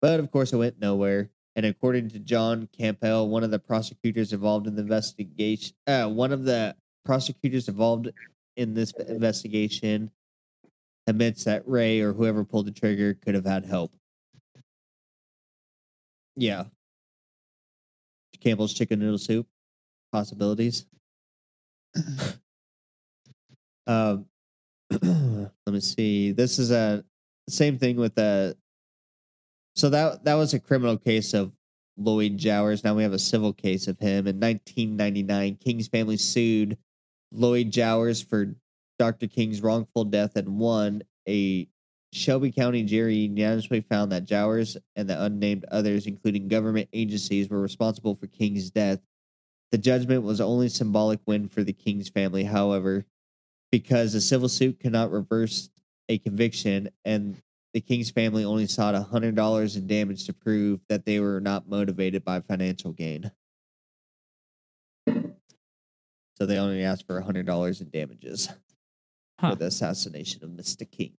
But 0.00 0.20
of 0.20 0.30
course, 0.30 0.52
it 0.52 0.56
went 0.56 0.80
nowhere. 0.80 1.30
And 1.56 1.66
according 1.66 2.10
to 2.10 2.18
John 2.18 2.68
Campbell, 2.76 3.28
one 3.28 3.44
of 3.44 3.50
the 3.50 3.58
prosecutors 3.58 4.32
involved 4.32 4.66
in 4.66 4.74
the 4.74 4.82
investigation, 4.82 5.74
uh, 5.86 6.08
one 6.08 6.32
of 6.32 6.44
the 6.44 6.74
prosecutors 7.04 7.68
involved 7.68 8.10
in 8.56 8.74
this 8.74 8.92
investigation 9.08 10.10
admits 11.06 11.44
that 11.44 11.66
Ray 11.68 12.00
or 12.00 12.12
whoever 12.12 12.44
pulled 12.44 12.66
the 12.66 12.72
trigger 12.72 13.14
could 13.14 13.34
have 13.34 13.44
had 13.44 13.64
help. 13.64 13.92
Yeah. 16.36 16.64
Campbell's 18.40 18.74
chicken 18.74 18.98
noodle 18.98 19.18
soup 19.18 19.46
possibilities. 20.12 20.86
Um, 23.86 24.26
let 24.90 25.72
me 25.72 25.80
see. 25.80 26.32
This 26.32 26.58
is 26.58 26.70
a 26.70 27.04
same 27.48 27.78
thing 27.78 27.96
with 27.96 28.14
the. 28.14 28.56
So 29.76 29.90
that 29.90 30.24
that 30.24 30.34
was 30.34 30.54
a 30.54 30.60
criminal 30.60 30.96
case 30.96 31.34
of 31.34 31.52
Lloyd 31.96 32.38
Jowers. 32.38 32.84
Now 32.84 32.94
we 32.94 33.02
have 33.02 33.12
a 33.12 33.18
civil 33.18 33.52
case 33.52 33.88
of 33.88 33.98
him. 33.98 34.26
In 34.26 34.40
1999, 34.40 35.56
King's 35.56 35.88
family 35.88 36.16
sued 36.16 36.78
Lloyd 37.32 37.70
Jowers 37.70 38.22
for 38.22 38.54
Dr. 38.98 39.26
King's 39.26 39.62
wrongful 39.62 40.04
death 40.04 40.36
and 40.36 40.58
won. 40.58 41.02
A 41.28 41.68
Shelby 42.12 42.52
County 42.52 42.84
jury 42.84 43.16
unanimously 43.16 43.80
found 43.80 44.12
that 44.12 44.24
Jowers 44.24 44.76
and 44.94 45.10
the 45.10 45.20
unnamed 45.20 45.64
others, 45.70 46.06
including 46.06 46.46
government 46.46 46.88
agencies, 46.92 47.48
were 47.48 47.60
responsible 47.60 48.14
for 48.14 48.28
King's 48.28 48.70
death. 48.70 49.00
The 49.72 49.78
judgment 49.78 50.22
was 50.22 50.40
only 50.40 50.68
symbolic 50.68 51.18
win 51.26 51.48
for 51.48 51.64
the 51.64 51.72
King's 51.72 52.08
family, 52.08 52.44
however, 52.44 53.04
because 53.78 54.14
a 54.14 54.20
civil 54.20 54.48
suit 54.48 54.78
cannot 54.78 55.10
reverse 55.10 55.68
a 56.08 56.16
conviction, 56.18 56.88
and 57.04 57.42
the 57.72 57.80
King's 57.80 58.08
family 58.08 58.44
only 58.44 58.68
sought 58.68 58.94
$100 58.94 59.76
in 59.76 59.86
damage 59.88 60.26
to 60.26 60.32
prove 60.32 60.80
that 60.88 61.04
they 61.04 61.18
were 61.18 61.40
not 61.40 61.68
motivated 61.68 62.24
by 62.24 62.38
financial 62.40 62.92
gain. 62.92 63.32
So 65.08 66.46
they 66.46 66.56
only 66.58 66.84
asked 66.84 67.04
for 67.06 67.20
$100 67.20 67.80
in 67.80 67.90
damages 67.90 68.48
Huh. 69.40 69.50
for 69.50 69.56
the 69.56 69.66
assassination 69.66 70.44
of 70.44 70.50
Mr. 70.50 70.88
King. 70.88 71.14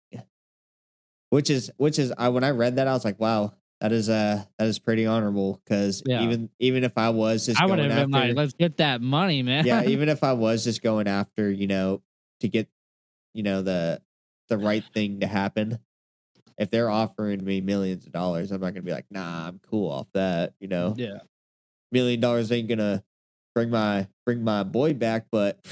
Which 1.32 1.50
is 1.50 1.70
which 1.76 2.00
is 2.00 2.14
I 2.18 2.30
when 2.30 2.46
I 2.46 2.52
read 2.52 2.78
that 2.78 2.88
I 2.88 2.94
was 2.94 3.04
like, 3.04 3.20
wow, 3.20 3.54
that 3.82 3.92
is 3.92 4.08
uh 4.08 4.46
that 4.58 4.68
is 4.68 4.80
pretty 4.80 5.06
honorable 5.06 5.62
because 5.66 6.02
Yeah. 6.06 6.24
even 6.24 6.50
even 6.60 6.86
if 6.86 6.98
I 6.98 7.10
was 7.10 7.46
just 7.48 7.60
I 7.62 7.66
would 7.66 7.76
going 7.78 7.90
have 7.90 8.10
been 8.10 8.12
like, 8.12 8.36
let's 8.38 8.54
get 8.54 8.78
that 8.78 9.02
money, 9.02 9.44
man. 9.44 9.66
yeah, 9.66 9.84
even 9.88 10.08
if 10.08 10.24
I 10.24 10.32
was 10.32 10.64
just 10.64 10.82
going 10.82 11.08
after, 11.10 11.52
you 11.52 11.68
know, 11.68 12.02
to 12.46 12.50
get, 12.50 12.68
you 13.34 13.44
know, 13.44 13.62
the 13.62 14.02
the 14.50 14.58
right 14.58 14.84
thing 14.94 15.20
to 15.22 15.28
happen, 15.28 15.80
if 16.58 16.70
they're 16.70 16.90
offering 16.90 17.44
me 17.44 17.62
millions 17.62 18.06
of 18.06 18.12
dollars, 18.12 18.52
I'm 18.52 18.62
not 18.62 18.74
gonna 18.74 18.82
be 18.84 18.92
like, 18.94 19.06
nah, 19.12 19.48
I'm 19.48 19.60
cool 19.70 19.92
off 19.92 20.08
that. 20.14 20.54
You 20.60 20.68
know, 20.68 20.94
yeah. 20.98 21.20
million 21.92 22.20
dollars 22.20 22.52
ain't 22.52 22.70
gonna 22.70 23.04
bring 23.54 23.70
my 23.70 24.08
bring 24.26 24.44
my 24.44 24.64
boy 24.64 24.94
back, 24.94 25.26
but 25.32 25.60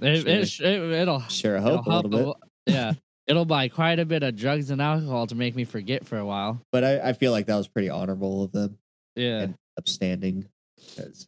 It, 0.00 0.46
Sure. 0.48 0.66
it, 0.66 0.92
it'll 0.92 1.20
sure 1.22 1.56
it'll 1.56 1.78
hope 1.78 1.86
a 1.86 1.90
little 1.90 2.34
bit. 2.66 2.74
Yeah. 2.74 2.92
It'll 3.26 3.46
buy 3.46 3.68
quite 3.68 3.98
a 3.98 4.04
bit 4.04 4.22
of 4.22 4.36
drugs 4.36 4.70
and 4.70 4.80
alcohol 4.80 5.26
to 5.28 5.34
make 5.34 5.56
me 5.56 5.64
forget 5.64 6.06
for 6.06 6.18
a 6.18 6.24
while. 6.26 6.60
But 6.70 6.84
I, 6.84 7.08
I 7.08 7.12
feel 7.14 7.32
like 7.32 7.46
that 7.46 7.56
was 7.56 7.66
pretty 7.66 7.88
honorable 7.88 8.44
of 8.44 8.52
them 8.52 8.78
Yeah. 9.16 9.40
and 9.40 9.54
upstanding 9.78 10.46
because 10.76 11.26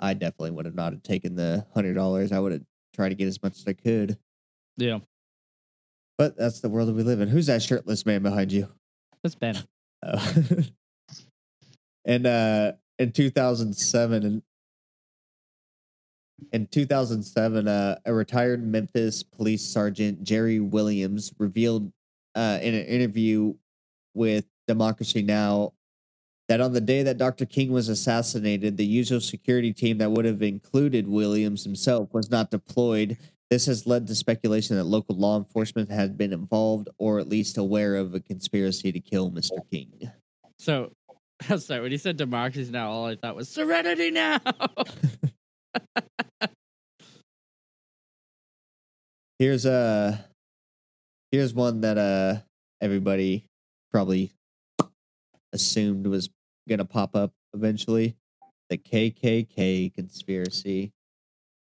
I 0.00 0.14
definitely 0.14 0.50
would 0.50 0.66
have 0.66 0.74
not 0.74 0.92
have 0.92 1.02
taken 1.04 1.36
the 1.36 1.64
hundred 1.74 1.94
dollars. 1.94 2.32
I 2.32 2.40
would 2.40 2.52
have 2.52 2.62
tried 2.96 3.10
to 3.10 3.14
get 3.14 3.28
as 3.28 3.42
much 3.42 3.58
as 3.58 3.64
I 3.66 3.74
could. 3.74 4.18
Yeah. 4.76 5.00
But 6.18 6.36
that's 6.36 6.60
the 6.60 6.68
world 6.68 6.88
that 6.88 6.94
we 6.94 7.02
live 7.02 7.20
in. 7.20 7.28
Who's 7.28 7.46
that 7.46 7.62
shirtless 7.62 8.06
man 8.06 8.22
behind 8.22 8.50
you? 8.50 8.68
That's 9.22 9.34
Ben. 9.34 9.56
Oh. 10.02 10.36
and 12.04 12.26
uh 12.26 12.72
in 12.98 13.12
2007 13.12 14.24
and 14.24 14.42
in 16.52 16.66
2007 16.66 17.68
uh, 17.68 17.98
a 18.04 18.14
retired 18.14 18.64
memphis 18.66 19.22
police 19.22 19.66
sergeant 19.66 20.22
jerry 20.22 20.60
williams 20.60 21.32
revealed 21.38 21.90
uh, 22.34 22.58
in 22.62 22.74
an 22.74 22.84
interview 22.84 23.54
with 24.14 24.44
democracy 24.68 25.22
now 25.22 25.72
that 26.48 26.60
on 26.60 26.72
the 26.72 26.80
day 26.80 27.02
that 27.02 27.18
dr 27.18 27.44
king 27.46 27.72
was 27.72 27.88
assassinated 27.88 28.76
the 28.76 28.86
usual 28.86 29.20
security 29.20 29.72
team 29.72 29.98
that 29.98 30.10
would 30.10 30.24
have 30.24 30.42
included 30.42 31.06
williams 31.08 31.64
himself 31.64 32.12
was 32.12 32.30
not 32.30 32.50
deployed 32.50 33.16
this 33.50 33.66
has 33.66 33.86
led 33.86 34.06
to 34.08 34.14
speculation 34.14 34.76
that 34.76 34.84
local 34.84 35.14
law 35.16 35.36
enforcement 35.38 35.90
had 35.90 36.16
been 36.18 36.32
involved 36.32 36.88
or 36.98 37.18
at 37.18 37.28
least 37.28 37.58
aware 37.58 37.94
of 37.96 38.14
a 38.14 38.20
conspiracy 38.20 38.90
to 38.92 39.00
kill 39.00 39.30
mr 39.30 39.58
king 39.70 40.10
So, 40.58 40.92
I'm 41.50 41.58
sorry. 41.58 41.82
When 41.82 41.92
he 41.92 41.98
said 41.98 42.16
democracy 42.16 42.70
now, 42.70 42.88
all 42.90 43.06
I 43.06 43.16
thought 43.16 43.36
was 43.36 43.48
serenity 43.50 44.10
now. 44.10 44.38
Here's 49.38 49.66
uh 49.66 50.16
here's 51.30 51.52
one 51.52 51.82
that 51.82 51.98
uh 51.98 52.40
everybody 52.80 53.44
probably 53.92 54.32
assumed 55.52 56.06
was 56.06 56.30
gonna 56.68 56.84
pop 56.84 57.14
up 57.16 57.32
eventually. 57.54 58.16
The 58.68 58.78
KKK 58.78 59.94
conspiracy. 59.94 60.92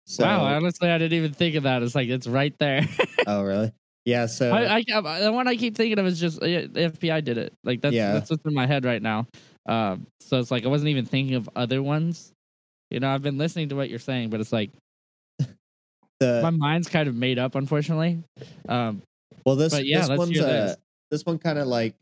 So, 0.07 0.25
wow. 0.25 0.45
Honestly, 0.45 0.89
I 0.89 0.99
didn't 0.99 1.19
even 1.19 1.33
think 1.33 1.57
of 1.57 1.65
that. 1.65 1.83
It's 1.83 1.95
like, 1.95 2.09
it's 2.09 2.27
right 2.27 2.55
there. 2.59 2.87
oh 3.27 3.43
really? 3.43 3.73
Yeah. 4.05 4.27
So 4.27 4.51
I, 4.53 4.77
I, 4.77 5.21
the 5.21 5.33
one 5.33 5.49
I 5.49 5.57
keep 5.57 5.75
thinking 5.75 5.99
of 5.99 6.07
is 6.07 6.21
just 6.21 6.41
the 6.41 6.69
FBI 6.69 7.25
did 7.25 7.39
it. 7.39 7.53
Like 7.65 7.81
that's 7.81 7.95
Yeah. 7.95 8.13
that's 8.13 8.31
what's 8.31 8.45
in 8.45 8.55
my 8.55 8.67
head 8.67 8.85
right 8.85 9.03
now. 9.03 9.27
Um, 9.69 10.07
so 10.21 10.39
it's 10.39 10.51
like 10.51 10.65
I 10.65 10.69
wasn't 10.69 10.91
even 10.91 11.05
thinking 11.05 11.35
of 11.35 11.51
other 11.57 11.83
ones. 11.83 12.33
You 12.91 13.01
know, 13.01 13.11
I've 13.11 13.23
been 13.23 13.37
listening 13.37 13.71
to 13.71 13.77
what 13.77 13.91
you're 13.91 13.99
saying, 13.99 14.31
but 14.31 14.41
it's 14.41 14.53
like 14.53 14.71
The 16.21 16.41
my 16.43 16.51
mind's 16.51 16.89
kind 16.89 17.09
of 17.09 17.15
made 17.17 17.39
up, 17.39 17.57
unfortunately. 17.57 18.23
Um, 18.69 19.03
well, 19.45 19.57
this 19.57 19.79
yeah, 19.83 20.07
this 20.07 20.19
one's 20.19 20.39
uh, 20.41 20.77
this 21.11 21.27
one 21.27 21.39
kind 21.39 21.59
of 21.59 21.67
like 21.67 21.95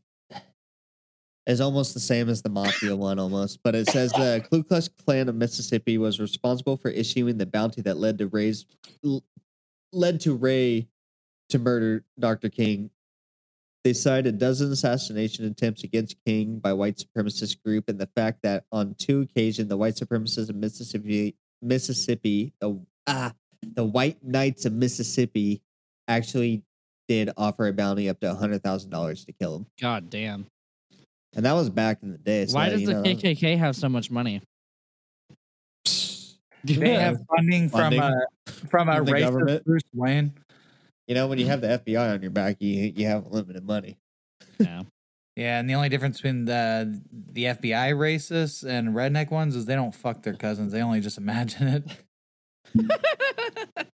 is 1.47 1.61
almost 1.61 1.95
the 1.95 2.01
same 2.01 2.28
as 2.28 2.42
the 2.42 2.49
mafia 2.49 2.97
one, 2.97 3.18
almost. 3.18 3.61
But 3.62 3.74
it 3.74 3.88
says 3.88 4.12
the 4.12 4.45
Ku 4.51 4.62
Klux 4.62 4.88
Klan 4.88 5.28
of 5.28 5.34
Mississippi 5.34 5.99
was 5.99 6.20
responsible 6.20 6.76
for 6.76 6.90
issuing 6.90 7.36
the 7.38 7.47
bounty 7.47 7.82
that 7.82 7.99
led 7.99 8.18
to 8.18 8.28
Ray's 8.28 8.66
led 9.92 10.20
to 10.20 10.34
Ray 10.34 10.88
to 11.51 11.59
murder 11.59 12.05
Dr. 12.18 12.49
King. 12.49 12.90
They 13.84 13.92
cited 13.92 14.34
a 14.34 14.38
dozen 14.38 14.72
assassination 14.72 15.45
attempts 15.45 15.84
against 15.84 16.16
King 16.24 16.59
by 16.59 16.72
white 16.72 16.97
supremacist 16.97 17.62
group, 17.62 17.88
and 17.88 17.99
the 17.99 18.09
fact 18.16 18.40
that 18.42 18.64
on 18.72 18.95
two 18.95 19.20
occasions 19.20 19.68
the 19.68 19.76
white 19.76 19.97
supremacists 19.97 20.49
of 20.49 20.57
Mississippi, 20.57 21.36
Mississippi, 21.61 22.55
the 22.61 22.80
ah, 23.07 23.32
the 23.62 23.84
White 23.84 24.24
Knights 24.24 24.64
of 24.64 24.72
Mississippi, 24.72 25.61
actually 26.09 26.62
did 27.09 27.30
offer 27.36 27.66
a 27.66 27.72
bounty 27.74 28.09
up 28.09 28.20
to 28.20 28.34
hundred 28.34 28.62
thousand 28.62 28.88
dollars 28.90 29.26
to 29.26 29.32
kill 29.32 29.57
him, 29.57 29.66
God 29.78 30.09
damn. 30.09 30.47
And 31.37 31.45
that 31.45 31.53
was 31.53 31.70
back 31.70 32.03
in 32.03 32.12
the 32.12 32.18
day. 32.18 32.47
So 32.47 32.55
Why 32.55 32.70
that, 32.70 32.76
does 32.76 32.87
the 32.87 32.95
know, 32.95 33.03
KKK 33.03 33.59
have 33.59 33.76
so 33.76 33.89
much 33.89 34.11
money? 34.11 34.43
They 36.64 36.95
have 36.95 37.18
funding 37.37 37.68
from 37.68 37.80
Funding 37.80 38.01
a 38.01 38.26
from 38.68 38.89
a 38.89 38.97
from 38.97 39.07
the 39.07 39.12
racist 39.12 39.20
government. 39.20 39.64
Bruce 39.64 39.82
Wayne. 39.93 40.32
You 41.07 41.14
know, 41.14 41.26
when 41.26 41.39
you 41.39 41.47
have 41.47 41.61
the 41.61 41.66
FBI 41.85 42.14
on 42.14 42.22
your 42.22 42.30
back, 42.30 42.57
you 42.61 42.93
you 42.95 43.07
have 43.07 43.26
limited 43.26 43.64
money. 43.64 43.99
yeah. 44.59 44.82
Yeah, 45.37 45.59
and 45.59 45.68
the 45.68 45.74
only 45.74 45.89
difference 45.89 46.18
between 46.18 46.45
the 46.45 47.03
the 47.11 47.45
FBI 47.47 47.93
racists 47.95 48.64
and 48.64 48.95
redneck 48.95 49.32
ones 49.32 49.57
is 49.57 49.66
they 49.66 49.74
don't 49.74 49.95
fuck 49.95 50.22
their 50.22 50.35
cousins. 50.35 50.70
They 50.72 50.80
only 50.80 51.01
just 51.01 51.18
imagine 51.24 51.85
it. 52.76 52.91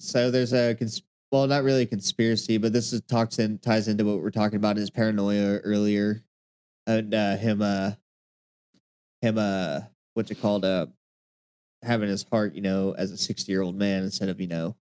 So 0.00 0.30
there's 0.30 0.52
a 0.52 0.74
cons- 0.74 1.02
well, 1.32 1.46
not 1.46 1.64
really 1.64 1.82
a 1.82 1.86
conspiracy, 1.86 2.58
but 2.58 2.74
this 2.74 2.92
is 2.92 3.00
talks 3.02 3.38
in 3.38 3.58
ties 3.58 3.88
into 3.88 4.04
what 4.04 4.20
we're 4.20 4.30
talking 4.30 4.56
about 4.56 4.76
his 4.76 4.90
paranoia 4.90 5.58
earlier, 5.58 6.22
and 6.86 7.14
uh, 7.14 7.36
him 7.36 7.62
uh 7.62 7.92
him 9.22 9.38
uh 9.38 9.80
what's 10.14 10.30
it 10.30 10.40
called 10.40 10.64
uh 10.64 10.86
having 11.82 12.08
his 12.08 12.24
heart 12.30 12.54
you 12.54 12.62
know 12.62 12.94
as 12.96 13.10
a 13.10 13.16
60 13.16 13.50
year 13.50 13.62
old 13.62 13.76
man 13.76 14.02
instead 14.02 14.28
of 14.28 14.40
you 14.40 14.46
know 14.46 14.76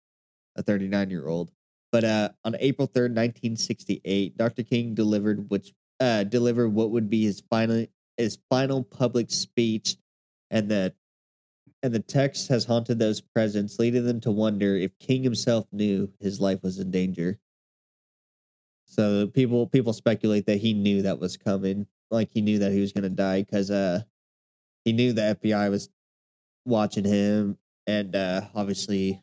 a 0.55 0.63
39 0.63 1.09
year 1.09 1.27
old. 1.27 1.51
But 1.91 2.03
uh 2.03 2.29
on 2.43 2.55
April 2.59 2.87
3rd, 2.87 3.15
1968, 3.15 4.37
Dr. 4.37 4.63
King 4.63 4.93
delivered 4.93 5.49
which 5.49 5.73
uh 5.99 6.23
delivered 6.23 6.69
what 6.69 6.91
would 6.91 7.09
be 7.09 7.23
his 7.23 7.41
final 7.49 7.85
his 8.17 8.37
final 8.49 8.83
public 8.83 9.31
speech, 9.31 9.97
and 10.51 10.69
the 10.69 10.93
and 11.81 11.93
the 11.93 11.99
text 11.99 12.49
has 12.49 12.65
haunted 12.65 12.99
those 12.99 13.21
present, 13.21 13.71
leading 13.79 14.05
them 14.05 14.19
to 14.21 14.31
wonder 14.31 14.75
if 14.75 14.97
King 14.99 15.23
himself 15.23 15.65
knew 15.71 16.11
his 16.19 16.41
life 16.41 16.61
was 16.61 16.77
in 16.79 16.91
danger. 16.91 17.39
So 18.89 19.27
people 19.27 19.67
people 19.67 19.93
speculate 19.93 20.47
that 20.47 20.57
he 20.57 20.73
knew 20.73 21.03
that 21.03 21.19
was 21.19 21.37
coming, 21.37 21.85
like 22.09 22.31
he 22.31 22.41
knew 22.41 22.57
that 22.59 22.71
he 22.71 22.81
was 22.81 22.91
going 22.91 23.03
to 23.03 23.09
die 23.09 23.43
because 23.43 23.69
uh 23.69 24.01
he 24.83 24.93
knew 24.93 25.13
the 25.13 25.37
FBI 25.41 25.69
was 25.69 25.89
watching 26.65 27.05
him, 27.05 27.57
and 27.85 28.15
uh 28.15 28.41
obviously, 28.55 29.21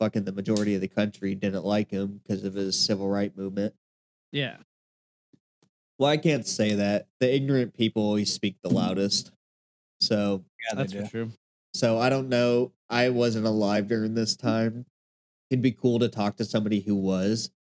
fucking 0.00 0.24
the 0.24 0.32
majority 0.32 0.74
of 0.74 0.80
the 0.80 0.88
country 0.88 1.36
didn't 1.36 1.64
like 1.64 1.90
him 1.90 2.20
because 2.22 2.42
of 2.42 2.54
his 2.54 2.76
civil 2.78 3.08
rights 3.08 3.36
movement. 3.36 3.72
Yeah. 4.32 4.56
Well, 5.98 6.10
I 6.10 6.16
can't 6.16 6.46
say 6.46 6.74
that. 6.74 7.06
The 7.20 7.32
ignorant 7.32 7.72
people 7.72 8.02
always 8.02 8.32
speak 8.32 8.56
the 8.64 8.70
loudest. 8.70 9.30
So 10.00 10.44
Yeah, 10.68 10.74
That's 10.74 10.92
for 10.92 11.02
do. 11.02 11.06
true. 11.08 11.32
So 11.74 11.98
I 11.98 12.08
don't 12.08 12.28
know. 12.28 12.72
I 12.90 13.10
wasn't 13.10 13.46
alive 13.46 13.86
during 13.86 14.14
this 14.14 14.34
time. 14.34 14.86
It'd 15.50 15.62
be 15.62 15.70
cool 15.70 16.00
to 16.00 16.08
talk 16.08 16.36
to 16.38 16.44
somebody 16.44 16.80
who 16.80 16.96
was 16.96 17.44
that 17.46 17.61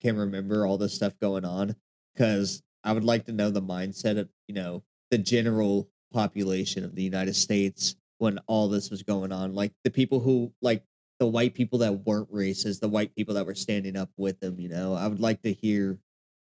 can 0.00 0.16
remember 0.16 0.66
all 0.66 0.78
this 0.78 0.94
stuff 0.94 1.18
going 1.20 1.44
on 1.44 1.74
because 2.14 2.62
I 2.84 2.92
would 2.92 3.04
like 3.04 3.26
to 3.26 3.32
know 3.32 3.50
the 3.50 3.62
mindset 3.62 4.18
of, 4.18 4.28
you 4.46 4.54
know, 4.54 4.82
the 5.10 5.18
general 5.18 5.88
population 6.12 6.84
of 6.84 6.94
the 6.94 7.02
United 7.02 7.34
States 7.34 7.96
when 8.18 8.38
all 8.46 8.68
this 8.68 8.90
was 8.90 9.02
going 9.02 9.32
on. 9.32 9.54
Like 9.54 9.72
the 9.84 9.90
people 9.90 10.20
who, 10.20 10.52
like 10.62 10.82
the 11.18 11.26
white 11.26 11.54
people 11.54 11.78
that 11.80 12.06
weren't 12.06 12.32
racist, 12.32 12.80
the 12.80 12.88
white 12.88 13.14
people 13.14 13.34
that 13.34 13.46
were 13.46 13.54
standing 13.54 13.96
up 13.96 14.10
with 14.16 14.38
them, 14.40 14.58
you 14.58 14.68
know, 14.68 14.94
I 14.94 15.06
would 15.06 15.20
like 15.20 15.42
to 15.42 15.52
hear 15.52 15.98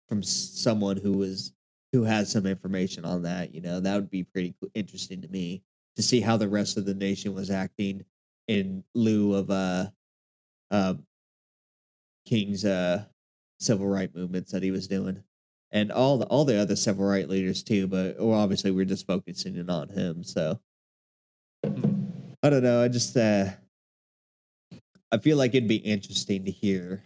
from 0.08 0.22
someone 0.22 0.96
who 0.96 1.12
was, 1.12 1.52
who 1.92 2.04
has 2.04 2.30
some 2.30 2.46
information 2.46 3.04
on 3.04 3.22
that, 3.22 3.54
you 3.54 3.60
know, 3.60 3.80
that 3.80 3.94
would 3.94 4.10
be 4.10 4.24
pretty 4.24 4.54
interesting 4.74 5.22
to 5.22 5.28
me 5.28 5.62
to 5.96 6.02
see 6.02 6.20
how 6.20 6.36
the 6.36 6.48
rest 6.48 6.76
of 6.76 6.84
the 6.84 6.94
nation 6.94 7.34
was 7.34 7.50
acting 7.50 8.04
in 8.48 8.84
lieu 8.94 9.34
of 9.34 9.50
uh 9.50 9.86
uh 10.70 10.94
King's 12.26 12.64
uh 12.64 13.04
civil 13.58 13.86
right 13.86 14.14
movements 14.14 14.52
that 14.52 14.62
he 14.62 14.70
was 14.70 14.88
doing. 14.88 15.22
And 15.72 15.90
all 15.90 16.18
the 16.18 16.26
all 16.26 16.44
the 16.44 16.60
other 16.60 16.76
civil 16.76 17.04
right 17.06 17.28
leaders 17.28 17.62
too, 17.62 17.86
but 17.88 18.16
well, 18.18 18.38
obviously 18.38 18.70
we're 18.70 18.84
just 18.84 19.06
focusing 19.06 19.56
in 19.56 19.68
on 19.68 19.88
him. 19.88 20.22
So 20.22 20.60
I 21.64 22.50
don't 22.50 22.62
know. 22.62 22.82
I 22.82 22.88
just 22.88 23.16
uh 23.16 23.46
I 25.12 25.18
feel 25.18 25.36
like 25.36 25.54
it'd 25.54 25.68
be 25.68 25.76
interesting 25.76 26.44
to 26.44 26.50
hear 26.50 27.02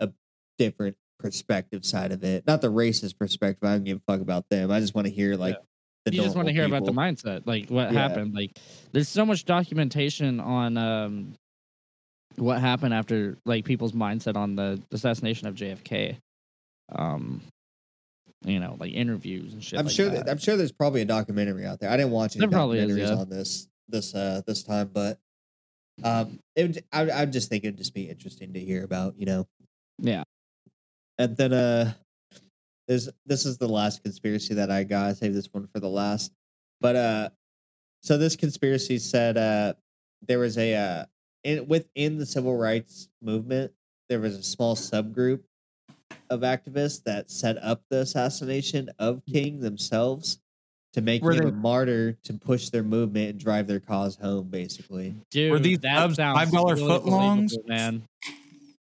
a 0.00 0.10
different 0.58 0.96
perspective 1.18 1.84
side 1.84 2.12
of 2.12 2.24
it. 2.24 2.46
Not 2.46 2.60
the 2.60 2.70
racist 2.70 3.18
perspective. 3.18 3.68
I 3.68 3.72
don't 3.72 3.84
give 3.84 3.98
a 3.98 4.12
fuck 4.12 4.20
about 4.20 4.48
them. 4.48 4.70
I 4.70 4.80
just 4.80 4.94
want 4.94 5.06
to 5.06 5.12
hear 5.12 5.36
like 5.36 5.56
the 6.04 6.12
you 6.14 6.22
just 6.22 6.36
want 6.36 6.48
to 6.48 6.54
hear 6.54 6.64
about 6.66 6.84
the 6.84 6.92
mindset, 6.92 7.46
like 7.46 7.70
what 7.70 7.92
Yeah. 7.92 8.00
happened. 8.00 8.34
Like, 8.34 8.58
there's 8.92 9.08
so 9.08 9.24
much 9.24 9.44
documentation 9.46 10.38
on 10.38 10.76
um, 10.76 11.34
what 12.36 12.60
happened 12.60 12.94
after, 12.94 13.36
like, 13.44 13.64
people's 13.64 13.92
mindset 13.92 14.36
on 14.36 14.56
the 14.56 14.80
assassination 14.92 15.48
of 15.48 15.54
JFK. 15.54 16.16
Um, 16.94 17.40
you 18.44 18.60
know, 18.60 18.76
like 18.78 18.92
interviews 18.92 19.54
and 19.54 19.64
shit. 19.64 19.78
I'm 19.78 19.86
like 19.86 19.94
sure 19.94 20.08
that. 20.10 20.26
that. 20.26 20.30
I'm 20.30 20.38
sure 20.38 20.56
there's 20.56 20.72
probably 20.72 21.00
a 21.00 21.06
documentary 21.06 21.66
out 21.66 21.80
there. 21.80 21.90
I 21.90 21.96
didn't 21.96 22.12
watch 22.12 22.36
any 22.36 22.40
There 22.40 22.50
probably 22.50 22.78
is, 22.78 22.90
documentaries 22.90 23.08
yeah. 23.08 23.20
on 23.20 23.28
this 23.30 23.68
this 23.88 24.14
uh 24.14 24.42
this 24.46 24.62
time, 24.62 24.90
but 24.92 25.18
um, 26.02 26.40
it 26.54 26.62
would, 26.62 26.84
I 26.92 27.22
I 27.22 27.24
just 27.26 27.48
think 27.48 27.64
it'd 27.64 27.78
just 27.78 27.94
be 27.94 28.08
interesting 28.08 28.52
to 28.52 28.60
hear 28.60 28.84
about, 28.84 29.14
you 29.18 29.26
know. 29.26 29.46
Yeah. 29.98 30.24
And 31.18 31.36
then 31.36 31.52
uh, 31.52 31.92
this 32.86 33.08
this 33.24 33.46
is 33.46 33.56
the 33.56 33.68
last 33.68 34.02
conspiracy 34.02 34.54
that 34.54 34.70
I 34.70 34.84
got. 34.84 35.06
I 35.06 35.12
saved 35.14 35.34
this 35.34 35.48
one 35.50 35.66
for 35.72 35.80
the 35.80 35.88
last, 35.88 36.32
but 36.80 36.96
uh, 36.96 37.28
so 38.02 38.18
this 38.18 38.36
conspiracy 38.36 38.98
said 38.98 39.38
uh 39.38 39.74
there 40.26 40.38
was 40.38 40.58
a 40.58 40.74
uh 40.74 41.04
in 41.44 41.66
within 41.68 42.18
the 42.18 42.26
civil 42.26 42.56
rights 42.56 43.08
movement 43.22 43.72
there 44.08 44.20
was 44.20 44.34
a 44.36 44.42
small 44.42 44.74
subgroup 44.76 45.40
of 46.30 46.40
activists 46.40 47.02
that 47.04 47.30
set 47.30 47.56
up 47.62 47.82
the 47.90 47.98
assassination 47.98 48.90
of 48.98 49.22
King 49.30 49.60
themselves 49.60 50.38
to 50.94 51.00
make 51.00 51.22
Were 51.22 51.32
him 51.32 51.42
they- 51.44 51.48
a 51.48 51.52
martyr 51.52 52.18
to 52.24 52.32
push 52.34 52.68
their 52.70 52.82
movement 52.82 53.30
and 53.30 53.38
drive 53.40 53.66
their 53.66 53.80
cause 53.80 54.16
home. 54.16 54.48
Basically, 54.48 55.14
Dude, 55.30 55.50
were 55.52 55.58
these 55.58 55.78
that 55.80 55.96
subs 55.98 56.16
sounds 56.16 56.38
$5 56.50 56.74
really 56.76 56.82
footlongs? 56.88 57.52
man. 57.66 58.02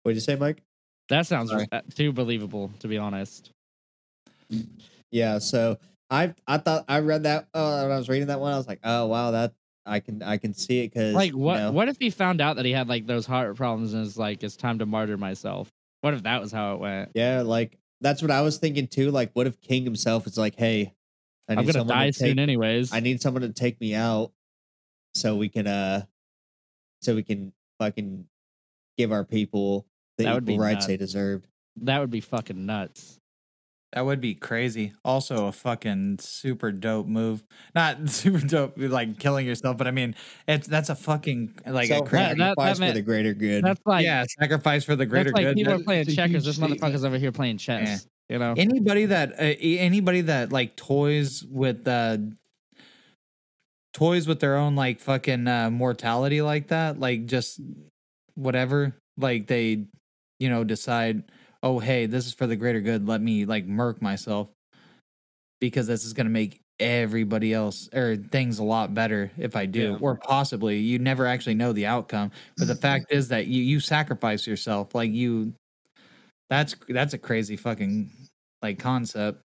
what 0.02 0.10
did 0.10 0.14
you 0.16 0.20
say, 0.20 0.36
Mike? 0.36 0.62
That 1.08 1.26
sounds 1.26 1.50
Sorry. 1.50 1.66
uh, 1.72 1.80
too 1.94 2.12
believable, 2.12 2.70
to 2.80 2.88
be 2.88 2.98
honest. 2.98 3.50
Yeah. 5.10 5.38
So 5.38 5.78
I 6.10 6.34
I 6.46 6.58
thought 6.58 6.84
I 6.88 7.00
read 7.00 7.22
that 7.24 7.48
uh, 7.54 7.80
when 7.82 7.92
I 7.92 7.96
was 7.96 8.08
reading 8.08 8.28
that 8.28 8.40
one. 8.40 8.52
I 8.52 8.56
was 8.56 8.66
like, 8.68 8.80
oh 8.84 9.06
wow, 9.06 9.30
that 9.32 9.52
I 9.84 10.00
can 10.00 10.22
I 10.22 10.36
can 10.38 10.54
see 10.54 10.84
it 10.84 10.92
because 10.92 11.14
Like, 11.14 11.32
what? 11.32 11.54
You 11.54 11.60
know, 11.66 11.72
What 11.72 11.88
if 11.88 11.98
he 11.98 12.10
found 12.10 12.40
out 12.40 12.56
that 12.56 12.64
he 12.64 12.72
had 12.72 12.88
like 12.88 13.06
those 13.06 13.26
heart 13.26 13.56
problems 13.56 13.94
and 13.94 14.06
is 14.06 14.16
like, 14.16 14.42
it's 14.42 14.56
time 14.56 14.78
to 14.78 14.86
martyr 14.86 15.16
myself? 15.16 15.70
What 16.02 16.14
if 16.14 16.22
that 16.24 16.40
was 16.40 16.52
how 16.52 16.74
it 16.74 16.80
went? 16.80 17.10
yeah, 17.14 17.42
like 17.42 17.78
that's 18.00 18.22
what 18.22 18.30
I 18.30 18.40
was 18.42 18.58
thinking 18.58 18.86
too. 18.88 19.10
Like, 19.10 19.30
what 19.34 19.46
if 19.46 19.60
King 19.60 19.84
himself 19.84 20.26
is 20.26 20.36
like, 20.38 20.56
hey, 20.56 20.92
I 21.48 21.52
I'm 21.54 21.64
need 21.64 21.72
gonna 21.72 21.84
die 21.88 22.06
to 22.08 22.12
soon, 22.12 22.28
take, 22.36 22.38
anyways. 22.38 22.92
I 22.92 23.00
need 23.00 23.20
someone 23.22 23.42
to 23.42 23.52
take 23.52 23.80
me 23.80 23.94
out 23.94 24.32
so 25.14 25.36
we 25.36 25.48
can 25.48 25.66
uh 25.66 26.04
so 27.00 27.14
we 27.14 27.22
can 27.22 27.52
fucking 27.78 28.26
give 28.98 29.10
our 29.12 29.24
people 29.24 29.86
the 30.18 30.24
That 30.24 30.34
would 30.34 30.44
equal 30.44 30.56
be 30.56 30.60
rights 30.60 30.74
nuts. 30.74 30.86
they 30.86 30.96
deserved. 30.96 31.46
that 31.82 31.98
would 32.00 32.10
be 32.10 32.20
fucking 32.20 32.64
nuts. 32.66 33.18
That 33.94 34.06
would 34.06 34.22
be 34.22 34.34
crazy. 34.34 34.94
Also, 35.04 35.46
a 35.48 35.52
fucking 35.52 36.18
super 36.20 36.72
dope 36.72 37.06
move. 37.06 37.44
Not 37.74 38.08
super 38.08 38.38
dope, 38.38 38.72
like 38.76 39.18
killing 39.18 39.46
yourself, 39.46 39.76
but 39.76 39.86
I 39.86 39.90
mean, 39.90 40.14
it's 40.48 40.66
that's 40.66 40.88
a 40.88 40.94
fucking 40.94 41.58
like 41.66 41.90
a 41.90 41.98
so 41.98 42.02
crazy. 42.02 42.24
that- 42.24 42.38
that 42.38 42.54
sacrifice 42.56 42.76
for 42.76 42.80
meant- 42.80 42.94
the 42.94 43.02
greater 43.02 43.34
good. 43.34 43.64
That's 43.64 43.80
like 43.84 44.04
yeah, 44.04 44.24
sacrifice 44.40 44.84
for 44.84 44.96
the 44.96 45.04
greater 45.04 45.24
that's 45.30 45.34
like 45.34 45.44
good. 45.44 45.56
people 45.56 45.72
That- 45.74 45.80
are 45.80 45.84
playing 45.84 46.04
that's 46.04 46.12
a 46.14 46.16
checkers. 46.16 46.32
huge 46.36 46.44
This 46.44 46.56
statement. 46.56 46.80
motherfucker's 46.80 47.04
over 47.04 47.18
here 47.18 47.32
playing 47.32 47.58
chess. 47.58 48.06
You 48.30 48.38
know, 48.38 48.54
anybody 48.56 49.04
that 49.06 49.32
uh, 49.32 49.42
anybody 49.60 50.22
that 50.22 50.52
like 50.52 50.74
toys 50.76 51.44
with 51.44 51.86
uh 51.86 52.16
toys 53.92 54.26
with 54.26 54.40
their 54.40 54.56
own 54.56 54.74
like 54.74 55.00
fucking 55.00 55.46
uh, 55.46 55.70
mortality 55.70 56.40
like 56.40 56.68
that 56.68 56.98
like 56.98 57.26
just 57.26 57.60
whatever 58.36 58.94
like 59.18 59.46
they 59.48 59.84
you 60.38 60.48
know 60.48 60.64
decide 60.64 61.24
oh 61.62 61.78
hey 61.78 62.06
this 62.06 62.26
is 62.26 62.34
for 62.34 62.46
the 62.46 62.56
greater 62.56 62.80
good 62.80 63.06
let 63.06 63.20
me 63.20 63.44
like 63.44 63.66
murk 63.66 64.02
myself 64.02 64.48
because 65.60 65.86
this 65.86 66.04
is 66.04 66.12
going 66.12 66.26
to 66.26 66.30
make 66.30 66.60
everybody 66.80 67.54
else 67.54 67.88
or 67.94 68.16
things 68.16 68.58
a 68.58 68.64
lot 68.64 68.92
better 68.92 69.30
if 69.38 69.54
I 69.54 69.66
do, 69.66 69.92
Yeah. 69.92 69.98
or 70.00 70.16
possibly 70.16 70.78
you 70.78 70.98
never 70.98 71.24
actually 71.26 71.54
know 71.54 71.72
the 71.72 71.86
outcome. 71.86 72.32
But 72.58 72.66
the 72.66 72.74
mm-hmm. 72.74 72.82
fact 72.82 73.12
is 73.12 73.28
that 73.28 73.46
you 73.46 73.62
you 73.62 73.80
sacrifice 73.80 74.46
yourself, 74.46 74.94
like 74.94 75.12
you. 75.12 75.54
That's 76.50 76.74
that's 76.88 77.14
a 77.14 77.18
crazy 77.18 77.56
fucking 77.56 78.10
like 78.60 78.78
concept. 78.78 79.40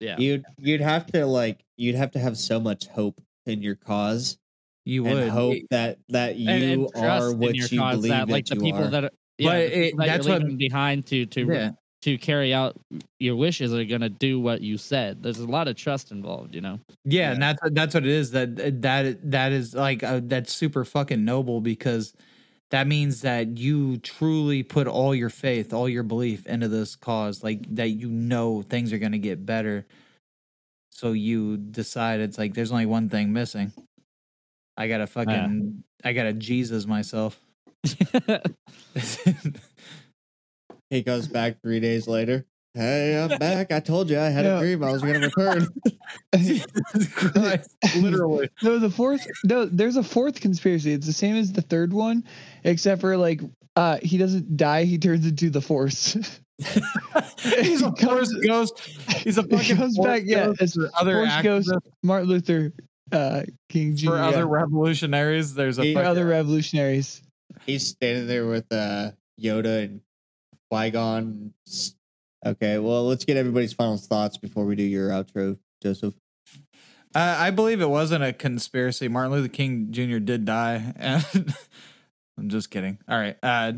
Yeah. 0.00 0.16
You'd 0.18 0.44
you'd 0.58 0.80
have 0.80 1.06
to 1.08 1.26
like 1.26 1.60
you'd 1.76 1.96
have 1.96 2.12
to 2.12 2.18
have 2.18 2.38
so 2.38 2.58
much 2.58 2.86
hope 2.86 3.20
in 3.46 3.60
your 3.60 3.74
cause 3.74 4.38
You 4.84 5.04
and 5.06 5.14
would 5.14 5.28
hope 5.28 5.58
that 5.70 5.98
that 6.08 6.36
you 6.36 6.48
And- 6.48 6.62
and 6.94 7.04
are 7.04 7.32
in 7.32 7.38
what 7.38 7.54
you 7.54 7.78
cause 7.78 7.96
believe 7.96 8.10
that, 8.12 8.26
that, 8.28 8.32
like 8.32 8.46
the 8.46 8.54
you 8.54 8.60
people 8.60 8.84
are. 8.84 8.90
that 8.90 9.04
are, 9.04 9.10
yeah, 9.42 9.50
But 9.50 9.60
it- 9.60 9.96
that 9.96 10.06
that's 10.06 10.26
you're 10.26 10.38
what- 10.40 10.56
behind 10.58 11.06
to 11.06 11.26
to 11.26 11.40
Yeah. 11.46 11.70
to 12.02 12.18
carry 12.18 12.52
out 12.52 12.76
your 13.20 13.36
wishes 13.36 13.72
are 13.72 13.84
gonna 13.84 14.08
do 14.08 14.40
what 14.40 14.60
you 14.60 14.76
said. 14.78 15.22
There's 15.22 15.38
a 15.38 15.46
lot 15.46 15.68
of 15.68 15.76
trust 15.76 16.10
involved, 16.10 16.54
you 16.54 16.60
know. 16.60 16.80
Yeah, 17.04 17.20
Yeah. 17.20 17.32
and 17.32 17.42
that's 17.42 17.60
that's 17.72 17.94
what 17.94 18.04
it 18.04 18.10
is. 18.10 18.30
That 18.32 18.82
that 18.82 19.30
that 19.30 19.52
is 19.52 19.74
like 19.74 20.02
uh, 20.02 20.20
that's 20.24 20.52
super 20.54 20.84
fucking 20.84 21.24
noble 21.24 21.60
because 21.60 22.12
that 22.70 22.86
means 22.86 23.20
that 23.20 23.58
you 23.58 23.98
truly 23.98 24.62
put 24.62 24.86
all 24.88 25.14
your 25.14 25.28
faith, 25.30 25.72
all 25.74 25.88
your 25.88 26.02
belief 26.02 26.46
into 26.46 26.68
this 26.68 26.96
cause. 26.96 27.42
Like 27.44 27.72
that, 27.76 27.90
you 27.90 28.08
know 28.08 28.62
things 28.62 28.92
are 28.92 28.98
gonna 28.98 29.18
get 29.18 29.44
better. 29.46 29.86
So 30.90 31.12
you 31.12 31.56
decide 31.58 32.20
it's 32.20 32.38
like 32.38 32.54
there's 32.54 32.72
only 32.72 32.86
one 32.86 33.08
thing 33.10 33.32
missing. 33.32 33.72
I 34.76 34.88
gotta 34.88 35.06
fucking 35.06 35.84
I 36.02 36.12
gotta 36.14 36.32
Jesus 36.32 36.86
myself. 36.86 37.38
He 40.90 41.02
goes 41.02 41.26
back 41.26 41.56
three 41.62 41.80
days 41.80 42.06
later. 42.06 42.44
Hey, 42.74 43.18
I'm 43.22 43.38
back. 43.38 43.70
I 43.72 43.80
told 43.80 44.08
you 44.10 44.18
I 44.18 44.28
had 44.30 44.44
No. 44.44 44.56
a 44.58 44.60
dream. 44.60 44.82
I 44.84 44.92
was 44.92 45.02
gonna 45.02 45.20
return. 45.20 45.66
Literally. 48.02 48.48
No, 48.62 48.78
the 48.78 48.90
fourth. 48.90 49.26
No, 49.44 49.64
there's 49.66 49.96
a 49.96 50.02
fourth 50.02 50.40
conspiracy. 50.40 50.92
It's 50.92 51.06
the 51.06 51.12
same 51.12 51.36
as 51.36 51.52
the 51.52 51.62
third 51.62 51.92
one, 51.92 52.24
except 52.64 53.00
for 53.00 53.16
like, 53.16 53.40
uh, 53.76 53.98
he 54.02 54.16
doesn't 54.18 54.56
die. 54.56 54.84
He 54.84 54.98
turns 54.98 55.26
into 55.26 55.50
the 55.50 55.60
force. 55.60 56.14
He's 57.38 57.82
a 57.82 57.90
comes- 57.92 58.02
force 58.02 58.32
ghost. 58.46 58.78
He's 59.22 59.36
a 59.38 59.42
he 59.42 59.48
fucking 59.48 59.76
comes 59.76 59.96
force 59.96 60.06
back. 60.06 60.22
Yeah, 60.24 60.46
ghost 60.46 60.60
it's 60.62 60.74
for 60.74 60.90
other 60.98 61.26
force 61.26 61.42
ghost. 61.42 61.72
Martin 62.02 62.28
Luther, 62.28 62.72
uh, 63.12 63.42
King 63.68 63.96
Jr. 63.96 64.06
for 64.10 64.16
yeah, 64.16 64.26
other 64.28 64.46
revolutionaries. 64.46 65.54
There's 65.54 65.78
a 65.78 65.84
He- 65.84 65.94
for 65.94 66.02
other 66.04 66.26
revolutionaries. 66.26 67.22
He's 67.66 67.86
standing 67.86 68.26
there 68.26 68.46
with 68.46 68.66
uh, 68.72 69.12
Yoda 69.40 69.84
and 69.84 70.00
Qui 70.70 70.90
Gon. 70.90 71.54
Okay, 72.44 72.78
well, 72.78 73.06
let's 73.06 73.24
get 73.24 73.36
everybody's 73.36 73.72
final 73.72 73.96
thoughts 73.96 74.36
before 74.36 74.64
we 74.64 74.74
do 74.74 74.82
your 74.82 75.10
outro, 75.10 75.58
Joseph. 75.82 76.14
Uh, 77.14 77.36
I 77.38 77.50
believe 77.50 77.80
it 77.80 77.88
wasn't 77.90 78.24
a 78.24 78.32
conspiracy. 78.32 79.06
Martin 79.06 79.32
Luther 79.32 79.48
King 79.48 79.88
Jr. 79.90 80.18
did 80.18 80.44
die. 80.44 80.94
And 80.96 81.24
I'm 82.38 82.48
just 82.48 82.70
kidding. 82.70 82.98
All 83.08 83.18
right. 83.18 83.36
Uh, 83.42 83.72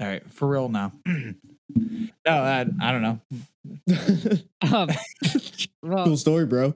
all 0.00 0.06
right. 0.06 0.30
For 0.32 0.48
real 0.48 0.68
now. 0.68 0.92
no, 1.06 1.34
uh, 2.26 2.64
I 2.80 2.92
don't 2.92 3.02
know. 3.02 3.20
Um, 4.62 4.88
well, 5.82 6.04
cool 6.04 6.16
story, 6.16 6.46
bro. 6.46 6.74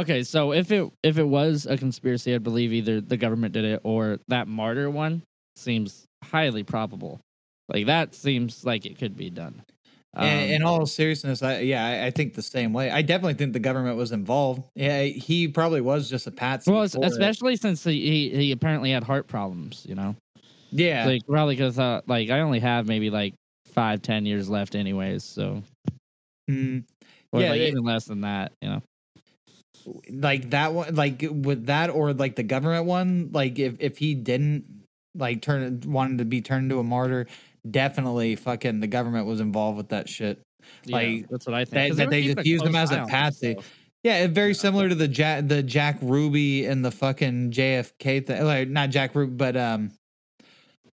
Okay, 0.00 0.22
so 0.22 0.52
if 0.52 0.70
it 0.72 0.90
if 1.02 1.18
it 1.18 1.24
was 1.26 1.66
a 1.66 1.76
conspiracy, 1.76 2.34
I 2.34 2.38
believe 2.38 2.72
either 2.72 3.00
the 3.00 3.16
government 3.16 3.52
did 3.54 3.64
it 3.64 3.80
or 3.84 4.18
that 4.28 4.48
martyr 4.48 4.90
one 4.90 5.22
seems 5.56 6.04
highly 6.24 6.62
probable. 6.62 7.20
Like 7.68 7.86
that 7.86 8.14
seems 8.14 8.64
like 8.64 8.86
it 8.86 8.98
could 8.98 9.16
be 9.16 9.30
done. 9.30 9.62
Um, 10.14 10.26
in, 10.28 10.56
in 10.56 10.62
all 10.62 10.84
seriousness, 10.84 11.42
I, 11.42 11.60
yeah, 11.60 11.86
I, 11.86 12.06
I 12.06 12.10
think 12.10 12.34
the 12.34 12.42
same 12.42 12.74
way. 12.74 12.90
I 12.90 13.00
definitely 13.00 13.34
think 13.34 13.54
the 13.54 13.58
government 13.60 13.96
was 13.96 14.12
involved. 14.12 14.62
Yeah, 14.74 15.04
he 15.04 15.48
probably 15.48 15.80
was 15.80 16.10
just 16.10 16.26
a 16.26 16.30
patsy. 16.30 16.70
well, 16.70 16.82
es- 16.82 16.92
for 16.94 17.02
it. 17.04 17.10
especially 17.12 17.56
since 17.56 17.82
he, 17.82 18.28
he 18.30 18.36
he 18.36 18.52
apparently 18.52 18.90
had 18.90 19.04
heart 19.04 19.26
problems. 19.26 19.86
You 19.88 19.94
know, 19.94 20.14
yeah, 20.70 21.06
like 21.06 21.22
probably 21.26 21.56
because 21.56 21.78
uh, 21.78 22.02
like 22.06 22.28
I 22.30 22.40
only 22.40 22.60
have 22.60 22.86
maybe 22.86 23.08
like 23.08 23.34
five 23.72 24.02
ten 24.02 24.26
years 24.26 24.50
left, 24.50 24.74
anyways. 24.74 25.24
So 25.24 25.62
Mm, 26.50 26.84
or 27.32 27.40
Yeah, 27.40 27.50
like 27.50 27.60
it- 27.60 27.68
even 27.68 27.84
less 27.84 28.04
than 28.04 28.22
that. 28.22 28.52
You 28.60 28.68
know. 28.70 28.82
Like 30.10 30.50
that 30.50 30.72
one, 30.72 30.94
like 30.94 31.24
with 31.30 31.66
that 31.66 31.90
or 31.90 32.12
like 32.12 32.36
the 32.36 32.42
government 32.42 32.86
one. 32.86 33.30
Like 33.32 33.58
if 33.58 33.76
if 33.80 33.98
he 33.98 34.14
didn't 34.14 34.64
like 35.14 35.42
turn 35.42 35.80
wanted 35.84 36.18
to 36.18 36.24
be 36.24 36.40
turned 36.40 36.64
into 36.70 36.78
a 36.78 36.84
martyr, 36.84 37.26
definitely 37.68 38.36
fucking 38.36 38.80
the 38.80 38.86
government 38.86 39.26
was 39.26 39.40
involved 39.40 39.76
with 39.76 39.88
that 39.90 40.08
shit. 40.08 40.40
Yeah, 40.84 40.96
Like, 40.96 41.28
that's 41.28 41.46
what 41.46 41.54
I 41.54 41.64
think. 41.64 41.94
that- 41.96 42.04
that 42.04 42.10
they 42.10 42.32
just 42.34 42.46
used 42.46 42.64
him 42.64 42.76
as 42.76 42.90
a 42.92 43.04
patsy. 43.06 43.56
Yeah, 44.04 44.26
very 44.26 44.54
similar 44.54 44.88
to 44.88 44.94
the 44.94 45.06
Jack 45.08 45.46
the 45.46 45.62
Jack 45.62 45.98
Ruby 46.02 46.66
and 46.66 46.84
the 46.84 46.90
fucking 46.90 47.52
JFK 47.52 48.26
thing. 48.26 48.44
Like 48.44 48.68
not 48.68 48.90
Jack 48.90 49.14
Ruby, 49.14 49.34
but 49.34 49.56
um 49.56 49.92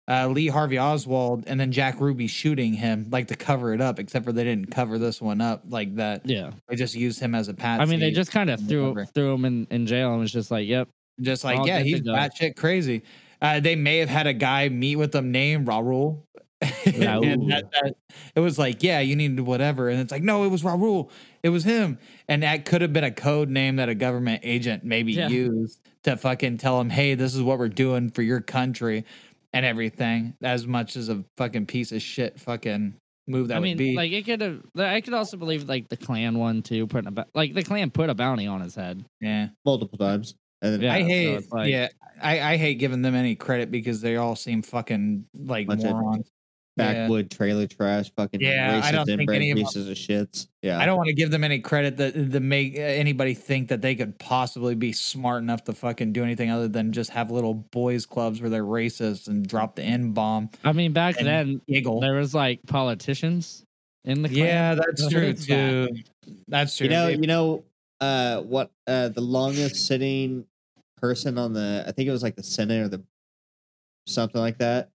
uh 0.08 0.26
Lee 0.28 0.48
Harvey 0.48 0.78
Oswald 0.78 1.44
and 1.46 1.58
then 1.60 1.70
Jack 1.72 2.00
Ruby 2.00 2.26
shooting 2.26 2.72
him 2.74 3.06
like 3.10 3.28
to 3.28 3.36
cover 3.36 3.72
it 3.72 3.80
up, 3.80 3.98
except 3.98 4.24
for 4.24 4.32
they 4.32 4.44
didn't 4.44 4.70
cover 4.70 4.98
this 4.98 5.20
one 5.20 5.40
up 5.40 5.62
like 5.68 5.94
that. 5.96 6.22
Yeah, 6.28 6.50
They 6.68 6.76
just 6.76 6.94
used 6.94 7.20
him 7.20 7.34
as 7.34 7.48
a 7.48 7.54
patsy. 7.54 7.82
I 7.82 7.86
mean, 7.86 8.00
they 8.00 8.10
just 8.10 8.30
kind 8.32 8.50
of 8.50 8.60
threw 8.66 8.88
Whatever. 8.90 9.06
threw 9.06 9.34
him 9.34 9.44
in, 9.44 9.66
in 9.70 9.86
jail 9.86 10.10
and 10.12 10.20
was 10.20 10.32
just 10.32 10.50
like, 10.50 10.66
"Yep, 10.66 10.88
just 11.20 11.44
like 11.44 11.64
yeah, 11.66 11.80
he's 11.80 12.00
batshit 12.02 12.56
crazy. 12.56 13.02
Uh, 13.40 13.60
they 13.60 13.74
may 13.76 13.98
have 13.98 14.08
had 14.08 14.26
a 14.26 14.32
guy 14.32 14.68
meet 14.68 14.96
with 14.96 15.12
them 15.12 15.30
named 15.32 15.66
Raul. 15.66 16.22
And 16.86 17.50
that, 17.50 17.64
that, 17.72 17.96
it 18.36 18.40
was 18.40 18.56
like, 18.56 18.84
yeah, 18.84 19.00
you 19.00 19.16
need 19.16 19.40
whatever. 19.40 19.88
And 19.88 19.98
it's 20.00 20.12
like, 20.12 20.22
no, 20.22 20.44
it 20.44 20.48
was 20.48 20.62
Raul. 20.62 21.10
It 21.42 21.48
was 21.48 21.64
him. 21.64 21.98
And 22.28 22.44
that 22.44 22.64
could 22.66 22.82
have 22.82 22.92
been 22.92 23.02
a 23.02 23.10
code 23.10 23.48
name 23.48 23.76
that 23.76 23.88
a 23.88 23.96
government 23.96 24.42
agent 24.44 24.84
maybe 24.84 25.12
Yeah. 25.12 25.26
used 25.28 25.80
to 26.04 26.16
fucking 26.16 26.58
tell 26.58 26.80
him, 26.80 26.88
hey, 26.88 27.16
this 27.16 27.34
is 27.34 27.42
what 27.42 27.58
we're 27.58 27.68
doing 27.68 28.10
for 28.10 28.22
your 28.22 28.40
country 28.40 29.04
and 29.52 29.64
everything. 29.66 30.34
As 30.42 30.66
much 30.66 30.96
as 30.96 31.08
a 31.08 31.24
fucking 31.36 31.66
piece 31.66 31.92
of 31.92 32.02
shit 32.02 32.38
fucking 32.40 32.94
move 33.28 33.48
that 33.48 33.56
I 33.56 33.60
would 33.60 33.64
mean, 33.64 33.76
be. 33.76 33.96
like 33.96 34.12
it 34.12 34.24
could 34.24 34.40
have. 34.40 34.62
I 34.76 35.00
could 35.00 35.14
also 35.14 35.36
believe 35.36 35.68
like 35.68 35.88
the 35.88 35.96
Klan 35.96 36.38
one 36.38 36.62
too, 36.62 36.86
putting 36.86 37.08
a 37.08 37.12
ba- 37.12 37.26
like 37.34 37.54
the 37.54 37.62
Klan 37.62 37.90
put 37.90 38.10
a 38.10 38.14
bounty 38.14 38.46
on 38.46 38.60
his 38.60 38.74
head. 38.74 39.04
yeah. 39.20 39.48
Multiple 39.64 39.98
times. 39.98 40.34
And 40.60 40.74
then 40.74 40.80
Yeah, 40.82 40.94
I 40.94 41.02
hate, 41.02 41.28
it's 41.34 41.50
like- 41.50 41.70
yeah, 41.70 41.88
I, 42.22 42.52
I 42.52 42.56
hate 42.56 42.74
giving 42.76 43.02
them 43.02 43.16
any 43.16 43.34
credit 43.34 43.70
because 43.72 44.00
they 44.00 44.16
all 44.16 44.36
seem 44.36 44.62
fucking 44.62 45.26
like 45.34 45.66
Bunch 45.66 45.82
of 46.76 46.84
morons. 46.84 46.94
Yeah. 46.96 47.02
backwood 47.04 47.30
trailer 47.30 47.66
trash, 47.66 48.10
fucking 48.16 48.40
Yeah, 48.40 48.80
I 48.82 48.88
racist 48.88 48.92
don't 48.92 49.06
think 49.06 49.20
inbred 49.20 49.36
any 49.36 49.50
of 49.50 49.56
them- 49.58 49.66
pieces 49.66 49.88
of 49.88 49.96
shits. 49.96 50.46
Yeah. 50.62 50.78
I 50.78 50.86
don't 50.86 50.96
want 50.96 51.08
to 51.08 51.12
give 51.14 51.30
them 51.30 51.44
any 51.44 51.58
credit 51.58 51.96
that 51.98 52.30
that 52.32 52.40
make 52.40 52.76
uh, 52.76 52.80
anybody 52.80 53.34
think 53.34 53.68
that 53.68 53.82
they 53.82 53.94
could 53.94 54.18
possibly 54.18 54.74
be 54.74 54.92
smart 54.92 55.42
enough 55.42 55.64
to 55.64 55.72
fucking 55.72 56.12
do 56.12 56.22
anything 56.22 56.50
other 56.50 56.68
than 56.68 56.92
just 56.92 57.10
have 57.10 57.30
little 57.30 57.54
boys 57.54 58.06
clubs 58.06 58.40
where 58.40 58.48
they're 58.50 58.64
racist 58.64 59.28
and 59.28 59.46
drop 59.46 59.76
the 59.76 59.82
n 59.82 60.12
bomb 60.12 60.50
I 60.64 60.72
mean, 60.72 60.92
back 60.92 61.16
then 61.18 61.60
giggle. 61.68 62.00
there 62.00 62.14
was 62.14 62.34
like 62.34 62.60
politicians 62.66 63.64
in 64.04 64.22
the 64.22 64.28
Klan. 64.28 64.38
Yeah, 64.46 64.74
that's 64.74 65.08
true 65.08 65.20
there's 65.32 65.46
that. 65.46 65.88
too. 66.26 66.32
That's 66.48 66.76
true. 66.76 66.84
you 66.86 66.90
know, 66.90 67.06
They- 67.06 67.14
you 67.16 67.26
know, 67.26 67.64
uh, 68.00 68.40
what 68.42 68.70
uh, 68.86 69.08
the 69.08 69.20
longest 69.20 69.86
sitting 69.86 70.44
person 70.96 71.36
on 71.38 71.52
the, 71.52 71.84
I 71.86 71.90
think 71.92 72.08
it 72.08 72.12
was 72.12 72.22
like 72.22 72.36
the 72.36 72.42
Senate 72.44 72.80
or 72.84 72.88
the 72.88 73.02
something 74.06 74.40
like 74.40 74.58
that. 74.58 74.90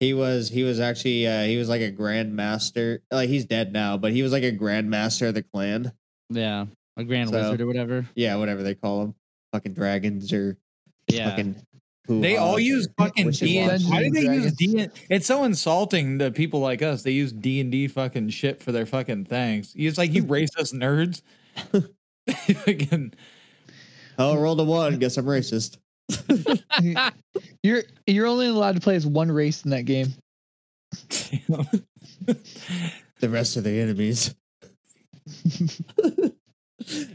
He 0.00 0.12
was, 0.14 0.48
he 0.50 0.62
was 0.62 0.78
actually, 0.78 1.26
uh, 1.26 1.44
he 1.44 1.56
was 1.56 1.68
like 1.68 1.80
a 1.80 1.90
grandmaster. 1.90 2.98
Like 3.10 3.28
he's 3.28 3.44
dead 3.46 3.72
now, 3.72 3.96
but 3.96 4.12
he 4.12 4.22
was 4.22 4.30
like 4.32 4.42
a 4.42 4.52
grandmaster 4.52 5.28
of 5.28 5.34
the 5.34 5.42
Klan. 5.42 5.92
Yeah, 6.28 6.66
a 6.96 7.04
grand 7.04 7.30
So- 7.30 7.36
wizard 7.36 7.60
or 7.62 7.66
whatever. 7.66 8.06
Yeah, 8.14 8.36
whatever 8.36 8.62
they 8.62 8.74
call 8.74 9.02
him, 9.04 9.14
fucking 9.52 9.72
dragons 9.74 10.32
or 10.32 10.58
Yeah, 11.08 11.30
fucking. 11.30 11.56
they 12.08 12.36
all 12.36 12.58
use 12.58 12.88
fucking. 12.98 13.30
D. 13.30 13.60
Dungeons 13.66 13.90
Why 13.90 14.00
do 14.00 14.04
and 14.06 14.14
they 14.14 14.20
use 14.20 14.52
Dragons. 14.56 14.56
D? 14.56 14.88
It's 15.08 15.26
so 15.26 15.44
insulting 15.44 16.18
to 16.18 16.30
people 16.30 16.60
like 16.60 16.82
us. 16.82 17.02
They 17.02 17.12
use 17.12 17.32
D 17.32 17.60
and 17.60 17.72
D 17.72 17.88
fucking 17.88 18.28
shit 18.28 18.62
for 18.62 18.72
their 18.72 18.86
fucking 18.86 19.24
things. 19.24 19.72
It's 19.74 19.96
like 19.98 20.12
you 20.12 20.24
racist 20.36 20.74
nerds. 20.74 21.22
Fucking- 22.28 23.14
Oh, 24.18 24.36
roll 24.36 24.58
a 24.60 24.64
one. 24.64 24.98
Guess 24.98 25.16
I'm 25.18 25.26
racist. 25.26 25.76
You're 27.62 27.82
you're 28.06 28.26
only 28.26 28.46
allowed 28.46 28.74
to 28.76 28.80
play 28.80 28.96
as 28.96 29.06
one 29.06 29.30
race 29.30 29.64
in 29.64 29.70
that 29.70 29.82
game. 29.84 30.08
The 33.20 33.30
rest 33.30 33.56
of 33.56 33.64
the 33.64 33.80
enemies. 33.80 34.34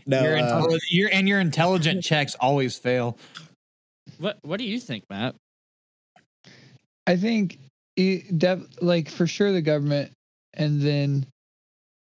no, 0.07 0.23
your, 0.23 0.35
uh, 0.37 0.41
intelli- 0.41 0.79
your 0.89 1.09
and 1.13 1.27
your 1.29 1.39
intelligent 1.39 2.03
checks 2.03 2.35
always 2.39 2.75
fail. 2.77 3.17
what 4.17 4.39
What 4.41 4.57
do 4.57 4.65
you 4.65 4.79
think, 4.79 5.03
Matt? 5.11 5.35
I 7.05 7.17
think 7.17 7.59
it, 7.97 8.39
def, 8.39 8.61
like 8.81 9.09
for 9.09 9.27
sure 9.27 9.51
the 9.51 9.61
government, 9.61 10.11
and 10.55 10.81
then, 10.81 11.25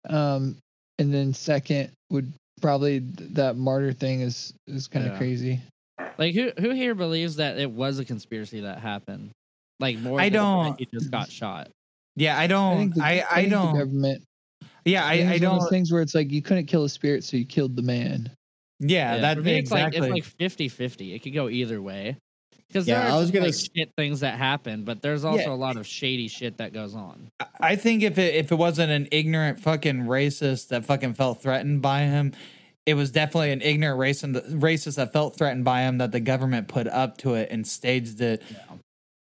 um, 0.09 0.57
and 0.97 1.13
then 1.13 1.33
second 1.35 1.91
would 2.09 2.33
probably 2.59 3.01
th- 3.01 3.29
that 3.33 3.55
martyr 3.55 3.93
thing 3.93 4.21
is 4.21 4.51
is 4.65 4.87
kind 4.87 5.05
of 5.05 5.11
Yeah. 5.13 5.17
crazy. 5.19 5.59
Like, 6.21 6.35
who 6.35 6.51
who 6.59 6.69
here 6.69 6.93
believes 6.93 7.37
that 7.37 7.57
it 7.57 7.71
was 7.71 7.97
a 7.97 8.05
conspiracy 8.05 8.61
that 8.61 8.77
happened? 8.77 9.31
Like 9.79 9.97
more, 9.97 10.21
I 10.21 10.25
than 10.29 10.33
don't- 10.33 10.79
He 10.79 10.87
just 10.93 11.09
got 11.09 11.31
shot. 11.31 11.69
Yeah, 12.15 12.37
I 12.37 12.43
I 12.43 12.47
don't. 12.47 12.77
think 12.77 12.93
the, 12.95 13.03
I 13.03 13.25
I, 13.31 13.45
don't. 13.47 13.73
government. 13.73 14.23
Yeah, 14.85 15.03
I, 15.03 15.13
It 15.15 15.17
I 15.17 15.23
was 15.23 15.25
one 15.25 15.33
of 15.33 15.39
those 15.41 15.59
don't. 15.61 15.69
things 15.71 15.91
where 15.91 16.01
it's 16.03 16.13
like 16.13 16.29
you 16.31 16.43
couldn't 16.43 16.67
kill 16.67 16.83
a 16.83 16.89
spirit, 16.89 17.23
so 17.23 17.37
you 17.37 17.45
killed 17.45 17.75
the 17.75 17.81
man. 17.81 18.29
Yeah, 18.79 19.15
for 19.15 19.21
that's 19.21 19.39
me, 19.41 19.55
exactly. 19.55 19.99
like 20.01 20.09
it's 20.09 20.27
like 20.27 20.37
50 20.39 20.67
50. 20.69 21.13
It 21.15 21.19
could 21.23 21.33
go 21.33 21.49
either 21.49 21.81
way. 21.81 22.17
Because 22.67 22.87
Yeah, 22.87 22.99
there 23.01 23.09
are 23.09 23.15
I 23.17 23.19
was 23.19 23.31
gonna 23.31 23.45
like, 23.45 23.53
s- 23.55 23.67
shit 23.75 23.89
things 23.97 24.19
that 24.19 24.37
happen, 24.37 24.83
but 24.85 25.01
there's 25.01 25.25
also 25.25 25.41
Yeah. 25.41 25.53
a 25.53 25.55
lot 25.55 25.75
of 25.77 25.85
shady 25.87 26.27
shit 26.27 26.57
that 26.57 26.71
goes 26.73 26.93
on. 26.95 27.29
I 27.59 27.75
think 27.75 28.03
if 28.03 28.17
it 28.19 28.35
if 28.35 28.51
it 28.51 28.55
wasn't 28.55 28.91
an 28.91 29.07
ignorant 29.11 29.59
fucking 29.59 30.03
racist 30.03 30.67
that 30.67 30.85
fucking 30.85 31.15
felt 31.15 31.41
threatened 31.41 31.81
by 31.81 32.01
him, 32.03 32.33
it 32.85 32.95
was 32.95 33.11
definitely 33.11 33.51
an 33.51 33.61
ignorant 33.61 33.99
race, 33.99 34.21
racist 34.21 34.53
racist 34.53 34.95
that 34.95 35.13
felt 35.13 35.37
threatened 35.37 35.63
by 35.63 35.81
him 35.81 35.99
that 35.99 36.11
the 36.11 36.19
government 36.19 36.67
put 36.67 36.87
up 36.87 37.17
to 37.17 37.35
it 37.35 37.49
and 37.51 37.67
staged 37.67 38.21
it. 38.21 38.41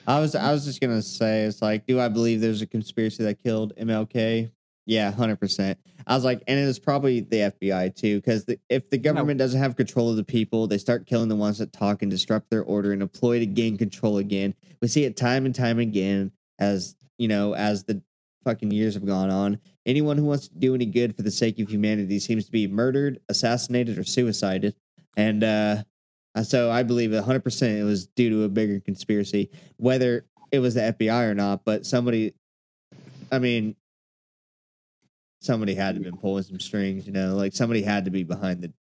I 0.08 0.20
was 0.20 0.36
I 0.36 0.52
was 0.52 0.66
just 0.66 0.82
gonna 0.82 1.02
say 1.02 1.44
it's 1.44 1.62
like, 1.62 1.86
do 1.86 2.00
I 2.00 2.08
believe 2.08 2.42
there's 2.42 2.62
a 2.62 2.68
conspiracy 2.68 3.24
that 3.24 3.44
killed 3.44 3.74
MLK? 3.76 4.52
Yeah, 4.86 5.12
hundred 5.12 5.40
percent. 5.40 5.78
I 6.08 6.16
was 6.16 6.24
like, 6.24 6.42
and 6.48 6.60
it 6.60 6.66
was 6.66 6.80
probably 6.80 7.20
the 7.20 7.54
FBI 7.62 7.96
too, 7.96 8.18
because 8.18 8.46
if 8.70 8.90
the 8.90 8.98
government 8.98 9.38
doesn't 9.38 9.60
have 9.60 9.76
control 9.76 10.10
of 10.10 10.16
the 10.16 10.24
people, 10.24 10.66
they 10.66 10.80
start 10.80 11.06
killing 11.06 11.30
the 11.30 11.36
ones 11.36 11.60
that 11.60 11.72
talk 11.72 12.02
and 12.02 12.10
disrupt 12.10 12.50
their 12.50 12.64
order 12.64 12.92
and 12.92 13.02
employ 13.02 13.40
to 13.40 13.46
gain 13.46 13.78
control 13.78 14.18
again. 14.18 14.56
We 14.82 14.88
see 14.88 15.04
it 15.04 15.16
time 15.16 15.46
and 15.46 15.54
time 15.54 15.78
again 15.78 16.32
as 16.58 16.96
you 17.18 17.28
know 17.28 17.54
as 17.54 17.84
the 17.84 18.02
fucking 18.44 18.72
years 18.72 18.94
have 18.96 19.06
gone 19.06 19.30
on. 19.30 19.60
Anyone 19.86 20.18
who 20.18 20.26
wants 20.26 20.48
to 20.48 20.56
do 20.56 20.76
any 20.76 20.86
good 20.86 21.16
for 21.16 21.22
the 21.22 21.32
sake 21.32 21.60
of 21.60 21.70
humanity 21.70 22.20
seems 22.20 22.46
to 22.46 22.52
be 22.52 22.68
murdered, 22.68 23.20
assassinated, 23.30 23.98
or 23.98 24.04
suicided. 24.04 24.76
And 25.18 25.44
uh, 25.44 25.84
so 26.44 26.72
I 26.72 26.84
believe 26.84 27.12
100% 27.12 27.80
it 27.80 27.84
was 27.84 28.08
due 28.08 28.30
to 28.30 28.44
a 28.44 28.50
bigger 28.50 28.80
conspiracy, 28.80 29.50
whether 29.78 30.26
it 30.52 30.60
was 30.60 30.76
the 30.76 30.82
FBI 30.98 31.30
or 31.30 31.34
not. 31.34 31.66
But 31.66 31.86
somebody, 31.86 32.34
I 33.32 33.40
mean, 33.40 33.76
somebody 35.42 35.76
had 35.76 35.96
to 35.96 36.04
have 36.04 36.04
been 36.04 36.18
pulling 36.18 36.44
some 36.44 36.60
strings, 36.60 37.06
you 37.08 37.14
know, 37.14 37.36
like 37.36 37.54
somebody 37.54 37.82
had 37.82 38.06
to 38.06 38.12
be 38.12 38.24
behind 38.24 38.62
the, 38.62 38.72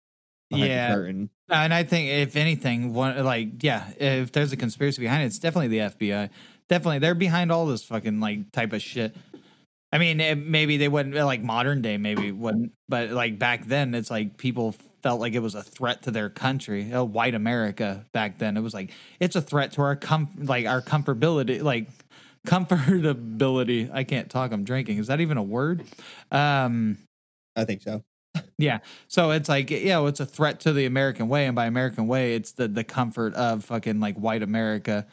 behind 0.49 0.67
Yeah. 0.69 0.89
the 0.89 0.95
curtain. 0.95 1.29
And 1.49 1.73
I 1.73 1.83
think 1.83 2.09
if 2.09 2.35
anything, 2.35 2.93
one 2.93 3.21
like 3.25 3.61
yeah, 3.61 3.89
if 3.99 4.31
there's 4.31 4.53
a 4.53 4.57
conspiracy 4.57 5.01
behind 5.01 5.23
it, 5.23 5.25
it's 5.27 5.39
definitely 5.39 5.67
the 5.67 5.79
FBI. 5.79 6.29
Definitely, 6.69 6.99
they're 6.99 7.15
behind 7.15 7.51
all 7.51 7.65
this 7.65 7.83
fucking 7.83 8.21
like 8.21 8.51
type 8.53 8.71
of 8.71 8.81
shit. 8.81 9.13
I 9.91 9.97
mean, 9.97 10.19
it, 10.21 10.37
maybe 10.37 10.77
they 10.77 10.87
wouldn't 10.87 11.15
like 11.15 11.41
modern 11.41 11.81
day, 11.81 11.97
maybe 11.97 12.31
wouldn't, 12.31 12.71
but 12.87 13.09
like 13.09 13.37
back 13.37 13.65
then, 13.65 13.93
it's 13.93 14.09
like 14.09 14.37
people 14.37 14.73
felt 15.03 15.19
like 15.19 15.33
it 15.33 15.39
was 15.39 15.55
a 15.55 15.63
threat 15.63 16.03
to 16.03 16.11
their 16.11 16.29
country. 16.29 16.93
Uh, 16.93 17.03
white 17.03 17.35
America 17.35 18.05
back 18.13 18.37
then, 18.37 18.55
it 18.55 18.61
was 18.61 18.73
like 18.73 18.91
it's 19.19 19.35
a 19.35 19.41
threat 19.41 19.73
to 19.73 19.81
our 19.81 19.95
com 19.95 20.29
like 20.37 20.65
our 20.65 20.81
comfortability, 20.81 21.61
like 21.61 21.89
comfortability. 22.47 23.89
I 23.93 24.03
can't 24.03 24.29
talk. 24.29 24.51
I'm 24.51 24.63
drinking. 24.63 24.97
Is 24.97 25.07
that 25.07 25.19
even 25.19 25.37
a 25.37 25.43
word? 25.43 25.83
Um, 26.31 26.97
I 27.55 27.65
think 27.65 27.81
so. 27.81 28.01
Yeah. 28.57 28.79
So 29.07 29.31
it's 29.31 29.49
like, 29.49 29.71
you 29.71 29.87
know, 29.87 30.07
it's 30.07 30.21
a 30.21 30.25
threat 30.25 30.61
to 30.61 30.71
the 30.71 30.85
American 30.85 31.27
way, 31.27 31.47
and 31.47 31.55
by 31.55 31.65
American 31.65 32.07
way, 32.07 32.35
it's 32.35 32.53
the 32.53 32.67
the 32.69 32.83
comfort 32.83 33.33
of 33.33 33.65
fucking 33.65 33.99
like 33.99 34.15
white 34.15 34.41
America, 34.43 35.05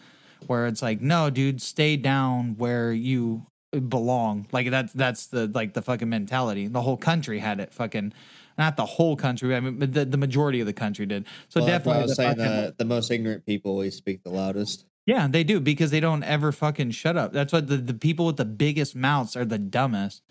where 0.47 0.67
it's 0.69 0.83
like, 0.83 1.01
no, 1.01 1.31
dude, 1.31 1.61
stay 1.61 1.97
down 1.97 2.57
where 2.59 2.93
you 2.93 3.47
belong. 3.73 4.47
Like 4.53 4.71
that's 4.71 4.93
that's 4.93 5.27
the 5.27 5.47
like 5.49 5.75
the 5.75 5.83
fucking 5.83 6.09
mentality. 6.09 6.67
The 6.69 6.83
whole 6.83 6.97
country 6.97 7.39
had 7.39 7.61
it. 7.61 7.73
Fucking, 7.75 8.13
not 8.57 8.77
the 8.77 8.87
whole 8.87 9.17
country. 9.17 9.55
I 9.55 9.61
mean, 9.61 9.79
but 9.79 9.93
the, 9.93 10.05
the 10.05 10.17
majority 10.17 10.61
of 10.61 10.67
the 10.67 10.73
country 10.73 11.07
did. 11.07 11.27
So 11.49 11.61
Well, 11.61 11.69
definitely, 11.69 12.01
I 12.01 12.03
was 12.03 12.11
the 12.13 12.15
saying 12.17 12.37
fucking- 12.37 12.45
the, 12.45 12.75
the 12.79 12.85
most 12.85 13.11
ignorant 13.11 13.45
people 13.47 13.73
always 13.73 13.95
speak 13.97 14.23
the 14.25 14.31
loudest. 14.31 14.85
yeah, 15.07 15.29
they 15.29 15.45
do 15.45 15.61
because 15.61 15.91
they 15.91 16.01
don't 16.01 16.23
ever 16.25 16.53
fucking 16.53 16.91
shut 16.93 17.17
up. 17.17 17.33
That's 17.33 17.53
what 17.53 17.69
the 17.69 17.77
the 17.77 17.95
people 17.95 18.27
with 18.27 18.37
the 18.37 18.45
biggest 18.45 18.95
mouths 18.97 19.37
are 19.37 19.45
the 19.45 19.59
dumbest. 19.59 20.23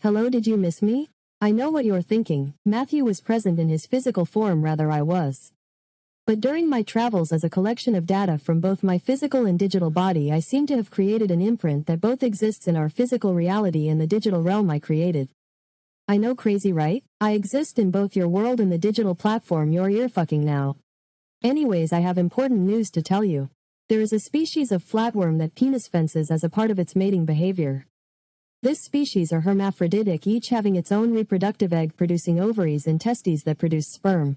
Hello, 0.00 0.28
did 0.28 0.46
you 0.46 0.56
miss 0.56 0.82
me? 0.82 1.08
I 1.40 1.50
know 1.50 1.70
what 1.70 1.84
you're 1.84 2.02
thinking. 2.02 2.54
Matthew 2.64 3.04
was 3.04 3.20
present 3.20 3.58
in 3.58 3.68
his 3.68 3.86
physical 3.86 4.24
form, 4.24 4.62
rather, 4.62 4.90
I 4.92 5.02
was. 5.02 5.52
But 6.24 6.40
during 6.40 6.68
my 6.68 6.82
travels 6.82 7.32
as 7.32 7.42
a 7.42 7.50
collection 7.50 7.96
of 7.96 8.06
data 8.06 8.38
from 8.38 8.60
both 8.60 8.84
my 8.84 8.96
physical 8.96 9.44
and 9.44 9.58
digital 9.58 9.90
body, 9.90 10.30
I 10.30 10.38
seem 10.38 10.68
to 10.68 10.76
have 10.76 10.88
created 10.88 11.32
an 11.32 11.40
imprint 11.40 11.86
that 11.86 12.00
both 12.00 12.22
exists 12.22 12.68
in 12.68 12.76
our 12.76 12.88
physical 12.88 13.34
reality 13.34 13.88
and 13.88 14.00
the 14.00 14.06
digital 14.06 14.40
realm 14.40 14.70
I 14.70 14.78
created. 14.78 15.30
I 16.06 16.18
know 16.18 16.36
crazy, 16.36 16.72
right? 16.72 17.02
I 17.20 17.32
exist 17.32 17.76
in 17.80 17.90
both 17.90 18.14
your 18.14 18.28
world 18.28 18.60
and 18.60 18.70
the 18.70 18.78
digital 18.78 19.16
platform 19.16 19.72
you're 19.72 19.90
ear 19.90 20.08
fucking 20.08 20.44
now. 20.44 20.76
Anyways, 21.42 21.92
I 21.92 21.98
have 21.98 22.18
important 22.18 22.60
news 22.60 22.92
to 22.92 23.02
tell 23.02 23.24
you. 23.24 23.50
There 23.88 24.00
is 24.00 24.12
a 24.12 24.20
species 24.20 24.70
of 24.70 24.84
flatworm 24.84 25.38
that 25.38 25.56
penis 25.56 25.88
fences 25.88 26.30
as 26.30 26.44
a 26.44 26.48
part 26.48 26.70
of 26.70 26.78
its 26.78 26.94
mating 26.94 27.24
behavior. 27.24 27.86
This 28.62 28.80
species 28.80 29.32
are 29.32 29.40
hermaphroditic, 29.40 30.28
each 30.28 30.50
having 30.50 30.76
its 30.76 30.92
own 30.92 31.12
reproductive 31.12 31.72
egg 31.72 31.96
producing 31.96 32.38
ovaries 32.38 32.86
and 32.86 33.00
testes 33.00 33.42
that 33.42 33.58
produce 33.58 33.88
sperm. 33.88 34.36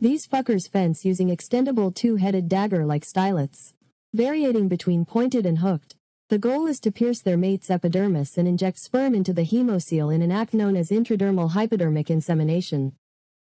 These 0.00 0.28
fuckers 0.28 0.70
fence 0.70 1.04
using 1.04 1.26
extendable 1.26 1.92
two-headed 1.92 2.48
dagger-like 2.48 3.04
stylets. 3.04 3.72
Variating 4.16 4.68
between 4.68 5.04
pointed 5.04 5.44
and 5.44 5.58
hooked. 5.58 5.96
The 6.28 6.38
goal 6.38 6.68
is 6.68 6.78
to 6.80 6.92
pierce 6.92 7.20
their 7.20 7.36
mate's 7.36 7.68
epidermis 7.68 8.38
and 8.38 8.46
inject 8.46 8.78
sperm 8.78 9.12
into 9.12 9.32
the 9.32 9.42
hemocoel 9.42 10.14
in 10.14 10.22
an 10.22 10.30
act 10.30 10.54
known 10.54 10.76
as 10.76 10.90
intradermal 10.90 11.50
hypodermic 11.50 12.10
insemination. 12.10 12.92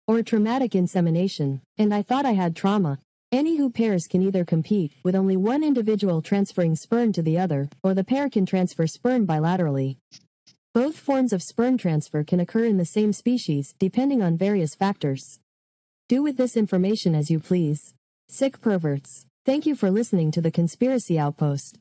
Or 0.09 0.21
traumatic 0.25 0.75
insemination, 0.75 1.61
and 1.79 1.95
I 1.95 2.03
thought 2.03 2.27
I 2.27 2.33
had 2.33 2.57
trauma. 2.57 2.99
Any 3.31 3.57
who 3.57 3.71
pairs 3.71 4.09
can 4.09 4.23
either 4.23 4.45
compete, 4.45 4.95
with 5.05 5.15
only 5.15 5.37
one 5.37 5.63
individual 5.63 6.23
transferring 6.23 6.75
sperm 6.75 7.13
to 7.13 7.23
the 7.23 7.39
other, 7.39 7.69
or 7.85 7.95
the 7.95 8.03
pair 8.03 8.29
can 8.29 8.47
transfer 8.47 8.89
sperm 8.89 9.29
bilaterally. 9.29 9.99
Both 10.75 10.97
forms 10.97 11.33
of 11.33 11.41
sperm 11.41 11.79
transfer 11.79 12.25
can 12.25 12.41
occur 12.41 12.65
in 12.65 12.79
the 12.79 12.85
same 12.85 13.13
species, 13.13 13.77
depending 13.79 14.23
on 14.23 14.37
various 14.37 14.75
factors. 14.75 15.39
Do 16.09 16.23
with 16.23 16.37
this 16.37 16.57
information 16.57 17.15
as 17.15 17.31
you 17.31 17.39
please. 17.39 17.95
Sick 18.29 18.61
perverts. 18.61 19.27
Thank 19.47 19.67
you 19.67 19.75
for 19.75 19.91
listening 19.91 20.31
to 20.33 20.41
the 20.41 20.51
Conspiracy 20.51 21.19
Outpost. 21.19 21.79